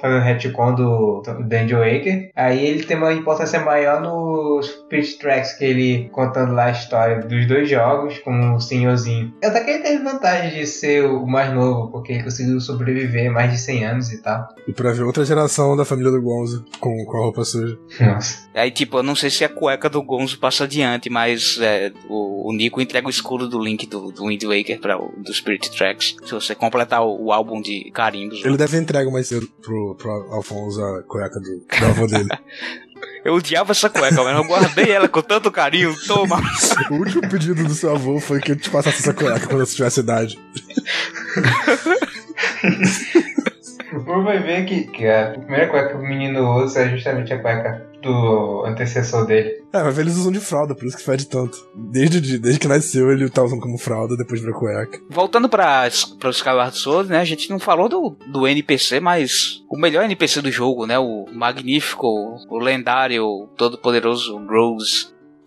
[0.00, 2.30] fazendo retcon do, do Dungeon Waker.
[2.36, 7.20] Aí ele tem uma importância maior nos Spirit Tracks, que ele contando lá a história
[7.20, 9.32] dos dois jogos com o senhorzinho.
[9.42, 13.50] Até que ele teve vantagem de ser o mais novo, porque ele conseguiu sobreviver mais
[13.50, 14.48] de 100 anos e tal.
[14.66, 17.76] E pra ver outra geração da família do Gonzo com, com a roupa suja.
[18.00, 18.42] Nossa.
[18.54, 22.48] Aí, tipo, eu não sei se a cueca do Gonzo passa adiante, mas é, o,
[22.48, 25.70] o Nico entrega o escudo do Link do, do Wind Waker pra o do Spirit
[25.70, 26.16] Tracks.
[26.24, 28.44] Se você completar o, o álbum de carimbos.
[28.44, 32.28] Ele deve ter entregue mais cedo pro, pro Alfonso a cueca do, do avô dele.
[33.24, 35.94] Eu odiava essa cueca, mas eu guardei ela com tanto carinho.
[36.06, 36.40] Toma!
[36.90, 39.76] o último pedido do seu avô foi que ele te passasse essa cueca quando você
[39.76, 40.38] tivesse idade.
[43.92, 47.32] O povo vai ver que, que a primeira cueca que o menino usa é justamente
[47.32, 49.62] a cueca do antecessor dele.
[49.72, 51.56] É, mas eles usam de fralda, por isso que fede tanto.
[51.74, 55.00] Desde, de- desde que nasceu, ele tá usando como fralda, depois vira cueca.
[55.08, 55.88] Voltando pra,
[56.18, 57.20] pro Skyward Sword, né?
[57.20, 60.98] A gente não falou do, do NPC, mas o melhor NPC do jogo, né?
[60.98, 62.06] O magnífico,
[62.50, 65.06] o lendário, o todo-poderoso Rose.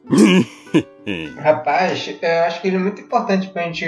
[1.38, 3.86] Rapaz, eu acho que ele é muito importante pra gente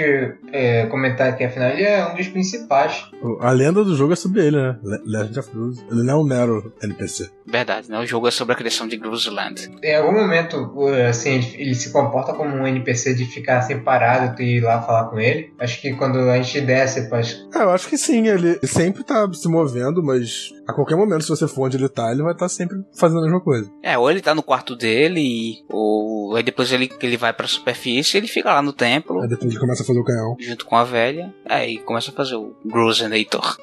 [0.52, 3.04] é, comentar aqui, afinal ele é um dos principais.
[3.40, 4.76] A lenda do jogo é sobre ele, né?
[4.82, 5.84] Le- Legend of Bruce.
[5.90, 7.30] Ele não é um mero NPC.
[7.46, 7.98] Verdade, né?
[7.98, 9.70] O jogo é sobre a criação de Gruseland.
[9.82, 10.70] Em algum momento,
[11.08, 14.82] assim, ele, se comporta como um NPC de ficar assim parado e tu ir lá
[14.82, 15.52] falar com ele.
[15.58, 17.48] Acho que quando a gente desce, pode.
[17.54, 21.30] É, eu acho que sim, ele sempre tá se movendo, mas a qualquer momento, se
[21.30, 23.70] você for onde ele tá, ele vai estar sempre fazendo a mesma coisa.
[23.82, 28.16] É, ou ele tá no quarto dele, ou aí depois ele, ele vai pra superfície
[28.16, 29.20] ele fica lá no templo.
[29.20, 30.36] Aí depois ele começa a fazer o canhão.
[30.38, 31.34] Junto com a velha.
[31.44, 33.58] Aí começa a fazer o Grozenator.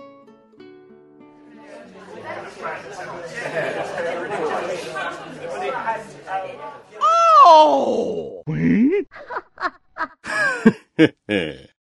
[7.47, 8.41] Oh!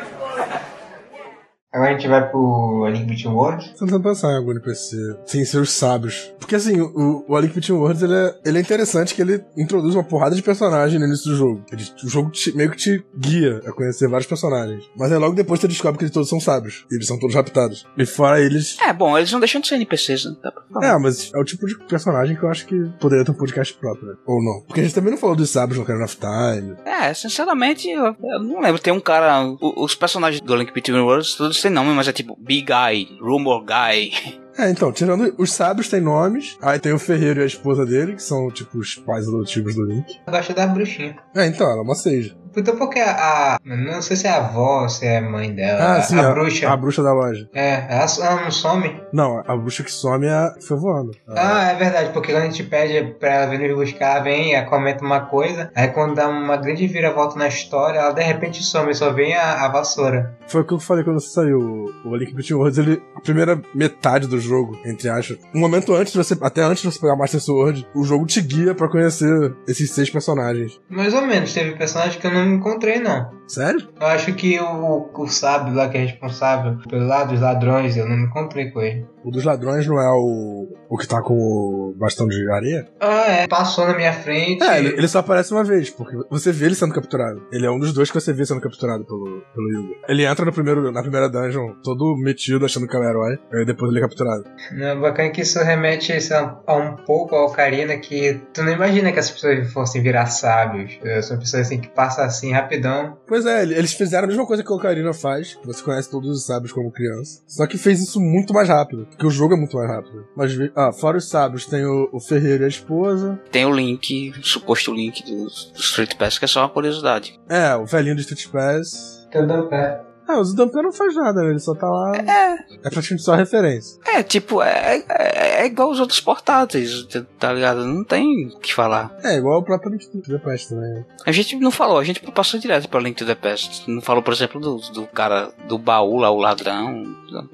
[1.73, 3.69] Agora a gente vai pro A Link Between Worlds.
[3.79, 6.33] Tô tentando pensar em algum NPC sem ser os sábios.
[6.37, 9.41] Porque assim, o, o A Link Between Worlds ele é, ele é interessante que ele
[9.57, 11.63] introduz uma porrada de personagens no início do jogo.
[11.71, 14.83] Ele, o jogo te- meio que te guia a conhecer vários personagens.
[14.97, 16.85] Mas aí logo depois você descobre que eles todos são sábios.
[16.91, 17.85] E eles são todos raptados.
[17.97, 18.77] E fora eles.
[18.81, 20.35] É, bom, eles não deixam de ser NPCs, né?
[20.73, 20.85] Falar.
[20.87, 23.73] É, mas é o tipo de personagem que eu acho que poderia ter um podcast
[23.75, 24.13] próprio, né?
[24.25, 24.61] Ou não.
[24.67, 26.75] Porque a gente também não falou dos sábios no Ocarina of Time.
[26.85, 28.81] É, sinceramente, eu, eu não lembro.
[28.81, 29.45] Tem um cara.
[29.45, 33.17] o- os personagens do Link Between Worlds todos têm nome, mas é tipo Big Guy,
[33.19, 34.41] Rumor Guy.
[34.57, 36.57] É, então, tirando os sábios têm nomes.
[36.61, 39.85] Aí tem o Ferreiro e a esposa dele, que são tipo os pais adotivos do
[39.85, 40.19] Link.
[40.27, 41.17] Eu gosto da bruxinha.
[41.35, 42.35] É, então, ela é uma seja.
[42.55, 45.81] Então porque a, a- Não sei se é a avó, se é a mãe dela.
[45.83, 46.69] Ah, a, sim, a bruxa.
[46.69, 47.49] A bruxa da loja.
[47.53, 49.01] É, ela, ela não some.
[49.13, 51.11] Não, a bruxa que some é a que foi voando.
[51.27, 54.53] Ah, é verdade, porque quando a gente pede pra ela vir nos buscar, ela vem,
[54.53, 58.63] ela comenta uma coisa, aí quando dá uma grande viravolta na história, ela de repente
[58.63, 60.35] some, só vem a, a vassoura.
[60.47, 61.85] Foi o que eu falei quando saiu.
[62.05, 63.01] O Link Between Worlds, ele.
[63.15, 65.37] A primeira metade do jogo, entre aspas.
[65.53, 66.35] Um momento antes de você.
[66.41, 70.09] Até antes de você pegar Master Sword, o jogo te guia pra conhecer esses seis
[70.09, 70.79] personagens.
[70.89, 73.29] Mais ou menos, teve personagem que eu não encontrei, não.
[73.47, 73.89] Sério?
[73.99, 78.07] Eu acho que o, o sábio lá que é responsável pelo lado dos ladrões, eu
[78.07, 79.05] não me encontrei com ele.
[79.23, 80.67] O dos ladrões não é o.
[80.89, 82.87] O que tá com o bastão de areia?
[82.99, 83.47] Ah, é.
[83.47, 84.61] Passou na minha frente.
[84.63, 87.41] É, ele, ele só aparece uma vez, porque você vê ele sendo capturado.
[87.51, 89.95] Ele é um dos dois que você vê sendo capturado pelo, pelo Yuga.
[90.09, 93.65] Ele entra no primeiro, na primeira dungeon, todo metido, achando que é o herói, aí
[93.65, 94.43] depois ele é capturado.
[94.73, 99.11] Não, bacana que isso remete lá, a um pouco ao Ocarina que tu não imagina
[99.11, 100.97] que as pessoas fossem virar sábios.
[101.03, 103.17] Eh, São pessoas assim que passam assim rapidão.
[103.27, 105.57] Pois é, ele- eles fizeram a mesma coisa que a Ocarina faz.
[105.63, 107.41] Você conhece todos os sábios como criança.
[107.47, 109.07] Só que fez isso muito mais rápido.
[109.11, 110.25] Porque o jogo é muito mais rápido.
[110.35, 113.39] Mas, ah, fora os sábios, tem o, o Ferreiro e a esposa.
[113.51, 117.39] Tem o link, o suposto link do, do Street Pass, que é só uma curiosidade.
[117.47, 119.27] É, o velhinho do Street Pass.
[119.31, 120.10] Teu Dampé.
[120.27, 121.49] Ah, o Zudampé não faz nada, né?
[121.49, 122.15] Ele só tá lá.
[122.15, 122.53] É.
[122.83, 123.99] É praticamente só referência.
[124.05, 127.07] É, tipo, é, é, é igual os outros portáteis,
[127.39, 127.85] tá ligado?
[127.85, 129.15] Não tem o que falar.
[129.23, 131.05] É, igual o próprio Link to the Past também.
[131.25, 133.89] A gente não falou, a gente passou direto pra Link to the Past.
[133.89, 137.03] Não falou, por exemplo, do, do cara do baú lá, o ladrão.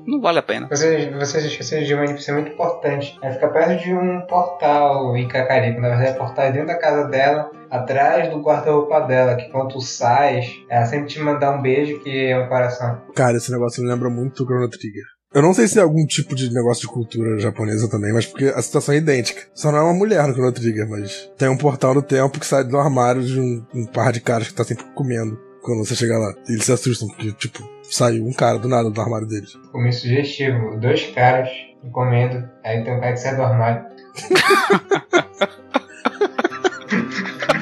[0.05, 0.67] Não vale a pena.
[0.67, 3.17] Vocês, vocês esqueceram de uma NPC muito importante.
[3.21, 5.81] Ela fica perto de um portal em Cacarico.
[5.81, 9.35] Na verdade, o portal é dentro da casa dela, atrás do guarda-roupa dela.
[9.35, 13.01] Que quando tu sais, ela sempre te manda um beijo que é um coração.
[13.15, 15.03] Cara, esse negócio me lembra muito o Chrono Trigger.
[15.33, 18.45] Eu não sei se é algum tipo de negócio de cultura japonesa também, mas porque
[18.45, 19.41] a situação é idêntica.
[19.53, 22.45] Só não é uma mulher no Chrono Trigger, mas tem um portal no tempo que
[22.45, 25.95] sai do armário de um, um par de caras que tá sempre comendo quando você
[25.95, 26.33] chega lá.
[26.47, 29.51] E eles se assustam, porque, tipo, saiu um cara do nada do armário deles.
[29.51, 30.79] Ficou meio sugestivo.
[30.79, 31.49] Dois caras
[31.91, 32.49] comendo.
[32.63, 33.85] Aí tem um cara que sai do armário.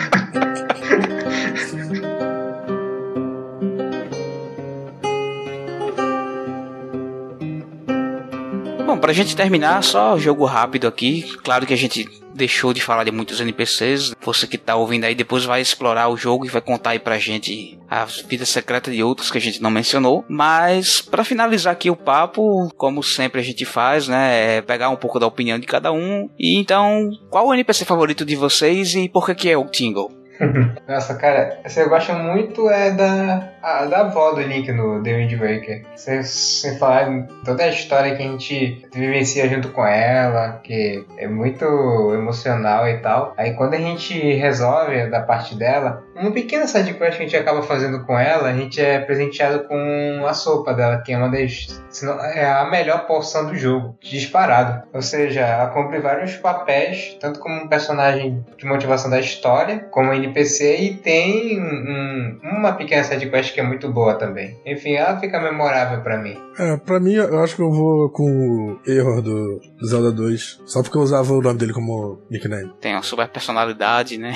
[8.95, 11.23] Bom, pra gente terminar, só jogo rápido aqui.
[11.43, 14.15] Claro que a gente deixou de falar de muitos NPCs.
[14.21, 17.17] Você que tá ouvindo aí depois vai explorar o jogo e vai contar aí pra
[17.17, 20.23] gente a vida secreta de outros que a gente não mencionou.
[20.29, 24.95] Mas pra finalizar aqui o papo, como sempre a gente faz, né, é pegar um
[24.95, 26.29] pouco da opinião de cada um.
[26.39, 30.09] E então, qual o NPC favorito de vocês e por que que é o Tingle?
[30.87, 35.13] Nossa, cara, essa eu gosto muito é da, a, da avó do Link no The
[35.15, 35.83] Wind Waker.
[35.95, 41.65] Sem, falar toda a história que a gente vivencia junto com ela, que é muito
[42.13, 43.33] emocional e tal.
[43.37, 47.61] Aí quando a gente resolve da parte dela, uma pequena sidequest que a gente acaba
[47.63, 51.83] fazendo com ela, a gente é presenteado com a sopa dela, que é uma das.
[52.35, 54.83] é a melhor porção do jogo, disparado.
[54.93, 60.13] Ou seja, ela cumpre vários papéis, tanto como um personagem de motivação da história, como
[60.13, 64.59] NPC, e tem um- uma pequena sidequest que é muito boa também.
[64.65, 66.37] Enfim, ela fica memorável pra mim.
[66.59, 70.61] É, pra mim, eu acho que eu vou com o Error do do Zelda 2.
[70.65, 72.71] Só porque eu usava o nome dele como nickname.
[72.81, 74.35] Tem uma super personalidade, né?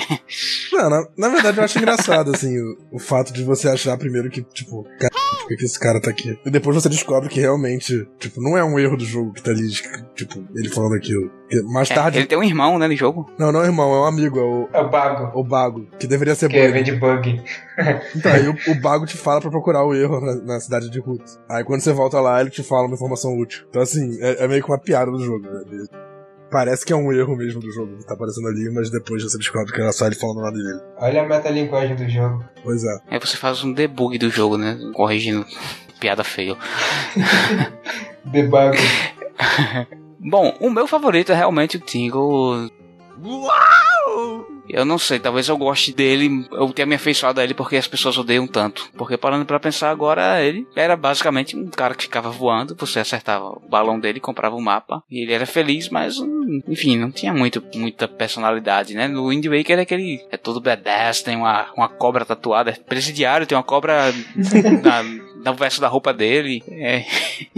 [0.72, 4.30] Não, na, na verdade eu acho engraçado, assim, o, o fato de você achar primeiro
[4.30, 5.12] que, tipo, cara,
[5.50, 6.38] por que que esse cara tá aqui?
[6.46, 9.50] E depois você descobre que realmente, tipo, não é um erro do jogo que tá
[9.50, 9.68] ali,
[10.14, 11.28] tipo, ele falando aquilo.
[11.72, 12.18] Mais É, tarde.
[12.18, 13.28] ele tem um irmão, né, no jogo.
[13.36, 16.06] Não, não é irmão, é um amigo, é o, É o Bago, o Bago, que
[16.06, 16.72] deveria ser que bom.
[16.72, 17.42] vem de bug.
[18.14, 21.00] Então, aí o, o Bago te fala pra procurar o erro na, na cidade de
[21.00, 21.24] Root.
[21.48, 23.64] Aí quando você volta lá, ele te fala uma informação útil.
[23.70, 25.86] Então, assim, é, é meio que uma piada do jogo, né?
[26.50, 29.38] Parece que é um erro mesmo do jogo que tá aparecendo ali, mas depois você
[29.38, 30.80] descobre que era só ele falando nada dele.
[30.98, 32.44] Olha a metalinguagem do jogo.
[32.62, 32.98] Pois é.
[33.08, 34.78] Aí você faz um debug do jogo, né?
[34.94, 35.46] Corrigindo
[36.00, 36.56] piada feia.
[38.24, 38.76] Debug.
[40.18, 42.70] Bom, o meu favorito é realmente o Tingle.
[43.22, 44.46] Uau!
[44.72, 47.86] Eu não sei, talvez eu goste dele, eu tenha me afeiçoado a ele porque as
[47.86, 48.88] pessoas odeiam tanto.
[48.96, 53.44] Porque parando para pensar agora, ele era basicamente um cara que ficava voando, você acertava
[53.44, 57.32] o balão dele, comprava o mapa, e ele era feliz, mas hum, enfim, não tinha
[57.32, 59.08] muito, muita personalidade, né?
[59.08, 63.46] No Wind Waker é aquele é todo badass, tem uma, uma cobra tatuada, é presidiário,
[63.46, 64.12] tem uma cobra
[64.82, 65.02] na,
[65.44, 66.62] no verso da roupa dele.
[66.68, 67.04] É.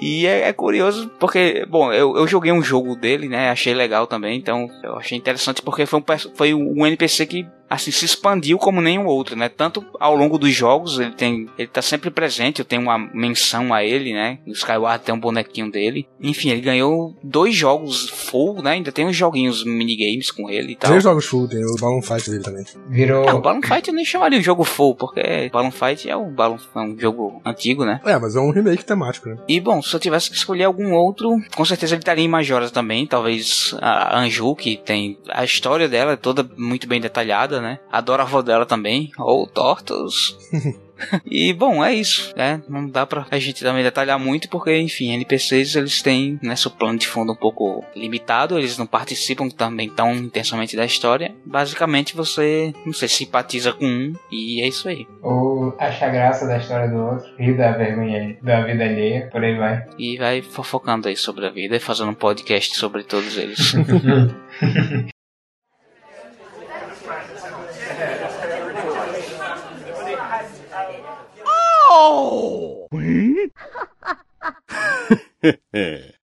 [0.00, 3.50] E é, é, curioso porque, bom, eu, eu joguei um jogo dele, né?
[3.50, 6.04] Achei legal também, então eu achei interessante porque foi um,
[6.34, 9.48] foi um NPC que assim, se expandiu como nenhum outro, né?
[9.48, 13.72] Tanto ao longo dos jogos, ele tem, ele tá sempre presente, eu tenho uma menção
[13.72, 14.38] a ele, né?
[14.46, 16.06] O Skyward tem um bonequinho dele.
[16.20, 18.72] Enfim, ele ganhou dois jogos full, né?
[18.72, 20.90] Ainda tem uns joguinhos minigames com ele e tal.
[20.90, 22.64] Três jogos full, tem o Balloon Fight dele também.
[22.88, 23.26] Virou...
[23.26, 26.30] Não, o Balloon Fight eu nem chamaria de jogo full, porque Balloon Fight é um,
[26.30, 28.00] Balloon, é um jogo antigo, né?
[28.04, 29.38] É, mas é um remake temático, né?
[29.48, 32.70] E bom, se eu tivesse que escolher algum outro, com certeza ele estaria em Majoras
[32.70, 37.78] também, talvez a Anju, que tem a história dela é toda muito bem detalhada, né?
[37.90, 40.36] Adoro a avó dela também, ou Tortos.
[41.24, 42.62] e bom, é isso, né?
[42.68, 46.70] Não dá pra a gente também detalhar muito, porque, enfim, NPCs eles têm né, seu
[46.70, 51.34] plano de fundo um pouco limitado, eles não participam também tão intensamente da história.
[51.44, 55.06] Basicamente você, não sei, simpatiza com um e é isso aí.
[55.22, 59.56] Ou acha graça da história do outro, rir da vergonha da vida alheia, por aí
[59.56, 59.84] vai.
[59.98, 63.74] E vai fofocando aí sobre a vida e fazendo um podcast sobre todos eles.
[75.42, 76.21] 嘿嘿。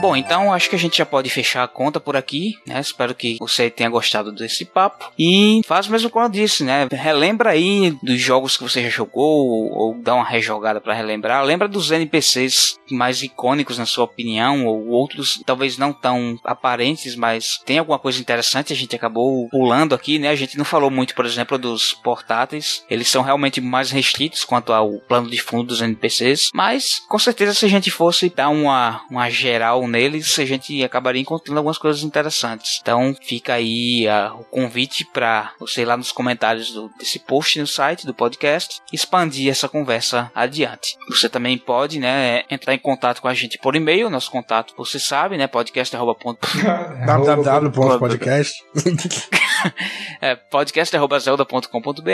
[0.00, 2.78] Bom, então acho que a gente já pode fechar a conta por aqui, né?
[2.78, 5.10] Espero que você tenha gostado desse papo.
[5.18, 6.86] E faz mesmo como eu disse, né?
[6.92, 11.44] Relembra aí dos jogos que você já jogou, ou, ou dá uma rejogada para relembrar.
[11.44, 17.58] Lembra dos NPCs mais icônicos na sua opinião, ou outros talvez não tão aparentes, mas
[17.66, 18.72] tem alguma coisa interessante.
[18.72, 20.28] A gente acabou pulando aqui, né?
[20.28, 22.84] A gente não falou muito, por exemplo, dos portáteis.
[22.88, 26.50] Eles são realmente mais restritos quanto ao plano de fundo dos NPCs.
[26.54, 31.20] Mas com certeza se a gente fosse dar uma, uma geral neles, a gente acabaria
[31.20, 32.78] encontrando algumas coisas interessantes.
[32.80, 37.58] Então fica aí uh, o convite para você ir lá nos comentários do, desse post
[37.58, 40.96] no site do podcast expandir essa conversa adiante.
[41.08, 44.98] Você também pode, né, entrar em contato com a gente por e-mail, nosso contato você
[45.00, 45.96] sabe, né, podcast
[47.06, 48.62] www.podcast
[50.20, 52.08] é, podcast.zelda.com.br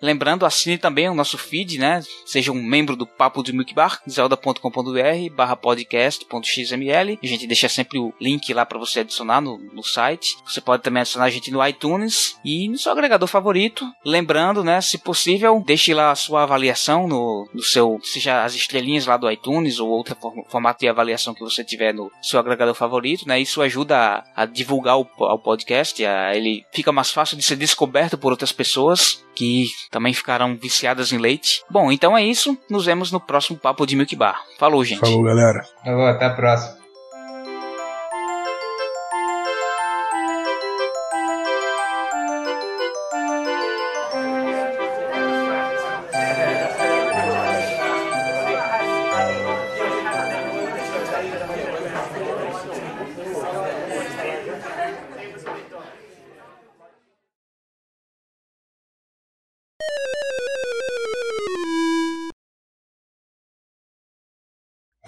[0.00, 2.02] Lembrando, assine também o nosso feed, né?
[2.26, 7.18] Seja um membro do Papo de Milk Bar, zelda.com.br barra podcast.xml.
[7.22, 10.36] A gente deixa sempre o link lá para você adicionar no, no site.
[10.44, 13.84] Você pode também adicionar a gente no iTunes e no seu agregador favorito.
[14.04, 14.80] Lembrando, né?
[14.80, 19.30] Se possível, deixe lá a sua avaliação no, no seu, seja as estrelinhas lá do
[19.30, 20.16] iTunes ou outro
[20.48, 23.40] formato de avaliação que você tiver no seu agregador favorito, né?
[23.40, 27.56] Isso ajuda a, a divulgar o, o podcast, a, ele fica mais fácil de ser
[27.56, 31.62] descoberto por outras pessoas que também ficaram viciadas em leite.
[31.70, 32.58] Bom, então é isso.
[32.68, 34.42] Nos vemos no próximo Papo de Milk Bar.
[34.58, 35.00] Falou, gente.
[35.00, 35.64] Falou, galera.
[35.84, 36.79] Falou, até a próxima.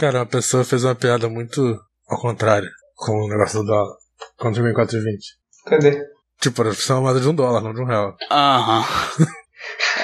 [0.03, 3.95] Cara, uma pessoa fez uma piada muito ao contrário com o negócio do dólar.
[4.37, 5.39] Contra o 1420.
[5.65, 6.05] Cadê?
[6.41, 8.17] Tipo, era uma moeda de um dólar, não de um real.
[8.29, 8.85] Aham.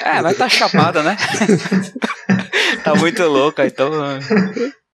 [0.05, 1.17] é, mas tá chapada, né?
[2.81, 3.91] tá muito louca, então.